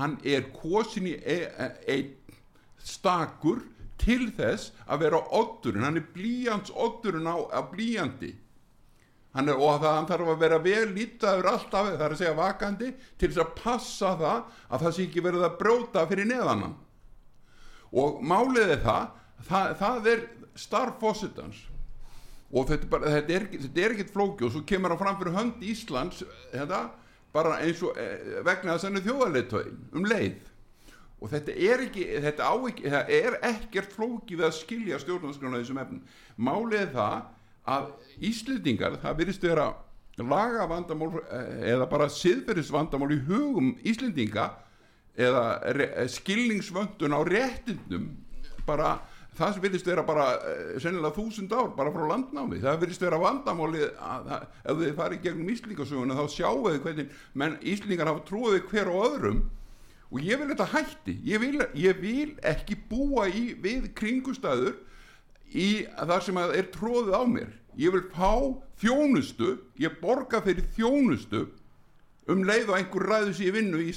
hann 0.00 0.16
er 0.34 0.48
kosin 0.56 1.08
í 1.08 1.14
e- 1.20 1.52
e- 1.64 1.70
einn 1.94 2.40
stakur 2.84 3.62
til 4.00 4.30
þess 4.36 4.72
að 4.86 5.04
vera 5.04 5.20
oddurinn, 5.38 5.84
hann 5.86 6.00
er 6.00 6.08
blíjans 6.14 6.72
oddurinn 6.74 7.28
á, 7.30 7.36
á 7.54 7.60
blíjandi 7.70 8.32
er, 9.34 9.50
og 9.56 9.80
það, 9.82 9.90
hann 9.90 10.08
þarf 10.08 10.30
að 10.30 10.42
vera 10.44 10.60
vel 10.62 10.86
lítaður 10.94 11.50
alltaf, 11.50 11.90
það 11.90 12.06
er 12.06 12.14
að 12.14 12.20
segja 12.20 12.38
vakandi, 12.38 12.90
til 13.18 13.30
þess 13.30 13.42
að 13.42 13.54
passa 13.58 14.14
það 14.20 14.40
að 14.68 14.84
það 14.86 14.96
sé 14.96 15.06
ekki 15.08 15.24
verið 15.24 15.46
að 15.48 15.60
brjóta 15.60 16.06
fyrir 16.10 16.30
neðan 16.30 16.66
hann. 16.66 16.76
Og 17.94 18.18
málið 18.26 18.74
er 18.76 18.82
það, 18.84 19.06
það, 19.48 19.76
það 19.82 20.10
er 20.12 20.26
starf 20.58 21.00
fósitans 21.02 21.62
og 22.54 22.68
þetta, 22.68 22.88
bara, 22.90 23.10
þetta, 23.16 23.34
er, 23.34 23.46
er 23.82 23.94
ekkert 23.96 24.12
flóki 24.14 24.46
og 24.46 24.52
svo 24.54 24.62
kemur 24.66 24.94
hann 24.94 25.00
fram 25.00 25.16
fyrir 25.18 25.34
hönd 25.34 25.64
Íslands 25.66 26.22
þetta, 26.52 26.80
bara 27.34 27.58
eins 27.64 27.82
og 27.82 27.98
eh, 27.98 28.42
vegna 28.46 28.76
þess 28.76 28.84
að 28.84 28.90
hann 28.90 29.00
er 29.00 29.06
þjóðarleitóin 29.08 29.80
um 29.98 30.06
leið 30.06 30.36
og 31.24 31.30
þetta 31.32 31.54
er 31.56 31.84
ekki 31.86 32.04
þetta 32.26 32.50
á 32.52 32.54
ekki, 32.68 32.90
það 32.92 33.14
er 33.16 33.38
ekkert 33.48 33.94
flóki 33.96 34.36
við 34.36 34.48
að 34.50 34.58
skilja 34.58 35.00
stjórnarskrána 35.00 35.62
þessum 35.62 35.80
efnum. 35.80 36.02
Málið 36.36 36.82
er 36.82 36.92
það 36.92 37.16
að 37.74 37.86
Íslendingar, 38.28 38.98
það 39.00 39.16
virðist 39.22 39.46
vera 39.48 39.70
laga 40.20 40.66
vandamál 40.70 41.08
eh, 41.24 41.72
eða 41.72 41.88
bara 41.90 42.10
siðferðis 42.12 42.70
vandamál 42.74 43.14
í 43.16 43.22
hugum 43.24 43.72
Íslendinga 43.86 44.50
eða 45.14 46.06
skilningsvöndun 46.10 47.14
á 47.14 47.20
réttindum 47.24 48.10
bara 48.66 48.98
það 49.34 49.54
sem 49.54 49.64
virðist 49.64 49.88
vera 49.88 50.04
bara 50.06 50.26
eh, 50.50 50.76
sennilega 50.82 51.16
þúsund 51.16 51.52
ár 51.54 51.72
bara 51.76 51.92
frá 51.94 52.06
landnámi. 52.12 52.60
Það 52.62 52.80
virðist 52.84 53.04
vera 53.04 53.20
vandamáli 53.22 53.82
að, 53.82 54.30
að, 54.36 54.46
ef 54.62 54.80
þið 54.82 54.96
farið 55.00 55.26
gegnum 55.26 55.52
Íslingasöguna 55.54 56.18
þá 56.18 56.24
sjáu 56.36 56.64
þið 56.68 56.80
hvernig 56.84 57.20
menn 57.42 57.60
Íslingar 57.74 58.10
hafa 58.12 58.26
trúið 58.28 58.60
hver 58.70 58.92
og 58.92 59.06
öðrum 59.08 59.44
og 60.12 60.20
ég 60.22 60.38
vil 60.38 60.50
þetta 60.52 60.66
hætti. 60.74 61.14
Ég 61.26 61.40
vil, 61.42 61.60
ég 61.74 62.00
vil 62.00 62.34
ekki 62.46 62.76
búa 62.90 63.26
í 63.28 63.54
við 63.60 63.88
kringustæður 63.98 64.76
í 65.54 65.84
það 65.96 66.20
sem 66.28 66.38
er 66.44 66.68
tróðið 66.74 67.16
á 67.18 67.22
mér. 67.26 67.50
Ég 67.78 67.90
vil 67.94 68.04
fá 68.14 68.30
þjónustu 68.78 69.56
ég 69.82 69.96
borga 70.00 70.40
fyrir 70.44 70.66
þjónustu 70.76 71.46
um 72.30 72.44
leið 72.46 72.70
og 72.70 72.76
einhver 72.78 73.04
ræður 73.10 73.34
sér 73.36 73.52
vinnu 73.56 73.80
í 73.84 73.90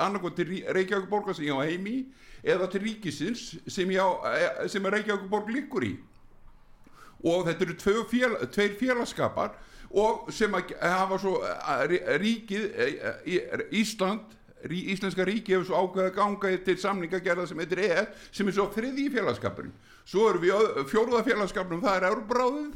annarkoð 0.00 0.36
til 0.38 0.52
Reykjavík 0.72 1.08
borgar 1.10 1.34
sem 1.36 1.44
ég 1.50 1.58
á 1.58 1.66
heimi 1.66 1.96
eða 2.44 2.68
til 2.72 2.80
ríkisins 2.86 3.42
sem, 3.66 3.90
ég 3.92 4.00
á, 4.00 4.08
eh, 4.30 4.68
sem 4.72 4.86
Reykjavík 4.86 5.26
borg 5.32 5.50
líkur 5.52 5.84
í. 5.84 5.92
Og 7.24 7.44
þetta 7.48 7.64
eru 7.66 7.76
tvö 7.80 8.04
fél, 8.08 8.34
tveir 8.52 8.74
félagskapar 8.80 9.52
og 9.90 10.30
sem 10.32 10.52
að 10.56 10.72
hafa 10.80 11.18
svo 11.20 11.34
rí- 11.90 12.02
ríkið 12.20 12.64
eh, 12.78 13.66
Ísland 13.72 14.32
rí, 14.70 14.80
Íslenska 14.94 15.26
ríki 15.26 15.54
hefur 15.54 15.68
svo 15.68 15.82
ákveða 15.84 16.14
ganga 16.16 16.54
til 16.64 16.78
samningagerða 16.80 17.46
sem 17.50 17.60
heitir 17.62 17.84
EF 17.84 18.28
sem 18.30 18.48
er 18.48 18.56
svo 18.56 18.70
þriði 18.74 19.10
félagskapurinn 19.14 19.76
svo 20.04 20.30
erum 20.30 20.44
við 20.44 20.82
fjórða 20.90 21.22
félagskapurinn 21.26 21.84
það 21.84 22.00
er 22.00 22.08
Euróbráðið 22.10 22.74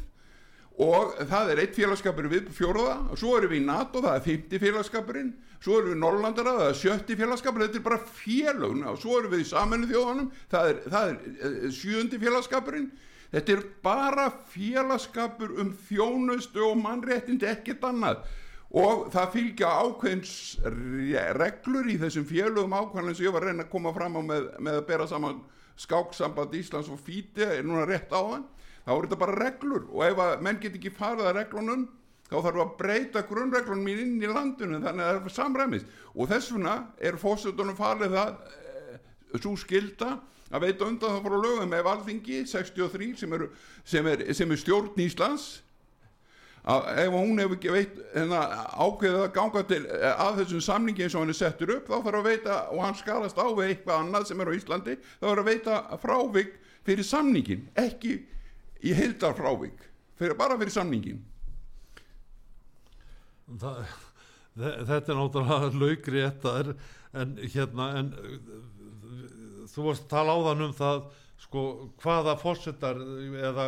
og 0.78 1.16
það 1.26 1.52
er 1.52 1.60
eitt 1.64 1.74
félagskapur 1.74 2.28
við 2.30 2.50
fjórða 2.54 2.94
og 3.10 3.18
svo 3.18 3.34
erum 3.38 3.50
við 3.50 3.60
í 3.60 3.66
NATO, 3.66 4.02
það 4.04 4.14
er 4.14 4.24
fymti 4.28 4.60
félagskapurinn 4.62 5.32
svo 5.58 5.80
erum 5.80 5.90
við 5.90 5.96
í 5.96 6.00
Norrlandara, 6.04 6.54
það 6.60 6.68
er 6.68 6.78
sjötti 6.78 7.18
félagskapur 7.18 7.64
þetta 7.64 7.80
er 7.80 7.86
bara 7.88 8.00
félögn 8.20 8.84
og 8.86 9.00
svo 9.02 9.18
erum 9.18 9.34
við 9.34 9.42
í 9.42 9.48
saminu 9.50 9.90
þjóðanum, 9.90 10.32
það 10.52 10.70
er, 10.70 10.80
það 10.94 11.10
er 11.10 11.16
eh, 11.48 11.70
sjöundi 11.74 12.20
félagskapurinn 12.22 12.90
þetta 13.32 13.56
er 13.56 13.64
bara 13.84 14.28
félagskapur 14.52 15.56
um 15.64 15.72
þjónustu 15.88 16.62
og 16.68 16.78
mannréttindi 16.84 17.50
ekkert 17.50 17.88
annað 17.90 18.22
og 18.68 19.06
það 19.14 19.30
fylgja 19.32 19.68
ákveðins 19.80 20.32
re- 20.64 21.28
reglur 21.38 21.88
í 21.88 21.96
þessum 22.00 22.26
félögum 22.28 22.74
ákveðin 22.76 23.16
sem 23.16 23.28
ég 23.28 23.32
var 23.32 23.46
að 23.46 23.54
reyna 23.54 23.64
að 23.64 23.72
koma 23.72 23.94
fram 23.96 24.18
á 24.18 24.22
með, 24.26 24.50
með 24.60 24.80
að 24.82 24.86
bera 24.90 25.06
saman 25.08 25.38
skáksamband 25.78 26.56
Íslands 26.58 26.90
og 26.92 27.00
Fíti 27.00 27.46
er 27.46 27.64
núna 27.64 27.86
rétt 27.88 28.12
á 28.12 28.20
þann 28.20 28.44
þá 28.88 28.90
er 28.94 29.06
þetta 29.06 29.20
bara 29.20 29.38
reglur. 29.38 29.86
Og 29.92 30.04
ef 30.06 30.20
að 30.24 30.42
menn 30.44 30.60
get 30.62 30.76
ekki 30.78 30.92
farið 30.96 31.30
að 31.30 31.38
reglunum 31.42 31.86
þá 32.28 32.36
þarf 32.44 32.62
að 32.64 32.74
breyta 32.80 33.22
grunnreglunum 33.28 33.84
mín 33.84 34.02
inn 34.04 34.24
í 34.24 34.30
landinu. 34.32 34.80
Þannig 34.84 35.04
að 35.04 35.12
það 35.12 35.28
er 35.30 35.36
samræmist 35.36 35.94
og 36.14 36.32
þess 36.32 36.52
vegna 36.54 36.74
er 37.00 37.20
fórsetunum 37.20 37.78
farið 37.78 38.16
það 38.16 38.34
e, 38.48 38.98
svo 39.38 39.54
skilda 39.60 40.10
að 40.48 40.64
veita 40.64 40.88
undan 40.88 41.14
það 41.14 41.24
frá 41.28 41.38
lögum. 41.44 41.74
Ef 41.78 41.90
alþingi 41.92 42.42
63 42.52 43.10
sem 43.22 43.38
er, 43.38 43.46
sem 43.84 44.12
er, 44.12 44.26
sem 44.36 44.52
er 44.52 44.62
stjórn 44.64 45.04
Íslands 45.04 45.48
að 46.68 46.88
ef 47.04 47.14
hún 47.14 47.38
hefur 47.40 47.56
ekki 47.56 47.70
veit 47.72 47.94
hérna, 48.12 48.40
ákveðið 48.84 49.20
að 49.24 49.30
ganga 49.38 49.62
til 49.70 49.80
eh, 49.88 50.08
að 50.26 50.40
þessum 50.42 50.64
samningi 50.68 51.04
eins 51.06 51.14
og 51.16 51.22
hann 51.24 51.32
er 51.32 51.38
settur 51.38 51.72
upp 51.78 51.86
þá 51.88 51.94
þarf 52.04 52.18
að 52.20 52.26
veita 52.28 52.56
og 52.74 52.82
hann 52.84 52.98
skalast 52.98 53.40
á 53.40 53.46
við 53.56 53.70
eitthvað 53.72 54.02
annað 54.02 54.26
sem 54.30 54.42
er 54.44 54.50
á 54.52 54.58
Íslandi 54.58 54.96
þá 55.04 55.24
þarf 55.28 55.42
að 55.44 55.48
veita 55.52 55.78
frávik 56.02 56.52
fyrir 56.88 57.08
samningin 57.08 57.64
ekki 57.80 58.14
í 58.84 58.92
heildar 58.98 59.34
frávik 59.38 59.80
fyrir, 60.20 60.36
bara 60.38 60.58
fyrir 60.60 60.74
samningin 60.76 61.22
það, 63.62 63.80
þe- 64.58 64.76
þetta 64.90 65.12
er 65.14 65.18
náttúrulega 65.22 65.72
laugri 65.80 66.24
þetta 66.26 66.54
en 67.22 67.32
hérna 67.54 67.86
en 68.02 68.12
þú 69.72 69.86
varst 69.88 70.04
að 70.06 70.12
tala 70.12 70.36
áðan 70.36 70.66
um 70.68 70.76
það 70.76 71.02
sko 71.38 71.62
hvaða 72.02 72.34
fórsetar 72.40 72.98
eða 73.48 73.66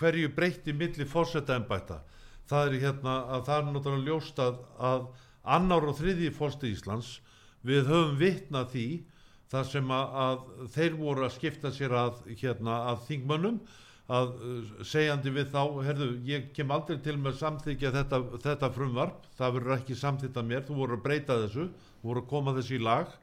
hverju 0.00 0.32
breytti 0.36 0.74
milli 0.76 1.06
fórseta 1.08 1.56
embætta 1.58 2.02
það 2.50 2.66
er 2.68 2.80
hérna 2.86 3.14
að 3.36 3.46
það 3.48 3.58
er 3.58 3.68
náttúrulega 3.68 4.08
ljóst 4.08 4.42
að, 4.42 5.06
annar 5.42 5.86
og 5.88 5.96
þriði 5.98 6.32
fórsti 6.36 6.72
Íslands 6.72 7.14
við 7.66 7.88
höfum 7.90 8.18
vitnað 8.20 8.74
því 8.74 8.86
þar 9.52 9.68
sem 9.68 9.94
að, 9.94 10.18
að 10.24 10.68
þeir 10.74 10.98
voru 10.98 11.24
að 11.26 11.34
skipta 11.36 11.72
sér 11.74 11.94
að 11.96 12.20
hérna 12.40 12.82
að 12.92 13.02
þingmönnum 13.08 13.58
að 14.12 14.30
uh, 14.34 14.70
segjandi 14.84 15.32
við 15.32 15.52
þá, 15.52 15.60
herðu, 15.86 16.08
ég 16.26 16.48
kem 16.56 16.72
aldrei 16.74 16.98
til 17.04 17.14
með 17.20 17.38
samþykja 17.40 17.92
þetta, 17.94 18.18
þetta 18.42 18.70
frumvarp, 18.74 19.28
það 19.38 19.54
verður 19.56 19.76
ekki 19.78 19.98
samþykta 19.98 20.44
mér, 20.46 20.64
þú 20.66 20.78
voru 20.80 20.98
að 20.98 21.04
breyta 21.06 21.38
þessu, 21.44 21.68
þú 22.00 22.10
voru 22.10 22.24
að 22.24 22.30
koma 22.32 22.54
þessu 22.58 22.76
í 22.76 22.82
lag, 22.82 23.14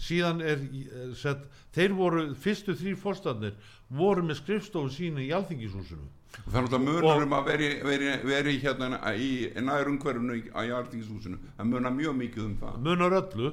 síðan 0.00 0.40
er 0.44 0.62
eh, 0.62 1.10
sett, 1.18 1.44
þeir 1.76 1.94
voru, 1.98 2.24
fyrstu 2.38 2.74
þrýr 2.78 2.98
fórstafnir, 3.00 3.56
voru 3.92 4.24
með 4.26 4.40
skrifstofu 4.40 4.92
sína 4.94 5.22
í 5.24 5.30
alþingishúsinu. 5.36 6.06
og 6.30 6.52
það 6.52 6.58
er 6.60 6.66
náttúrulega 6.66 6.84
munar 6.86 7.24
um 7.24 7.34
að 7.34 7.48
veri, 7.50 7.70
veri, 7.84 8.10
veri 8.24 8.58
hérna 8.62 9.00
í 9.18 9.30
nærumhverfunu 9.58 10.36
í, 10.38 10.44
í 10.46 10.72
Artingshúsinu 10.76 11.40
það 11.56 11.70
munar 11.72 11.94
mjög 11.96 12.16
mikið 12.20 12.44
um 12.44 12.56
það. 12.60 12.78
Munar 12.86 13.18
öllu. 13.20 13.52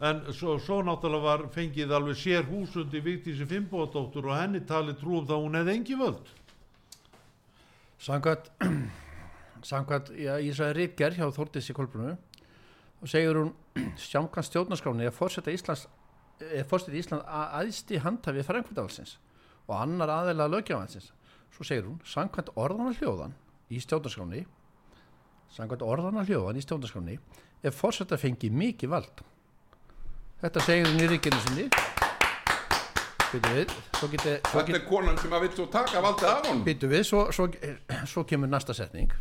En 0.00 0.20
svo, 0.32 0.54
svo 0.56 0.78
náttúrulega 0.84 1.26
var 1.26 1.42
fengið 1.52 1.90
alveg 1.92 2.16
sér 2.16 2.46
húsundi 2.48 3.02
Vigdísi 3.04 3.44
Fimboðdóttur 3.48 4.30
og 4.30 4.38
henni 4.38 4.62
tali 4.64 4.94
trú 4.96 5.18
um 5.18 5.26
það 5.28 5.36
að 5.36 5.44
hún 5.44 5.58
hefði 5.58 5.74
engi 5.76 5.98
völd. 6.00 6.30
Samkvæmt 8.00 8.48
Samkvæmt, 9.70 10.14
já, 10.16 10.38
ég 10.40 10.56
sagði 10.56 10.76
Ritger 10.78 11.16
hjá 11.18 11.26
Þórdísi 11.36 11.76
Kolbrunu 11.76 12.14
og 13.00 13.08
segir 13.08 13.36
hún 13.36 13.54
sjámkvæmt 14.10 14.48
stjórnarskráni 14.48 15.08
að 15.08 15.16
fórseta 15.16 15.54
Íslands 15.54 15.86
er 16.40 16.64
fórseta 16.68 16.96
Ísland 16.96 17.24
að 17.24 17.56
aðsti 17.60 18.00
handhafi 18.04 18.44
frænkvöldalsins 18.46 19.18
og 19.66 19.76
annar 19.80 20.12
aðeila 20.12 20.48
lögjafansins 20.50 21.12
svo 21.54 21.66
segir 21.66 21.86
hún, 21.88 22.00
samkvæmt 22.06 22.52
orðana 22.56 22.94
hljóðan 22.96 23.36
í 23.70 23.80
stjórnarskráni 23.82 24.44
samkvæmt 25.54 25.84
orðana 25.84 26.24
hljóðan 26.28 26.60
í 26.60 26.64
stjórnarskráni 26.64 27.18
er 27.62 27.74
fórseta 27.74 28.16
fengið 28.20 28.54
mikið 28.56 28.92
vald. 28.92 29.24
Þetta 30.40 30.62
segir 30.64 30.86
hún 30.88 31.02
í 31.02 31.08
ríkinu 31.10 31.40
sinni. 31.44 31.66
Við, 33.30 33.70
geti, 34.10 34.32
þetta 34.42 34.72
er 34.74 34.86
konan 34.88 35.18
sem 35.20 35.34
að 35.36 35.44
vil 35.44 35.50
svo 35.52 35.66
taka 35.70 36.00
valdið 36.02 36.30
af 36.30 36.46
honum. 36.48 36.62
Býtu 36.66 36.88
við, 36.90 37.04
svo, 37.06 37.26
svo, 37.34 37.46
svo 38.10 38.24
kemur 38.26 38.50
næsta 38.50 38.74
setning 38.74 39.12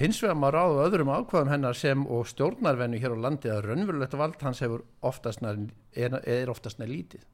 hins 0.00 0.22
vegar 0.22 0.38
má 0.38 0.48
ráða 0.48 0.86
öðrum 0.86 1.10
ákvæðum 1.12 1.50
hennar 1.52 1.76
sem 1.76 2.06
og 2.08 2.24
stjórnarvennu 2.30 3.00
hér 3.02 3.12
á 3.12 3.24
landi 3.26 3.50
að 3.52 3.66
raunverulegt 3.68 4.16
vald 4.16 4.40
hans 4.40 4.62
hefur 4.64 4.86
oftast 5.04 5.42
nær, 5.44 5.58
er, 5.92 6.16
er 6.24 6.48
oftast 6.52 6.80
nær 6.80 6.88
lítið. 6.88 7.26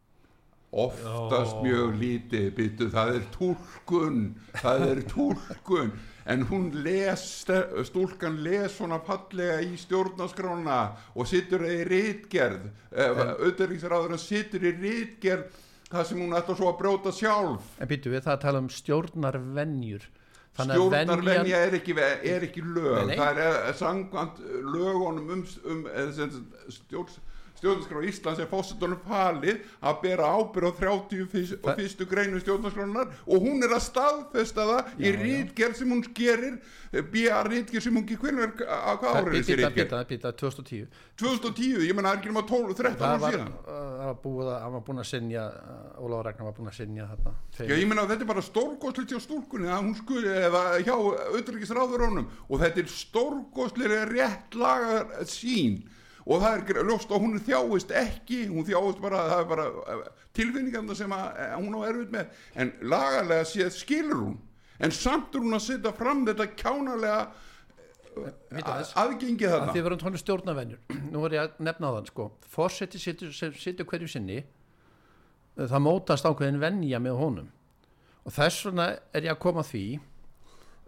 Oftast 0.76 1.60
mjög 1.62 1.94
lítið 2.00 2.48
byttu, 2.56 2.88
það 2.90 3.12
er 3.14 3.28
túlkun 3.36 4.18
það 4.58 4.86
er 4.88 5.02
túlkun. 5.12 5.94
En 6.26 6.42
hún 6.50 6.72
les 6.82 7.22
stúlkan 7.86 8.40
les 8.42 8.74
svona 8.74 8.98
fallega 9.06 9.60
í 9.62 9.78
stjórnaskrána 9.78 10.80
og 11.14 11.30
situr 11.30 11.62
í 11.70 11.84
rítgerð 11.86 12.66
auðvitaðriksraður 12.90 14.18
situr 14.18 14.66
í 14.66 14.74
rítgerð 14.74 15.46
það 15.86 16.08
sem 16.10 16.18
hún 16.18 16.34
ætla 16.34 16.58
svo 16.58 16.72
að 16.72 16.78
brjóta 16.82 17.14
sjálf. 17.14 17.76
En 17.78 17.86
býtu 17.86 18.10
við 18.10 18.26
það 18.26 18.34
að 18.34 18.44
tala 18.48 18.64
um 18.64 18.70
að 19.30 20.10
stjórnarvenja 20.56 21.62
er 21.66 21.76
ekki, 21.78 21.96
er 22.00 22.46
ekki 22.48 22.64
lög 22.64 22.96
Nei, 22.96 23.06
nei. 23.12 23.16
það 23.20 23.40
er 23.44 23.56
eh, 23.60 23.72
sangvænt 23.76 24.42
lögunum 24.74 25.32
um, 25.36 25.46
um 25.72 25.86
eh, 25.92 26.26
stjórn 26.76 27.18
stjórnarskrá 27.58 28.02
Íslands 28.08 28.40
er 28.44 28.48
fósitunum 28.50 29.00
falið 29.06 29.60
að 29.82 30.00
bera 30.02 30.30
ábyrð 30.36 30.68
á 30.68 30.72
30 30.80 31.26
fyrst, 31.32 31.56
og 31.62 31.70
Það- 31.70 31.78
fyrstu 31.80 32.06
greinu 32.10 32.40
stjórnarskránar 32.42 33.12
og 33.26 33.36
hún 33.46 33.62
er 33.64 33.74
að 33.76 33.84
staðfesta 33.88 34.66
það 34.70 34.90
í 35.00 35.06
Já, 35.06 35.12
já. 35.12 35.22
rítgerð 35.24 35.76
sem 35.76 35.88
hún 35.94 36.02
gerir 36.14 36.58
B.A. 37.12 37.42
rítgerð 37.44 37.82
sem 37.82 37.96
hún 37.96 38.06
hvernig, 38.06 38.60
á 38.62 38.92
hvað 38.96 39.00
Það- 39.00 39.16
árið 39.20 39.26
er 39.26 39.42
þessi 39.42 39.56
rítgerð? 39.56 39.88
býta, 39.90 40.04
býta, 40.08 40.32
2010 40.32 40.86
2010, 41.16 41.80
ég 41.88 41.94
menna 41.96 42.08
það 42.10 42.14
er 42.16 42.20
ekki 42.20 42.30
nema 42.32 42.44
12, 42.46 42.74
13 42.76 42.96
það 42.96 43.16
ára 43.16 43.32
síðan 43.32 43.52
uh, 43.52 43.82
það 43.96 44.06
var 44.06 44.18
búið 44.22 44.48
að, 44.52 44.60
hann 44.62 44.72
var 44.76 44.84
búin 44.86 45.00
að 45.02 45.08
sinja 45.10 45.44
Óláf 45.96 46.24
Ragnar 46.26 46.44
var 46.50 46.56
búin 46.56 46.68
að 46.70 46.76
sinja 46.76 47.08
þarna 47.10 47.32
Já, 47.58 47.74
ég 47.76 47.88
meina 47.88 48.06
þetta 48.06 48.24
er 48.26 48.30
bara 48.30 48.44
stórgóðslega 48.46 49.16
hjá 49.16 49.20
stúlkunni 49.26 49.68
að 49.72 49.82
hún 49.86 49.94
skuli, 49.98 50.28
eða 50.28 50.62
hjá 50.84 50.94
auðvitaðriksráðurónum 50.96 52.26
og 52.48 52.60
þetta 52.62 52.82
er 52.84 52.90
stórgóðslega 52.92 54.02
rétt 54.10 54.54
lagar 54.60 55.06
sín 55.30 55.82
og 56.26 56.42
það 56.42 56.72
er 56.74 56.88
ljóst 56.90 57.12
að 57.14 57.22
hún 57.22 57.38
þjáist 57.46 57.92
ekki 57.94 58.40
hún 58.50 58.66
þjáist 58.66 59.02
bara, 59.02 59.22
það 59.30 59.42
er 59.42 59.50
bara 59.52 59.66
tilfinningarna 60.34 60.96
sem 60.98 61.12
að, 61.14 61.26
að 61.44 61.60
hún 61.62 61.76
á 61.78 61.80
erfitt 61.86 62.14
með. 62.14 62.40
En 62.58 62.72
lagalega 62.82 63.46
séð 63.46 63.70
skilur 63.76 64.22
hún. 64.24 64.38
En 64.82 64.92
samt 64.92 65.34
er 65.34 65.44
hún 65.44 65.56
að 65.56 65.66
setja 65.68 65.92
fram 65.96 66.24
þetta 66.26 66.48
kjánalega 66.58 67.20
Vita 68.16 68.78
þess. 68.78 68.94
aðgengi 68.96 69.44
að 69.44 69.54
þarna 69.54 69.72
þið 69.74 69.86
verðum 69.86 70.02
tónlega 70.02 70.22
stjórnarvenjur. 70.22 70.82
Nú 71.12 71.24
er 71.26 71.36
ég 71.36 71.44
að 71.44 71.62
nefna 71.68 71.92
þann 71.98 72.10
sko. 72.10 72.28
Fórseti 72.56 73.00
situr 73.02 73.86
hverju 73.86 74.10
sinni. 74.10 74.40
Það 75.56 75.84
mótast 75.84 76.26
ákveðin 76.28 76.60
venja 76.60 77.00
með 77.00 77.20
honum. 77.20 77.48
Og 78.26 78.34
þess 78.34 78.66
vegna 78.66 78.90
er 79.14 79.28
ég 79.28 79.36
að 79.36 79.42
koma 79.44 79.64
því 79.64 79.84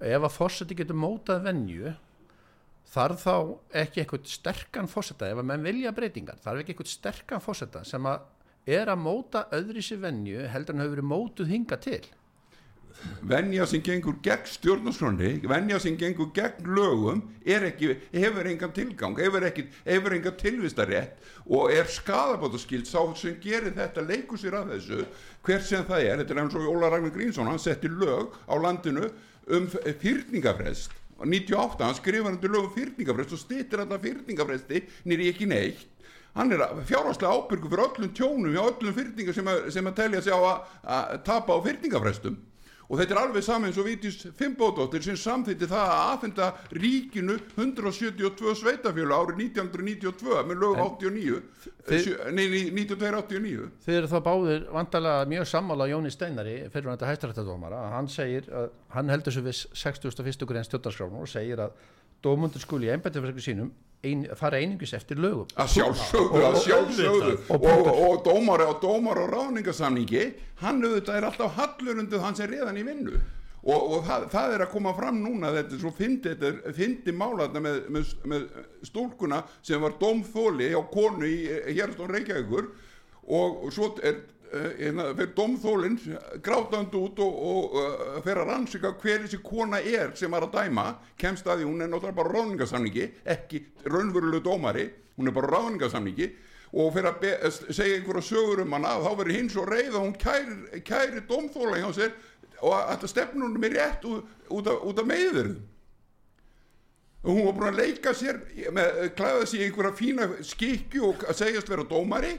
ef 0.08 0.24
að 0.24 0.34
fórseti 0.34 0.76
getur 0.78 0.98
mótað 0.98 1.46
venju 1.46 1.94
þarf 2.92 3.24
þá 3.24 3.34
ekki 3.82 4.02
eitthvað 4.02 4.30
sterkan 4.32 4.88
fórseta 4.90 5.28
ef 5.28 5.40
að 5.40 5.48
menn 5.50 5.66
vilja 5.66 5.92
breytingar 5.96 6.40
þarf 6.44 6.62
ekki 6.62 6.74
eitthvað 6.74 6.92
sterkan 6.94 7.44
fórseta 7.44 7.84
sem 7.86 8.08
að 8.08 8.24
er 8.68 8.92
að 8.92 9.02
móta 9.02 9.46
öðri 9.56 9.82
sér 9.84 10.00
venju 10.04 10.48
heldur 10.52 10.76
en 10.76 10.84
hefur 10.84 10.96
verið 10.96 11.12
mótuð 11.12 11.52
hinga 11.52 11.78
til? 11.80 12.02
Venja 13.30 13.62
sem 13.68 13.82
gengur 13.84 14.16
gegn 14.24 14.48
stjórnarskroni 14.48 15.30
venja 15.46 15.78
sem 15.82 15.94
gengur 16.00 16.32
gegn 16.34 16.66
lögum 16.74 17.20
er 17.46 17.68
ekki, 17.68 17.92
hefur 18.10 18.48
engan 18.50 18.74
tilgang 18.74 19.20
hefur, 19.20 19.46
ekki, 19.46 19.68
hefur 19.86 20.16
engan 20.16 20.38
tilvistarétt 20.40 21.30
og 21.46 21.70
er 21.72 21.86
skadabótaskild 21.92 22.88
sá 22.90 22.98
sem 23.20 23.38
gerir 23.42 23.76
þetta 23.76 24.02
leikur 24.08 24.40
sér 24.40 24.58
að 24.58 24.74
þessu. 24.74 25.04
Hver 25.46 25.62
sem 25.64 25.86
það 25.86 26.08
er, 26.08 26.22
þetta 26.22 26.34
er 26.34 26.42
eins 26.42 26.58
og 26.58 26.70
Óla 26.72 26.90
Ragnar 26.92 27.14
Grínsson 27.14 27.52
hann 27.52 27.62
setti 27.62 27.92
lög 27.92 28.34
á 28.50 28.54
landinu 28.58 29.12
um 29.54 29.70
fyrningafrest 29.70 30.97
98, 31.24 31.84
hann 31.84 31.98
skrifar 31.98 32.32
undir 32.32 32.52
lög 32.52 32.68
um 32.68 32.74
fyrningafrest 32.74 33.34
og 33.34 33.42
stýttir 33.42 33.82
þetta 33.82 34.00
fyrningafresti 34.02 34.82
nýri 35.08 35.30
ekki 35.32 35.48
neitt. 35.50 35.86
Hann 36.38 36.52
er 36.54 36.62
fjárhagslega 36.86 37.34
ábyrgu 37.34 37.70
fyrir 37.72 37.86
öllum 37.88 38.12
tjónum 38.14 38.52
hjá 38.54 38.62
öllum 38.68 38.94
fyrningar 38.94 39.34
sem 39.34 39.48
að, 39.50 39.64
sem 39.74 39.90
að 39.90 39.96
telja 39.98 40.22
sig 40.22 40.36
á 40.36 40.38
að, 40.38 40.76
að 40.98 41.16
tapa 41.26 41.56
á 41.56 41.58
fyrningafrestum 41.64 42.36
og 42.88 42.96
þetta 42.96 43.12
er 43.14 43.18
alveg 43.20 43.44
saman 43.44 43.68
eins 43.68 43.78
og 43.80 43.84
Vítis 43.84 44.14
Fimboðdóttir 44.38 45.02
sem 45.04 45.16
samþýtti 45.20 45.66
það 45.68 45.90
að 45.92 46.04
aðfenda 46.12 46.46
ríkinu 46.72 47.34
172 47.58 48.54
sveitafjölu 48.62 49.12
árið 49.18 49.42
1992 49.44 50.38
með 50.48 50.62
lög 50.62 50.80
89 50.86 51.42
Þið- 51.88 52.02
sjö- 52.06 52.32
nei, 52.32 52.46
nei, 52.48 52.62
92-89 52.86 53.68
Þið 53.84 53.98
eru 54.00 54.10
þá 54.14 54.18
báðir 54.30 54.64
vandalega 54.72 55.28
mjög 55.34 55.46
sammála 55.52 55.90
Jóni 55.92 56.10
Steinari 56.14 56.56
fyrir 56.72 56.90
þetta 56.94 57.10
hæstarættadómara 57.12 57.84
hann 57.92 58.08
segir 58.08 58.48
að 58.48 58.70
hann 58.96 59.12
heldur 59.12 59.36
svo 59.36 59.44
við 59.46 59.62
61. 59.76 60.46
grein 60.48 60.64
stjórnarskránu 60.68 61.22
og 61.24 61.28
segir 61.28 61.60
að 61.68 61.76
dómundur 62.24 62.62
skuli 62.62 62.88
í 62.88 62.94
embættifrækku 62.96 63.44
sínum 63.44 63.70
ein, 64.04 64.26
fara 64.38 64.58
einingis 64.60 64.92
eftir 64.94 65.18
lögum. 65.18 65.48
Að 65.58 65.72
sjálfsögðu, 65.76 66.42
að 66.48 66.60
sjálfsögðu. 66.64 67.32
Og- 67.48 67.64
og, 67.64 67.86
og, 67.86 67.98
og 68.10 68.20
dómar 68.26 68.62
og 68.68 68.78
dómar 68.82 69.18
og 69.24 69.32
ráðningasamningi 69.32 70.24
hann 70.62 70.82
auðvitað 70.84 71.18
er 71.18 71.26
alltaf 71.30 71.58
hallur 71.58 71.98
undir 72.04 72.22
hann 72.22 72.38
sem 72.38 72.50
reðan 72.50 72.78
í 72.78 72.86
vinnu. 72.86 73.18
Og, 73.68 73.90
og 73.98 74.04
það, 74.06 74.28
það 74.32 74.52
er 74.54 74.62
að 74.64 74.70
koma 74.72 74.92
fram 74.94 75.18
núna 75.20 75.50
þetta 75.52 75.74
er 75.74 75.80
svo 75.82 75.90
fyndi, 75.92 76.30
er 77.10 77.16
málaðna 77.18 77.60
með, 77.60 77.80
með, 77.90 78.12
með 78.30 78.44
stúlkuna 78.86 79.42
sem 79.66 79.82
var 79.82 79.96
dómþóli 80.00 80.70
á 80.78 80.82
konu 80.92 81.26
í 81.26 81.40
hérstón 81.74 82.12
Reykjavíkur. 82.14 82.70
Og, 83.28 83.64
og 83.66 83.74
svo 83.74 83.90
er 84.00 84.22
fyrir 84.50 85.32
dómþólinn 85.36 85.98
grátand 86.44 86.94
út 86.96 87.20
og, 87.24 87.38
og 87.50 87.76
uh, 87.76 88.18
fyrir 88.24 88.42
að 88.42 88.50
rannsika 88.52 88.92
hver 89.02 89.24
þessi 89.24 89.40
kona 89.44 89.80
er 89.80 90.14
sem 90.18 90.32
var 90.32 90.46
að 90.46 90.56
dæma. 90.56 90.86
Kemst 91.20 91.46
að 91.48 91.62
því 91.62 91.68
hún 91.68 91.84
er 91.84 91.92
náttúrulega 91.92 92.18
bara 92.20 92.34
ráðningasamningi 92.36 93.08
ekki 93.36 93.62
raunverulegu 93.86 94.44
dómari 94.48 94.88
hún 95.18 95.30
er 95.30 95.36
bara 95.36 95.52
ráðningasamningi 95.56 96.28
og 96.68 96.92
fyrir 96.94 97.10
að 97.10 97.22
be, 97.22 97.32
segja 97.72 97.96
einhverja 97.96 98.26
sögur 98.28 98.62
um 98.64 98.76
hana. 98.76 98.98
Þá 99.02 99.10
verður 99.22 99.34
hins 99.36 99.56
og 99.56 99.70
reið 99.72 99.94
að 99.94 100.04
hún 100.04 100.18
kæri, 100.20 100.82
kæri 100.86 101.24
dómþóla 101.28 101.80
hjá 101.82 101.88
sér 101.96 102.14
og 102.60 102.74
að 102.74 102.86
þetta 102.92 103.10
stefnunum 103.14 103.66
er 103.68 103.76
rétt 103.78 104.06
út, 104.08 104.30
út 104.52 104.70
af, 104.70 104.86
út 104.86 105.02
af 105.02 105.08
meðverðum 105.08 105.66
og 107.18 107.34
hún 107.34 107.46
var 107.48 107.56
búin 107.56 107.68
að 107.72 107.80
leika 107.82 108.12
sér 108.14 108.38
með 108.74 109.00
klæða 109.18 109.46
sér 109.50 109.62
í 109.62 109.64
einhverja 109.66 109.96
fína 109.98 110.28
skikju 110.46 111.08
og 111.08 111.24
að 111.26 111.40
segjast 111.40 111.70
vera 111.70 111.86
dómari 111.88 112.36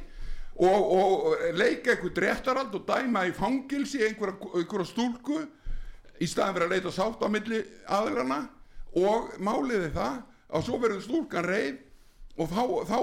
og, 0.59 0.91
og 0.91 1.35
leika 1.55 1.93
einhvern 1.95 2.17
réttarald 2.25 2.73
og 2.75 2.85
dæma 2.87 3.25
í 3.29 3.35
fangilsi 3.35 4.01
einhverja, 4.07 4.85
stúlku 4.89 5.39
í 6.19 6.27
staðan 6.27 6.57
fyrir 6.57 6.67
að 6.67 6.73
leita 6.75 6.91
sátt 6.95 7.21
á 7.23 7.27
milli 7.31 7.61
aðlana 7.87 8.41
og 8.99 9.29
máliði 9.39 9.93
það 9.95 10.17
að 10.49 10.65
svo 10.67 10.79
verður 10.81 11.05
stúlkan 11.05 11.45
reið 11.47 11.77
og 12.39 12.51
þá, 12.51 12.63
þá 12.87 12.97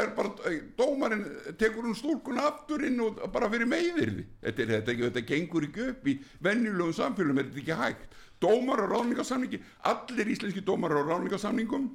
er 0.00 0.10
bara 0.14 0.52
dómarinn 0.78 1.22
tekur 1.58 1.86
hún 1.88 1.96
stúlkun 1.98 2.38
aftur 2.42 2.84
inn 2.86 2.98
og 3.02 3.18
bara 3.34 3.48
fyrir 3.50 3.66
meðirði 3.70 4.24
þetta, 4.42 4.62
er- 4.62 4.74
þetta, 4.76 4.98
þetta 5.08 5.24
gengur 5.30 5.66
ekki 5.68 5.86
upp 5.92 6.06
í 6.06 6.14
venjulegum 6.46 6.94
samfélum 6.94 7.40
er 7.42 7.48
þetta 7.48 7.62
ekki 7.64 7.78
hægt. 7.82 8.04
Dómar 8.38 8.84
og 8.84 8.92
ráðningarsamningi 8.92 9.58
allir 9.90 10.28
íslenski 10.30 10.62
dómar 10.62 10.94
og 10.94 11.08
ráðningarsamningum 11.10 11.88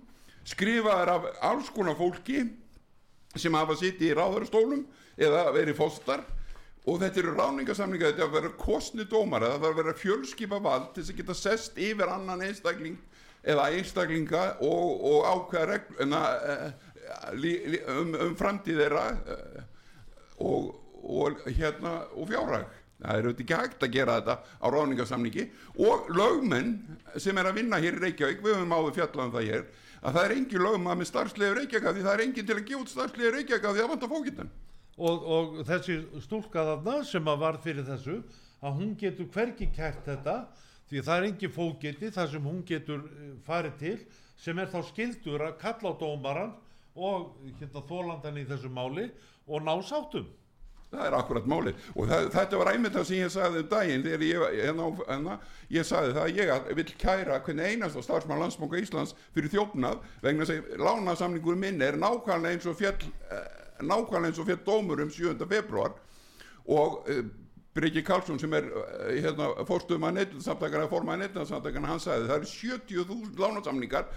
skrifaðar 0.44 1.12
af 1.14 1.28
alls 1.54 1.70
konar 1.72 1.96
fólki 1.96 2.42
sem 3.40 3.58
hafa 3.58 3.76
sitt 3.80 4.02
í 4.04 4.14
ráðarstólum 4.16 4.86
eða 5.18 5.48
verið 5.56 5.78
fóstar. 5.80 6.24
Og 6.84 7.00
þetta 7.00 7.22
eru 7.22 7.34
ráningasamlinga 7.38 8.10
þetta 8.12 8.26
er 8.26 8.28
að 8.28 8.38
vera 8.38 8.56
kostni 8.60 9.06
dómara 9.08 9.54
það 9.54 9.62
þarf 9.62 9.70
að 9.70 9.78
vera 9.80 10.00
fjölskipa 10.02 10.60
vald 10.64 10.90
til 10.92 11.04
þess 11.04 11.14
að 11.14 11.20
geta 11.22 11.36
sest 11.40 11.78
yfir 11.80 12.12
annan 12.12 12.44
einstakling 12.44 12.98
eða 13.44 13.70
einstaklinga 13.76 14.44
og, 14.64 15.06
og 15.08 15.28
ákveða 15.30 15.70
regl, 15.72 15.98
en, 16.04 16.16
uh, 16.16 16.72
um, 17.96 18.14
um 18.28 18.36
framtíð 18.40 18.84
þeirra 18.84 19.06
uh, 19.16 19.62
og, 20.44 20.74
og 21.04 21.44
hérna 21.48 22.02
og 22.12 22.28
fjárhag. 22.32 22.68
Það 23.04 23.20
er 23.20 23.28
auðvitað 23.28 23.44
ekki 23.44 23.60
hægt 23.60 23.84
að 23.84 23.96
gera 23.98 24.18
þetta 24.20 24.36
á 24.64 24.68
ráningasamningi 24.72 25.48
og 25.88 26.12
lögmenn 26.16 26.76
sem 27.20 27.40
er 27.40 27.50
að 27.50 27.58
vinna 27.60 27.80
hér 27.84 27.98
í 27.98 28.04
Reykjavík 28.06 28.44
við 28.44 28.56
höfum 28.60 28.76
áður 28.76 28.96
fjallað 29.00 29.26
um 29.26 29.34
það 29.34 29.50
hér 29.50 29.66
að 30.04 30.18
það 30.18 30.26
er 30.26 30.36
engin 30.36 30.64
lögma 30.64 30.96
með 31.00 31.10
starfslega 31.10 31.58
Reykjavík 31.58 31.88
af 31.88 31.96
því 31.96 32.04
það 32.04 32.14
er 32.14 32.24
engin 32.26 32.48
til 32.48 32.58
að 32.58 32.66
gefa 32.68 32.82
út 32.84 32.92
starfslega 32.92 33.34
Reykjavík 33.38 33.68
af 33.68 33.76
því 33.76 33.84
að 33.84 33.92
vanta 33.94 34.10
fókitan 34.12 34.50
og, 34.98 35.24
og 35.36 35.62
þessi 35.68 35.96
stúlka 36.26 36.66
þarna 36.70 36.98
sem 37.08 37.32
að 37.32 37.46
var 37.46 37.60
fyrir 37.64 37.88
þessu 37.88 38.18
að 38.64 38.78
hún 38.82 38.92
getur 39.00 39.30
hvergi 39.34 39.70
kært 39.74 40.04
þetta 40.08 40.36
því 40.90 41.06
það 41.08 41.16
er 41.16 41.28
engin 41.30 41.56
fókiti 41.56 42.12
þar 42.14 42.30
sem 42.34 42.50
hún 42.50 42.62
getur 42.68 43.08
eh, 43.08 43.32
farið 43.48 43.80
til 43.80 43.96
sem 44.44 44.60
er 44.60 44.70
þá 44.72 44.80
skildur 44.90 45.48
að 45.48 45.58
kalla 45.64 45.94
á 45.96 46.00
dómaran 46.02 46.54
og 46.94 47.34
hérna 47.60 47.86
þólandan 47.88 48.42
í 48.42 48.48
þessu 48.50 48.70
máli 48.70 49.08
og 49.48 49.64
ná 49.64 49.74
sáttum 49.88 50.28
það 50.94 51.08
er 51.08 51.18
akkurat 51.18 51.50
máli 51.50 51.74
og 51.96 52.08
það, 52.10 52.30
þetta 52.38 52.62
var 52.62 52.72
einmitt 52.72 52.96
það 52.96 53.08
sem 53.10 53.20
ég 53.20 53.34
sagði 53.34 53.64
um 53.64 53.70
daginn 53.74 54.06
þegar 54.06 54.26
ég, 54.28 54.46
hérna, 54.62 54.88
hérna, 55.10 55.38
ég 55.74 55.90
sagði 55.90 56.16
það 56.18 56.24
að 56.24 56.40
ég 56.40 56.80
vil 56.80 56.88
kæra 57.04 57.40
hvernig 57.46 57.74
einasta 57.74 58.06
starfsmann 58.06 58.44
landsbanka 58.44 58.82
Íslands 58.82 59.16
fyrir 59.36 59.54
þjófnað 59.54 60.02
vegna 60.24 60.48
að 60.48 60.74
lánasamningur 60.82 61.60
minn 61.60 61.82
er 61.84 62.00
nákvæmlega 62.00 62.58
eins 62.58 62.68
og 62.70 62.78
fjall 62.80 62.98
eh, 63.04 63.48
nákvæmlega 63.82 64.32
eins 64.32 64.42
og 64.42 64.50
fjall 64.50 64.66
dómur 64.68 65.02
um 65.04 65.14
7. 65.14 65.34
februar 65.50 65.96
og 66.64 67.10
uh, 67.10 67.24
Breki 67.74 68.04
Karlsson 68.06 68.40
sem 68.40 68.54
er 68.54 68.70
uh, 68.70 69.10
hérna, 69.18 69.50
fórstöðum 69.68 70.06
að 70.08 70.20
neittsamtakana 70.20 70.92
formaði 70.92 71.26
neittsamtakana 71.26 71.90
hann 71.90 72.04
sagði 72.04 72.30
það 72.30 72.38
eru 72.38 72.52
70.000 72.54 73.42
lánasamningar 73.42 74.08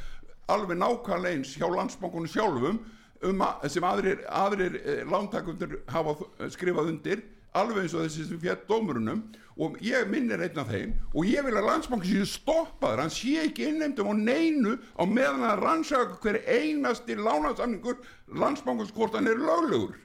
alveg 0.52 0.78
nákvæmlega 0.78 1.40
eins 1.40 1.56
hjá 1.58 1.66
landsbankunum 1.72 2.30
sjálfum 2.30 2.78
um 3.24 3.42
að, 3.46 3.66
sem 3.72 3.86
aðrir, 3.86 4.22
aðrir 4.28 4.78
eh, 4.82 5.02
lántakundur 5.08 5.80
hafa 5.92 6.16
eh, 6.38 6.50
skrifað 6.52 6.92
undir 6.92 7.24
alveg 7.56 7.86
eins 7.86 7.96
og 7.96 8.04
þessi 8.04 8.26
sem 8.28 8.40
fjett 8.40 8.66
dómurunum. 8.68 9.24
Og 9.56 9.78
ég 9.80 10.04
minnir 10.12 10.42
einn 10.44 10.58
af 10.60 10.68
þeim 10.68 10.90
og 11.14 11.24
ég 11.24 11.46
vil 11.46 11.54
að 11.56 11.70
landsbanki 11.70 12.10
séu 12.10 12.26
stoppaður. 12.28 13.06
Hann 13.06 13.14
sé 13.14 13.38
ekki 13.46 13.70
innheimtum 13.70 14.10
á 14.12 14.14
neinu 14.18 14.74
á 15.00 15.04
meðan 15.08 15.46
að 15.48 15.62
rannsaka 15.64 16.18
hver 16.20 16.42
einasti 16.44 17.16
lánasamningur 17.16 18.02
landsbankans 18.36 18.92
hvort 18.92 19.16
hann 19.16 19.30
er 19.32 19.40
löglegur 19.40 19.96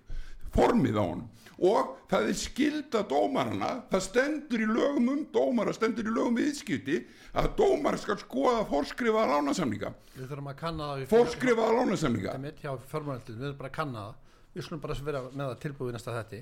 formið 0.56 0.99
á 0.99 1.06
hann 1.06 1.28
og 1.62 1.89
það 2.10 2.28
er 2.32 2.38
skilda 2.41 3.02
dómarana 3.06 3.70
það 3.91 4.04
stendur 4.08 4.64
í 4.64 4.68
lögum 4.70 5.10
um 5.14 5.20
dómara 5.34 5.74
stendur 5.78 6.08
í 6.10 6.14
lögum 6.14 6.39
viðskipti 6.39 6.97
að 7.38 7.52
dómar 7.60 7.97
skal 8.02 8.18
skoða 8.20 8.64
forskrifaða 8.70 9.36
lánasamninga. 9.36 9.91
Við 10.16 10.26
þurfum 10.32 10.49
að 10.49 10.58
kanna 10.64 10.88
það 10.89 11.04
hjá 12.64 12.72
fjármálöldin, 12.91 13.38
við 13.38 13.47
erum 13.47 13.60
bara 13.62 13.70
að 13.70 13.78
kanna 13.78 14.06
það. 14.08 14.16
Við 14.56 14.66
skulum 14.66 14.82
bara 14.84 14.97
vera 15.06 15.22
með 15.30 15.45
það 15.45 15.62
tilbúið 15.66 15.95
næsta 15.95 16.16
þetti 16.18 16.41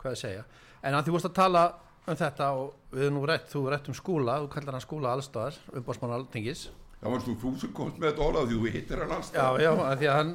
hvað 0.00 0.16
ég 0.16 0.20
segja, 0.20 0.42
en 0.82 0.96
að 0.96 1.06
því 1.06 1.14
vorst 1.14 1.30
að 1.30 1.38
tala 1.38 1.62
um 2.06 2.18
þetta 2.18 2.48
og 2.58 2.66
við 2.92 3.06
erum 3.06 3.16
nú 3.16 3.22
rætt 3.26 3.48
þú 3.50 3.62
rætt 3.70 3.88
um 3.90 3.96
skúla, 3.96 4.40
þú 4.42 4.50
kallar 4.52 4.76
hann 4.76 4.84
skúla 4.84 5.14
allstaðar 5.16 5.56
umbásmann 5.78 6.14
altingis 6.14 6.66
það 7.00 7.14
varst 7.14 7.28
þú 7.30 7.36
þú 7.42 7.54
sem 7.62 7.74
komst 7.76 7.98
með 8.00 8.12
þetta 8.12 8.26
orðað 8.26 8.50
því 8.50 8.60
þú 8.60 8.74
hittir 8.76 9.02
hann 9.04 9.16
alls 9.16 9.32
já, 9.34 9.46
já, 9.62 9.70
að 9.86 9.98
því 10.00 10.10
að 10.12 10.16
hann, 10.20 10.32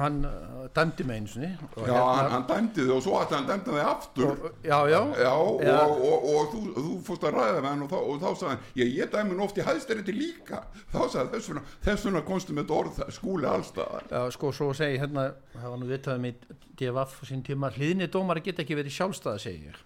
hann 0.00 0.18
uh, 0.28 0.50
dæmdi 0.74 1.04
mig 1.04 1.28
sinni. 1.28 1.50
Og 1.76 1.88
Já, 1.88 1.94
hann, 1.98 2.30
hann 2.30 2.44
dæmdi 2.48 2.84
þig 2.84 2.92
og 2.94 3.02
svo 3.04 3.16
ætti 3.20 3.36
hann 3.36 3.48
dæmdi 3.48 3.74
þig 3.74 3.88
aftur. 3.90 4.30
Og, 4.30 4.46
já, 4.64 4.78
já, 4.90 5.00
Já, 5.18 5.32
og, 5.32 5.62
Já. 5.64 5.76
og, 5.86 6.24
og, 6.30 6.52
þú, 6.52 6.62
þú 6.76 6.94
fórst 7.06 7.26
að 7.26 7.36
ræða 7.36 7.58
með 7.60 7.68
hann 7.70 7.84
og 7.86 7.90
þá, 7.90 7.98
og 8.00 8.22
þá 8.22 8.28
sagði 8.30 8.50
hann, 8.52 8.64
ég, 8.80 8.92
ég 9.00 9.12
dæmi 9.14 9.36
nú 9.36 9.44
oft 9.46 9.60
í 9.60 9.66
hæðstæriði 9.66 10.16
líka. 10.16 10.62
Þá 10.92 11.00
sagði 11.14 11.34
þess 11.34 11.50
vegna, 11.52 11.64
þess 11.86 12.08
vegna 12.08 12.24
komstu 12.30 12.56
með 12.56 12.64
þetta 12.64 12.80
orð 12.80 13.14
skúli 13.18 13.50
allstaðar 13.50 14.08
já, 14.10 14.20
sko, 14.36 14.52
svo 14.56 14.72
segi 14.76 14.98
hérna, 15.02 15.28
það 15.56 15.68
var 15.74 15.80
nú 15.80 15.90
vitaðum 15.90 16.28
í 16.30 16.34
DFF 16.80 17.22
á 17.22 17.24
sín 17.30 17.46
tíma, 17.46 17.72
hlýðni 17.74 18.10
dómari 18.12 18.44
geta 18.44 18.64
ekki 18.64 18.78
verið 18.78 19.48
ég. 19.50 19.78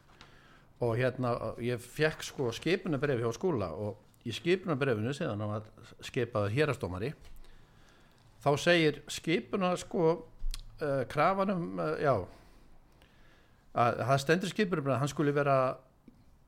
Og 0.83 0.97
hérna, 0.99 1.31
ég 1.63 1.81
fekk 1.81 2.25
sko 2.27 2.51
skipunabrefi 2.53 3.23
hjá 3.23 3.31
skóla 3.33 3.71
og 3.73 4.04
í 4.25 4.35
skipunabrefinu 4.35 5.15
síðan 5.17 5.43
hann 5.43 5.55
var 5.57 5.67
skipaður 6.05 6.55
hérastómari 6.55 7.13
þá 8.45 8.51
segir 8.61 9.03
skipuna 9.09 9.75
sko 9.81 10.07
uh, 10.15 11.03
krafanum, 11.11 11.67
uh, 11.79 11.97
já 12.01 12.15
að 13.75 14.05
það 14.05 14.23
stendur 14.23 14.55
skipunabrefinu 14.55 15.03
hann 15.03 15.13
skuli 15.13 15.35
vera 15.35 15.59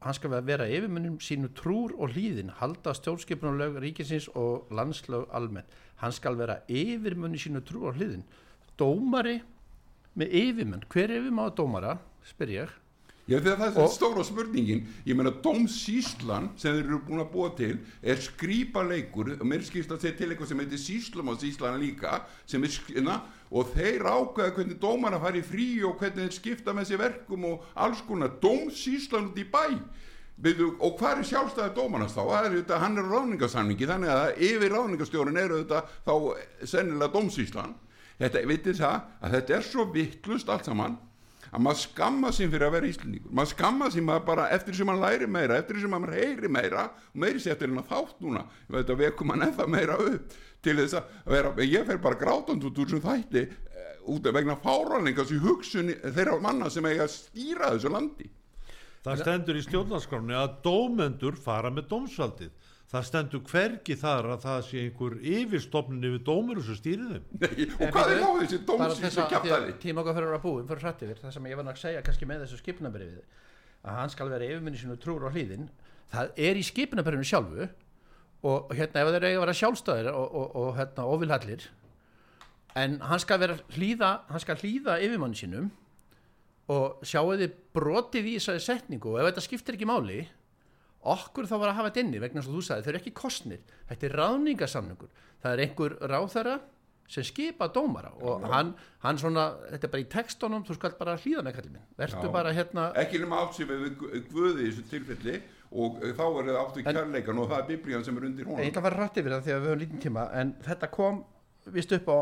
hann 0.05 0.15
skal 0.15 0.37
vera 0.45 0.67
yfirmunum 0.69 1.19
sínu 1.23 1.51
trúr 1.57 1.95
og 1.97 2.15
hlýðin 2.15 2.53
halda 2.61 2.93
stjórnskipunarlög 2.95 3.79
ríkisins 3.83 4.29
og 4.37 4.69
landslög 4.71 5.27
almennt. 5.35 5.69
Hann 5.97 6.13
skal 6.13 6.37
vera 6.39 6.61
yfirmunni 6.69 7.41
sínu 7.41 7.63
trúr 7.65 7.91
og 7.91 7.99
hlýðin. 7.99 8.27
Dómari 8.79 9.41
með 10.17 10.37
yfirmunn, 10.43 10.85
hver 10.93 11.11
er 11.11 11.31
á 11.33 11.47
dómara 11.57 11.97
spyr 12.25 12.53
ég 12.53 12.75
Já, 13.27 13.41
það 13.43 13.81
er 13.83 13.89
stóra 13.91 14.23
spurningin. 14.23 14.85
Ég 15.03 15.17
meina 15.19 15.33
dómsíslan 15.43 16.53
sem 16.55 16.77
þeir 16.77 16.85
eru 16.85 16.99
búin 17.09 17.23
að 17.25 17.33
búa 17.33 17.49
til 17.59 17.73
er 17.99 18.21
skrýpa 18.23 18.85
leikur 18.87 19.33
og 19.35 19.43
mér 19.51 19.65
skýrst 19.67 19.91
að 19.91 20.05
segja 20.05 20.19
til 20.21 20.29
eitthvað 20.31 20.53
sem 20.53 20.61
heitir 20.63 20.79
síslum 20.79 21.33
og 21.33 21.41
síslan 21.41 21.81
líka 21.83 22.21
er 22.23 22.69
skina 22.71 23.17
og 23.51 23.73
þeir 23.75 24.07
ákveða 24.07 24.53
hvernig 24.55 24.79
dómar 24.79 25.17
að 25.17 25.25
fara 25.27 25.41
í 25.41 25.43
frí 25.47 25.67
og 25.89 25.97
hvernig 25.99 26.23
þeir 26.23 26.37
skipta 26.37 26.75
með 26.77 26.87
sér 26.93 27.03
verkum 27.03 27.49
og 27.51 27.65
alls 27.75 28.05
konar. 28.07 28.37
Dómsíslan 28.39 29.33
út 29.33 29.43
í 29.43 29.47
bæ. 29.51 29.65
Og 30.79 30.95
hvað 31.01 31.25
er 31.25 31.29
sjálfstæði 31.33 31.75
dómarnas 31.75 32.15
þá? 32.15 32.23
Er 32.45 32.55
þetta, 32.61 32.79
hann 32.79 33.01
er 33.01 33.11
ráðningasamningi 33.11 33.91
þannig 33.91 34.13
að 34.13 34.41
yfir 34.53 34.75
ráðningastjórun 34.77 35.43
eru 35.43 35.65
þetta 35.65 35.83
þá 36.07 36.15
sennilega 36.63 37.15
dómsíslan 37.15 37.75
þetta, 38.21 38.47
vitið 38.53 38.81
það 38.85 38.97
að 39.21 39.37
þetta 39.37 39.57
er 39.57 39.67
svo 39.67 39.87
vittlust 39.95 40.53
allt 40.53 40.69
saman 40.69 40.99
að 41.51 41.65
maður 41.67 41.81
skamma 41.83 42.33
sín 42.35 42.53
fyrir 42.53 42.67
að 42.69 42.77
vera 42.77 42.91
íslendingur 42.91 43.37
maður 43.39 43.53
skamma 43.53 43.91
sín 43.95 44.11
bara 44.27 44.49
eftir 44.57 44.79
sem 44.79 44.91
maður 44.91 45.05
læri 45.07 45.31
meira 45.37 45.59
eftir 45.61 45.81
sem 45.83 45.93
maður 45.93 46.17
heyri 46.17 46.51
meira 46.53 46.89
og 46.91 47.21
meiri 47.25 47.43
sér 47.43 47.57
eftir 47.57 47.71
hennar 47.71 47.89
þátt 47.91 48.25
núna 48.25 48.47
að 48.73 48.97
vekum 49.03 49.31
maður 49.33 49.49
ennþá 49.49 49.69
meira 49.77 49.99
upp 50.03 50.41
til 50.67 50.79
þess 50.81 50.99
að 50.99 51.37
vera, 51.37 51.53
ég 51.63 51.87
fer 51.87 52.03
bara 52.03 52.19
grátand 52.19 52.65
út 52.67 52.81
úr 52.81 52.91
þessum 52.91 53.05
þætti 53.05 53.45
eh, 53.47 53.93
út 54.11 54.27
af 54.27 54.35
vegna 54.35 54.59
fáralingas 54.63 55.31
í 55.31 55.39
hugsun 55.43 55.95
þeirra 56.03 56.41
manna 56.43 56.73
sem 56.73 56.87
eiga 56.89 57.07
að 57.07 57.15
stýra 57.15 57.75
þessu 57.77 57.93
landi 57.95 58.31
Það 59.07 59.21
stendur 59.23 59.59
í 59.59 59.61
stjórnarskráni 59.63 60.35
að 60.35 60.55
dómendur 60.65 61.37
fara 61.39 61.71
með 61.71 61.85
dómsvaldið. 61.93 62.49
Það 62.87 63.07
stendur 63.09 63.43
hvergi 63.51 63.97
þar 63.99 64.29
að 64.37 64.45
það 64.45 64.61
sé 64.69 64.83
einhver 64.85 65.15
yfirstofnun 65.19 66.07
yfir 66.07 66.21
dómur 66.29 66.61
sem 66.63 66.77
stýrir 66.79 67.17
þeim. 67.17 67.25
Nei, 67.43 67.65
og 67.67 67.97
hvað 67.97 68.13
er 68.13 68.21
á 68.23 68.31
þessi 68.37 68.61
dómsíslu 68.69 69.03
þess 69.03 69.19
að 69.23 69.33
kjaptaði 69.33 69.75
tíma 69.83 70.05
okkar 70.05 70.17
fyrir 70.21 70.37
að 70.37 70.45
búum 70.45 70.69
fyrir 70.69 70.85
hrætt 70.87 71.03
yfir 71.03 71.19
það 71.23 71.35
sem 71.35 71.49
ég 71.51 71.59
var 71.59 71.73
að 71.73 71.81
segja 71.83 72.05
kannski 72.07 72.29
með 72.31 72.45
þessu 72.45 72.61
skipunabriðið 72.61 73.43
að 73.87 73.99
hann 74.01 74.13
skal 74.15 74.31
vera 74.31 74.47
yfirminni 74.47 74.79
sinu 74.81 74.99
trúr 75.03 75.27
á 75.27 75.31
hlýðin 75.35 75.67
það 76.13 76.39
er 76.47 76.61
í 76.61 76.63
skipunabriðinu 76.67 77.27
sjálfu 77.27 77.67
og 78.47 78.71
hérna 78.77 79.03
ef 79.03 79.11
þeir 79.11 79.27
eiga 79.27 79.41
að 79.41 79.45
vera 79.45 79.57
sjálfstæðir 79.61 80.13
og, 80.13 80.39
og, 80.41 80.57
og 80.63 80.71
hérna 80.79 81.09
óvilhallir 81.11 81.67
en 82.77 82.99
hann 83.03 83.23
skal 83.23 83.41
vera 83.43 83.59
hlýða 83.75 84.13
hann 84.31 84.43
skal 84.43 84.59
hlýða 84.61 84.99
yfirmanni 85.03 85.39
sínum 85.39 85.71
og 86.73 87.03
sjáu 87.07 87.37
þið 87.39 87.55
brotið 87.77 88.31
í 88.31 88.35
þessari 88.39 88.65
setningu 88.65 89.15
og 89.15 89.23
ef 89.23 89.31
þetta 89.31 89.47
skiptir 89.47 89.79
ekki 89.79 89.89
máli 89.89 90.25
okkur 91.15 91.49
þá 91.49 91.57
var 91.57 91.71
að 91.71 91.79
hafa 91.81 91.91
þetta 91.91 92.05
inni 92.05 92.23
vegna 92.23 92.43
sem 92.45 92.55
þú 92.55 92.63
sagði, 92.67 92.87
þau 92.87 92.93
eru 92.93 93.01
ekki 93.03 93.15
kostnir 93.17 93.77
þetta 93.91 94.09
er 94.09 94.17
ráðningasamningur 94.21 95.13
það 95.43 95.53
er 95.53 95.63
einhver 95.67 95.99
ráðherra 96.13 96.57
sem 97.07 97.27
skipa 97.27 97.69
dómara 97.71 98.11
og 98.19 98.47
hann, 98.51 98.73
hann 99.05 99.21
svona, 99.21 99.45
þetta 99.71 99.87
er 99.87 99.93
bara 99.93 100.03
í 100.03 100.09
textunum 100.11 100.65
þú 100.67 100.79
skalt 100.79 100.97
bara 100.99 101.15
hlýða 101.21 101.45
með 101.47 101.61
kallið 101.61 101.77
minn 101.77 101.87
vertu 102.01 102.25
Já. 102.27 102.33
bara 102.35 102.55
hérna 102.57 102.89
ekki 102.99 103.21
nema 103.23 103.45
átt 103.45 103.55
sér 103.59 103.71
við 103.71 104.01
Guði 104.33 104.67
í 104.67 104.73
þessu 104.73 104.87
tilfelli 104.91 105.37
og 105.77 106.03
eh, 106.03 106.13
þá 106.17 106.25
er 106.27 106.51
það 106.51 106.61
áttu 106.63 106.85
kærleikan 106.87 107.41
og 107.43 107.49
það 107.53 107.63
er 107.63 107.71
biblían 107.71 108.05
sem 108.07 108.19
er 108.19 108.29
undir 108.31 108.47
ég 108.47 108.51
honum 108.51 108.67
ætla 108.67 108.83
að 108.83 108.89
fara 108.89 109.01
rætt 109.05 109.23
yfir 109.23 109.37
það 109.37 109.49
þegar 109.49 109.63
við 109.63 109.71
höfum 109.71 109.83
lítinn 109.85 110.03
tíma 110.03 110.27
en 110.41 110.53
þetta 110.67 110.91
kom 110.99 111.23
vist 111.75 111.93
upp 111.97 112.11
á 112.11 112.17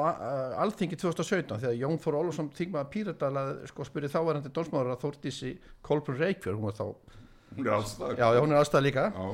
alþingi 0.65 0.97
2017 1.01 1.61
þegar 1.65 1.77
Jón 1.77 1.99
Þór 2.01 2.17
Ólafsson 2.21 2.49
þingmaða 2.57 2.91
Píratala 2.93 3.43
sko 3.69 3.85
spurði 3.85 4.13
þáverandi 4.13 4.53
dómsmáður 4.55 4.95
að 4.95 5.03
Þórdísi 5.05 5.51
Kolbrun 5.85 6.21
Reykjörn 6.21 6.61
hún 6.61 6.71
var 6.71 6.79
þá, 6.79 6.87
hún 7.53 7.67
er 7.67 7.87
það 7.89 8.19
já, 8.19 8.27
hún 8.41 8.53
er 8.53 8.61
aðstæða 8.61 8.85
líka. 8.87 9.07
Já. 9.15 9.27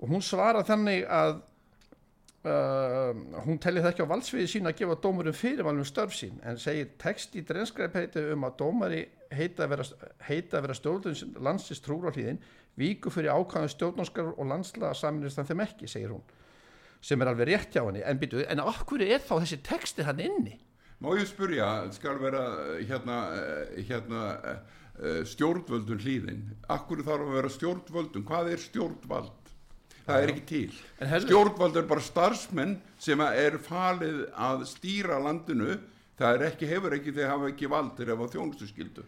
og 0.00 0.14
hún 0.14 0.24
svarað 0.24 0.68
þannig 0.70 1.06
að 1.08 1.34
uh, 2.50 3.24
hún 3.46 3.60
telli 3.62 3.84
það 3.84 3.90
ekki 3.92 4.06
á 4.06 4.12
valdsviði 4.12 4.50
sín 4.52 4.70
að 4.70 4.78
gefa 4.82 4.98
dómurum 5.06 5.38
fyrirmælum 5.38 5.88
störf 5.88 6.16
sín 6.16 6.40
en 6.44 6.60
segir 6.60 6.92
text 7.00 7.36
í 7.38 7.44
drenskræpeiti 7.46 8.26
um 8.34 8.46
að 8.48 8.58
dómari 8.60 9.02
heita 9.34 9.64
að 9.64 9.74
vera, 9.74 9.88
vera 10.60 10.78
stjórnum 10.78 11.40
landsins 11.42 11.82
trúr 11.82 12.10
á 12.10 12.14
hlýðin 12.14 12.42
víku 12.78 13.10
fyrir 13.14 13.34
ákvæðum 13.34 13.70
stjórnarskar 13.70 14.32
og 14.34 14.48
landslaga 14.50 14.96
saminist 14.98 15.38
þann 15.38 15.50
þeim 15.52 15.64
ekki, 15.66 15.90
segir 15.90 16.14
hún 16.14 16.24
sem 17.04 17.20
er 17.20 17.30
alveg 17.30 17.50
rétt 17.50 17.74
hjá 17.74 17.82
henni. 17.84 18.02
En, 18.04 18.20
býtu, 18.20 18.40
en 18.48 18.62
okkur 18.64 19.04
er 19.04 19.20
þá 19.20 19.34
þessi 19.42 19.60
texti 19.66 20.06
hann 20.06 20.22
inni? 20.24 20.56
Má 21.04 21.10
ég 21.18 21.28
spurja, 21.28 21.68
skal 21.92 22.16
vera 22.22 22.44
hérna, 22.78 23.18
eh, 23.36 23.82
hérna 23.84 24.22
eh, 24.40 24.78
stjórnvöldun 25.28 26.02
hlýðin. 26.04 26.44
Akkur 26.70 27.02
þarf 27.06 27.26
að 27.26 27.38
vera 27.38 27.50
stjórnvöldun 27.50 28.26
Hvað 28.28 28.52
er 28.52 28.62
stjórnvald? 28.62 29.50
Það 30.04 30.22
er 30.22 30.32
ekki 30.34 30.44
til. 30.50 30.76
Stjórnvald 31.24 31.78
er 31.80 31.88
bara 31.88 32.04
starfsmenn 32.04 32.76
sem 33.00 33.20
er 33.24 33.56
falið 33.64 34.26
að 34.36 34.66
stýra 34.68 35.18
landinu. 35.22 35.78
Það 36.18 36.36
er 36.36 36.46
ekki, 36.50 36.68
hefur 36.70 36.94
ekki 36.94 37.14
þegar 37.14 37.32
hafa 37.32 37.50
ekki 37.50 37.70
vald 37.72 37.96
þegar 37.98 38.14
hafa 38.14 38.28
þjónustu 38.36 38.68
skildu 38.70 39.02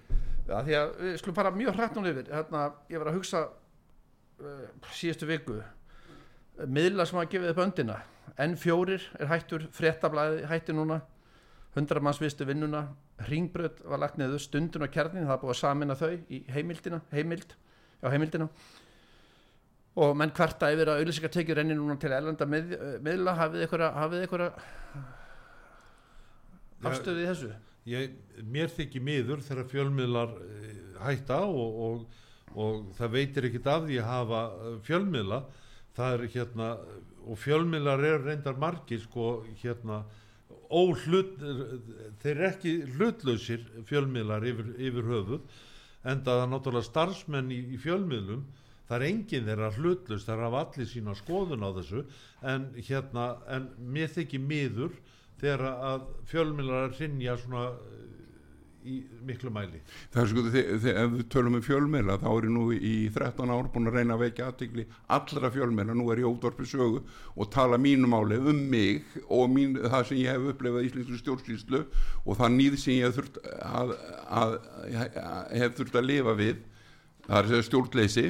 Já, 0.46 0.56
því 0.66 0.74
að 0.78 0.88
við 1.02 1.12
skulum 1.20 1.36
fara 1.36 1.52
mjög 1.54 1.76
hrætt 1.76 1.96
núna 1.98 2.10
yfir. 2.10 2.28
Hérna, 2.34 2.62
ég 2.90 3.02
var 3.02 3.10
að 3.10 3.16
hugsa 3.18 3.42
uh, 3.46 4.66
síðustu 4.94 5.28
viku 5.30 5.56
miðla 6.64 7.06
sem 7.06 7.18
að 7.20 7.30
gefa 7.34 7.52
upp 7.52 7.62
öndina. 7.66 7.96
N4 8.42 8.98
er 9.20 9.30
hættur, 9.30 9.66
fréttablaði 9.74 10.46
hættir 10.50 10.76
núna 10.76 11.00
100 11.76 12.00
manns 12.00 12.20
vistu 12.22 12.46
vinnuna. 12.48 12.86
Ringbröð 13.28 13.82
var 13.90 14.00
lagt 14.00 14.18
neðu 14.20 14.40
stundun 14.40 14.86
og 14.86 14.92
kjarnin, 14.92 15.26
það 15.28 15.36
er 15.36 15.42
búið 15.42 15.54
að 15.54 15.60
samina 15.60 15.96
þau 15.98 16.10
í 16.32 16.42
heimildina, 16.54 17.02
heimild 17.12 17.52
já, 17.52 18.08
heimildina. 18.08 18.48
Og 19.96 20.16
menn 20.16 20.32
kvarta 20.36 20.68
yfir 20.72 20.90
að 20.92 21.02
auðlýsingartekjur 21.02 21.60
renni 21.60 21.76
núna 21.76 21.96
til 22.00 22.12
erlenda 22.12 22.48
mið, 22.48 22.74
miðla. 23.04 23.36
Hafið 23.38 24.26
ykkur 24.26 24.50
afstöðu 26.84 27.22
í 27.22 27.28
þessu? 27.30 27.52
Ég, 27.86 28.16
mér 28.42 28.72
þykir 28.74 29.04
miður 29.06 29.42
þegar 29.46 29.68
fjölmiðlar 29.70 30.32
eh, 30.42 30.70
hætta 31.06 31.38
og, 31.46 31.80
og, 31.86 32.22
og 32.58 32.88
það 32.98 33.12
veitir 33.14 33.46
ekkit 33.48 33.68
af 33.70 33.84
því 33.86 34.00
að 34.02 34.10
hafa 34.10 34.42
eh, 34.50 34.78
fjölmiðla. 34.88 35.40
Það 35.96 36.16
er 36.16 36.24
hérna 36.34 36.70
og 37.26 37.40
fjölmiðlar 37.40 38.04
eru 38.04 38.24
reyndar 38.26 38.58
margir 38.60 39.00
sko 39.02 39.30
hérna 39.62 40.02
óhlut 40.74 41.34
þeir 42.22 42.30
eru 42.36 42.46
ekki 42.48 42.72
hlutlausir 42.96 43.64
fjölmiðlar 43.88 44.46
yfir, 44.50 44.70
yfir 44.88 45.08
höfuð 45.10 45.58
en 46.06 46.22
það 46.26 46.42
er 46.42 46.50
náttúrulega 46.52 46.88
starfsmenn 46.88 47.52
í, 47.54 47.60
í 47.74 47.80
fjölmiðlum 47.82 48.44
það 48.86 48.96
er 48.98 49.06
enginn 49.10 49.48
þeirra 49.50 49.70
hlutlaus 49.76 50.26
það 50.26 50.38
er 50.38 50.46
af 50.48 50.58
allir 50.62 50.90
sína 50.90 51.16
skoðun 51.18 51.66
á 51.66 51.70
þessu 51.78 52.04
en 52.54 52.66
hérna 52.88 53.28
en 53.56 53.68
mér 53.96 54.12
þykir 54.14 54.44
miður 54.46 54.98
þegar 55.40 55.66
að 55.92 56.10
fjölmiðlar 56.30 56.94
rinja 56.98 57.36
svona 57.42 57.66
í 58.86 58.96
miklu 59.26 59.50
mæli 59.54 59.80
Það 60.14 60.20
er 60.22 60.28
sko, 60.30 60.42
þe- 60.54 60.64
þe- 60.84 60.94
ef 61.02 61.10
við 61.16 61.24
tölum 61.34 61.56
um 61.58 61.64
fjölmiðla 61.66 62.16
þá 62.22 62.26
er 62.32 62.46
ég 62.48 62.52
nú 62.56 62.64
í 62.76 62.92
13 63.14 63.52
ár 63.56 63.68
búin 63.74 63.90
að 63.90 63.96
reyna 63.98 64.14
að 64.16 64.22
vekja 64.26 64.48
aðtegli 64.50 64.84
allra 65.18 65.50
fjölmiðla, 65.56 65.96
nú 65.98 66.06
er 66.14 66.22
ég 66.22 66.28
ódorfi 66.30 66.66
sögu 66.70 67.02
og 67.36 67.50
tala 67.54 67.78
mínu 67.82 68.06
máli 68.12 68.38
um 68.38 68.60
mig 68.70 69.02
og 69.28 69.48
mín, 69.50 69.74
það 69.82 70.06
sem 70.10 70.20
ég 70.22 70.32
hef 70.36 70.50
upplefað 70.54 70.84
í 70.86 70.90
íslensku 70.90 71.20
stjórnsýslu 71.22 71.82
og 72.24 72.36
það 72.40 72.54
nýð 72.58 72.76
sem 72.84 72.94
ég 73.00 73.08
hef 73.10 73.18
þurft 73.20 73.40
að, 73.62 73.96
að, 74.42 74.58
að, 74.92 75.08
hef 75.62 75.76
þurft 75.80 75.98
að 76.02 76.08
lifa 76.12 76.36
við, 76.38 76.62
það 77.26 77.40
er 77.52 77.58
að 77.60 77.66
stjórnleysi 77.70 78.26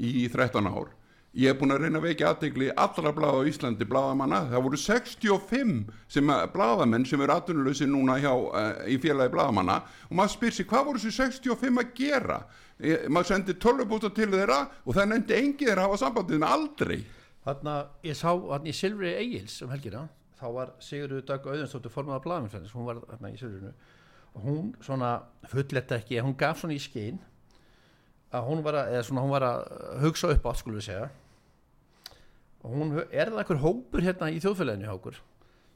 í 0.00 0.28
13 0.32 0.70
ár. 0.70 0.88
Ég 1.38 1.52
hef 1.52 1.60
búin 1.60 1.70
að 1.70 1.84
reyna 1.84 2.00
að 2.00 2.06
vekja 2.08 2.30
aðtegli 2.32 2.68
allra 2.74 3.10
blaða 3.14 3.44
á 3.46 3.46
Íslandi, 3.46 3.86
blaðamanna, 3.86 4.40
það 4.50 4.64
voru 4.64 4.78
65 4.82 5.76
sem 6.10 6.32
að, 6.34 6.40
blaðamenn 6.56 7.04
sem 7.06 7.22
eru 7.22 7.36
atvinnuleysi 7.36 7.86
núna 7.86 8.16
hjá, 8.18 8.32
uh, 8.34 8.80
í 8.90 8.96
félagi 8.98 9.30
blaðamanna 9.36 9.76
og 10.08 10.16
maður 10.18 10.32
spyr 10.34 10.56
sér 10.56 10.66
hvað 10.72 10.88
voru 10.88 11.02
þessi 11.04 11.22
65 11.22 11.78
að 11.84 11.94
gera? 12.00 12.40
E, 12.80 12.96
maður 13.06 13.30
sendi 13.30 13.54
tölvubústa 13.62 14.10
til 14.16 14.26
þeirra 14.32 14.58
og 14.82 14.98
það 14.98 15.08
nefndi 15.12 15.38
engi 15.38 15.68
þeirra 15.68 15.84
að 15.84 15.90
hafa 15.92 16.02
sambandið 16.02 16.42
með 16.42 16.56
aldrei. 16.56 16.98
Þarna, 17.46 17.78
ég 18.10 18.18
sá 18.18 18.28
þarna 18.34 18.72
í 18.72 18.76
Silfri 18.80 19.14
Egils 19.14 19.62
um 19.62 19.70
helgina, 19.70 20.04
þá 20.40 20.46
var 20.58 20.76
Sigurður 20.82 21.24
Dag 21.30 21.46
Auðunstóttur 21.46 21.94
formaða 21.94 22.24
blaðmennfæðis, 22.26 22.74
hún 22.74 22.90
var 22.90 23.04
þarna 23.06 23.30
í 23.30 23.38
Silfrinu 23.38 23.74
og 24.34 24.46
hún 24.46 24.74
svona 24.82 25.14
fulletta 25.50 26.00
ekki, 26.00 26.18
hún 26.22 26.34
gaf 26.38 26.58
svona 26.58 26.74
í 26.74 26.82
skinn 26.82 27.22
að 28.30 28.46
hún 28.46 28.62
var 28.64 28.78
að, 28.82 29.00
svona 29.06 29.24
hún 29.24 29.34
var 29.34 29.46
að 29.46 29.60
hugsa 30.04 30.30
upp 30.34 30.46
átt 30.50 30.66
við 30.68 30.84
segja. 30.86 31.08
Og 32.60 32.74
hún, 32.76 32.92
er 33.08 33.30
það 33.32 33.42
einhver 33.42 33.62
hópur 33.62 34.04
hérna 34.04 34.28
í 34.30 34.40
þjóðfélaginu 34.42 34.86
hjá 34.86 34.94
okkur 34.94 35.20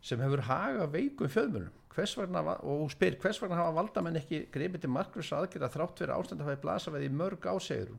sem 0.05 0.21
hefur 0.21 0.43
haga 0.45 0.87
veikum 0.93 1.31
fjöðmjölum 1.33 1.73
og 1.95 2.81
hún 2.81 2.91
spyr 2.91 3.15
hvers 3.23 3.39
vegna 3.41 3.61
hafa 3.61 3.77
valdamenn 3.77 4.19
ekki 4.19 4.49
gripið 4.53 4.83
til 4.83 4.91
markvis 4.91 5.31
aðgerða 5.33 5.71
þrátt 5.71 6.01
fyrir 6.01 6.13
ástand 6.17 6.43
að 6.43 6.49
hafa 6.49 6.63
blasa 6.65 6.91
við 6.91 7.07
í 7.07 7.11
mörg 7.15 7.47
ásegur 7.47 7.95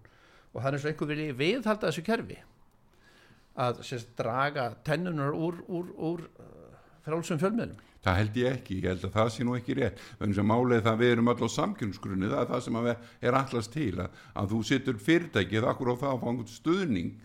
og 0.51 0.59
það 0.59 0.67
er 0.67 0.75
eins 0.75 0.85
og 0.85 0.91
einhver 0.91 1.09
vilji 1.11 1.37
viðhalda 1.39 1.87
þessu 1.87 2.03
kerfi. 2.05 2.37
Að 3.55 3.79
sérst, 3.87 4.11
draga 4.19 4.65
tennunar 4.83 5.31
úr, 5.31 5.61
úr, 5.71 5.91
úr 5.95 6.25
uh, 6.27 6.75
frálsum 7.07 7.39
fjölmiðlum 7.39 7.79
Það 8.05 8.17
held 8.21 8.35
ég 8.37 8.49
ekki, 8.59 8.75
ég 8.83 8.89
held 8.91 9.05
að 9.07 9.15
það 9.15 9.29
sé 9.33 9.45
nú 9.47 9.55
ekki 9.57 9.75
rétt. 9.79 10.01
Þannig 10.19 10.37
sem 10.37 10.51
er 10.55 10.83
það 10.85 10.91
að 10.91 10.99
við 11.01 11.13
erum 11.15 11.31
á 11.33 11.47
samkjörnsgrunni 11.55 12.27
það 12.29 12.41
er 12.43 12.49
það 12.51 12.65
sem 12.65 12.75
er 12.85 13.37
allast 13.39 13.73
til 13.73 13.93
að, 14.03 14.19
að 14.37 14.51
þú 14.53 14.59
situr 14.69 14.99
fyrirtækið 15.07 15.69
akkur 15.71 15.89
á 15.89 15.95
það 16.03 16.11
að 16.11 16.19
fá 16.21 16.27
einhvern 16.29 16.51
stuðning. 16.53 17.15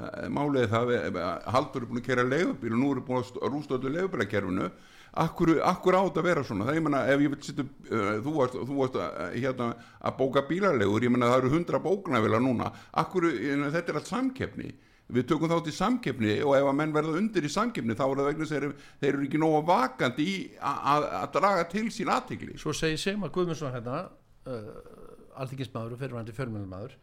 Eh, 0.00 0.30
er 0.62 0.70
það 0.72 0.94
að 0.96 1.20
að 1.20 1.50
haldur 1.56 1.84
er 1.84 1.90
búin 1.90 2.00
að 2.00 2.08
kera 2.08 2.24
leigubíl 2.24 2.72
og 2.72 2.80
nú 2.80 2.92
er 2.94 3.02
búin 3.04 3.20
að 3.20 3.28
st- 3.28 3.44
rústa 3.52 3.76
öllu 3.76 3.92
leigubílakerfinu. 3.98 4.70
Akkur, 5.20 5.56
akkur 5.66 5.96
á 5.98 6.02
þetta 6.06 6.20
að 6.22 6.28
vera 6.30 6.42
svona? 6.46 6.66
Það 6.68 6.76
ég 6.78 6.84
menna 6.86 7.00
ef 7.10 7.20
ég 7.24 7.32
vil 7.32 7.40
situr 7.42 7.66
uh, 7.90 8.12
þú 8.22 8.34
varst, 8.36 8.60
þú 8.62 8.76
varst 8.78 8.98
að, 9.02 9.16
hérna, 9.34 9.66
að 10.06 10.14
bóka 10.20 10.44
bílalegur 10.46 11.02
ég 11.04 11.10
menna 11.10 11.32
það 11.32 11.40
eru 11.42 11.50
hundra 11.56 11.80
bóknavila 11.82 12.38
núna. 12.40 12.68
Akkur, 13.02 13.26
þetta 13.74 13.90
er 13.90 13.98
allt 13.98 14.08
samkeppni 14.12 14.70
við 15.16 15.26
tökum 15.30 15.50
þátt 15.52 15.68
í 15.70 15.74
samkeppni 15.76 16.34
og 16.46 16.54
ef 16.58 16.66
að 16.70 16.76
menn 16.80 16.92
verða 16.94 17.14
undir 17.20 17.46
í 17.46 17.52
samkeppni 17.52 17.96
þá 17.98 18.04
er 18.06 18.20
það 18.20 18.28
vegna 18.30 18.46
að 18.46 18.52
þeir, 18.54 18.66
þeir 19.02 19.12
eru 19.14 19.26
ekki 19.28 19.40
nóga 19.42 19.60
vakandi 19.70 20.26
í 20.26 20.34
að- 20.60 20.82
að 20.94 21.06
að 21.20 21.30
draga 21.38 21.64
til 21.72 21.86
sín 21.94 22.12
aðtikli 22.14 22.58
svo 22.60 22.74
segir 22.76 22.98
Sigmar 23.02 23.32
Guðmundsson 23.34 23.72
hérna 23.74 24.00
uh, 24.46 25.40
alþingismadur 25.40 25.96
og 25.96 26.02
fyrirvændi 26.02 26.34
fjölmiðlmaður 26.36 26.94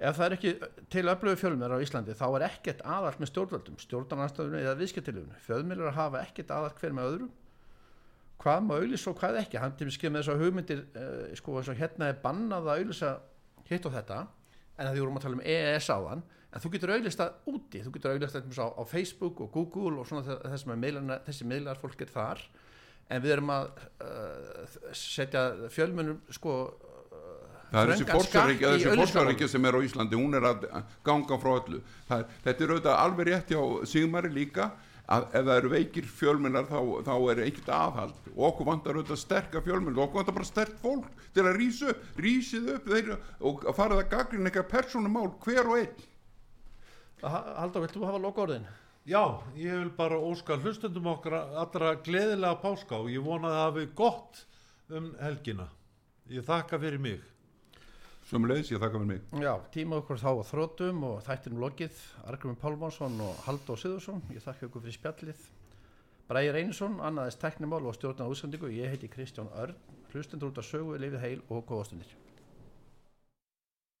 ef 0.00 0.16
það 0.16 0.24
er 0.26 0.34
ekki 0.38 0.52
til 0.94 1.04
öflögu 1.12 1.36
fjölmiðlar 1.42 1.76
á 1.76 1.84
Íslandi 1.84 2.14
þá 2.16 2.26
er 2.38 2.46
ekkert 2.50 2.80
aðalt 2.88 3.18
með 3.20 3.30
stjórnvöldum 3.34 3.80
stjórnarnastöðunum 3.84 4.62
eða 4.62 4.78
viðskiptilöfunu 4.80 5.40
fjölmiðlar 5.44 5.96
hafa 5.98 6.22
ekkert 6.24 6.54
aðalt 6.56 6.78
hver 6.80 6.94
með 6.96 7.08
öðrum. 7.10 7.30
Hvað 8.40 8.62
má 8.64 8.72
auðlýsa 8.78 9.10
og 9.12 9.18
hvað 9.20 9.36
ekki? 9.42 9.58
Hann 9.60 9.74
til 9.76 9.84
að 9.90 9.92
skilja 9.98 10.12
með 10.14 10.22
þess 10.22 10.32
að 10.32 10.44
hugmyndir 10.46 10.78
uh, 10.96 11.34
sko 11.36 11.60
hérna 11.76 12.08
er 12.08 12.20
bannað 12.22 12.70
að 12.70 12.78
auðlýsa 12.80 13.10
hitt 13.68 13.84
og 13.90 13.92
þetta 13.98 14.22
en 14.80 14.86
að 14.88 14.94
því 14.96 15.02
vorum 15.04 15.18
að 15.20 15.26
tala 15.26 15.36
um 15.36 15.44
EES 15.44 15.90
áðan 15.92 16.22
en 16.52 16.60
þú 16.64 16.72
getur 16.74 16.92
auðlýst 16.96 17.20
það 17.20 17.50
úti. 17.52 17.82
Þú 17.84 17.92
getur 17.96 18.14
auðlýst 18.14 18.36
það 18.38 18.60
á, 18.62 18.68
á 18.74 18.82
Facebook 18.90 19.40
og 19.44 19.52
Google 19.54 20.00
og 20.02 20.08
svona 20.10 20.24
þe- 20.26 20.40
þessum 20.50 20.74
að 20.74 20.82
miðlarna, 20.84 21.18
þessi 21.28 21.46
miðlar 21.50 21.78
fólk 21.80 22.00
er 22.06 22.10
þar. 22.14 22.42
En 23.10 23.22
við 23.24 23.32
erum 23.36 23.50
að 23.50 23.70
uh, 24.06 24.76
setja 24.94 25.44
fjölmennum 25.74 26.20
sko 26.30 26.52
það 27.70 27.80
er 27.80 27.90
þessi 27.94 28.06
fórsaríkja 28.98 29.48
sem 29.50 29.66
er 29.66 29.78
á 29.78 29.80
Íslandi 29.86 30.18
hún 30.18 30.34
er 30.38 30.46
að 30.50 30.68
ganga 31.06 31.38
frá 31.42 31.52
öllu. 31.60 31.80
Er- 32.10 32.28
þetta 32.44 32.64
er 32.66 32.72
auðvitað 32.74 33.02
alveg 33.06 33.28
rétt 33.30 33.52
hjá 33.54 33.60
Sigmari 33.90 34.30
líka 34.34 34.70
að 35.10 35.24
ef 35.34 35.42
það 35.46 35.56
eru 35.56 35.70
veikir 35.72 36.06
fjölmennar 36.06 36.66
þá, 36.70 36.78
þá 37.06 37.14
er 37.32 37.40
ekkert 37.48 37.70
aðhald. 37.74 38.18
Og 38.36 38.44
okkur 38.52 38.68
vantar 38.68 38.98
auðvitað 38.98 39.22
sterka 39.24 39.62
fjölmennar 39.66 40.04
okkur 40.04 40.20
vantar 40.20 40.36
bara 40.38 40.46
sterk 40.50 40.76
fólk 40.82 41.08
til 41.34 41.46
að 41.46 41.58
rísa 41.58 41.90
upp 41.94 42.20
rísið 42.26 42.68
upp 42.76 42.86
þeir, 42.92 43.10
og 43.42 43.66
farið 43.74 44.02
að 44.04 44.10
gaglina 44.14 44.50
eitthvað 44.52 44.70
persónumál 44.70 45.32
hver 45.42 45.66
og 45.66 45.80
einn 45.80 46.06
Haldur, 47.20 47.84
vilt 47.84 47.96
þú 47.96 48.06
hafa 48.08 48.20
loka 48.22 48.44
orðin? 48.46 48.68
Já, 49.08 49.22
ég 49.56 49.74
vil 49.74 49.90
bara 49.96 50.20
óska 50.20 50.56
hlustundum 50.60 51.08
okkar 51.10 51.36
allra 51.40 51.96
gleðilega 52.04 52.60
páska 52.62 53.00
og 53.00 53.10
ég 53.12 53.24
vona 53.24 53.48
að 53.50 53.56
það 53.56 53.66
hafi 53.66 53.90
gott 53.98 54.44
um 54.90 55.12
helgina. 55.20 55.66
Ég 56.30 56.46
þakka 56.46 56.78
fyrir 56.80 57.02
mig. 57.02 57.20
Sömulegis, 58.30 58.68
ég 58.70 58.78
þakka 58.78 59.00
fyrir 59.00 59.08
mig 59.08 59.42
Já, 59.42 59.54
tíma 59.74 59.96
okkur 59.98 60.20
þá 60.20 60.28
á 60.38 60.44
þrótum 60.46 61.00
og 61.08 61.16
þættinum 61.26 61.62
lokið 61.64 61.96
Argrumur 62.30 62.60
Pálmánsson 62.60 63.16
og 63.24 63.40
Haldur 63.46 63.80
Sigðursson 63.80 64.20
ég 64.30 64.44
þakka 64.44 64.68
ykkur 64.68 64.84
fyrir 64.84 64.96
spjallið 64.98 65.40
Bræði 66.30 66.52
Reynisson, 66.54 67.00
annaðist 67.02 67.40
teknimál 67.42 67.82
og 67.82 67.96
stjórnar 67.96 68.30
útsendingu 68.30 68.70
ég 68.70 68.92
heiti 68.92 69.10
Kristján 69.10 69.50
Örn 69.58 69.74
hlustendur 70.12 70.52
út 70.52 70.60
af 70.62 70.68
sögu, 70.68 70.94
lifið 70.94 71.24
heil 71.24 71.40
og 71.48 71.64
góðastundir 71.66 72.12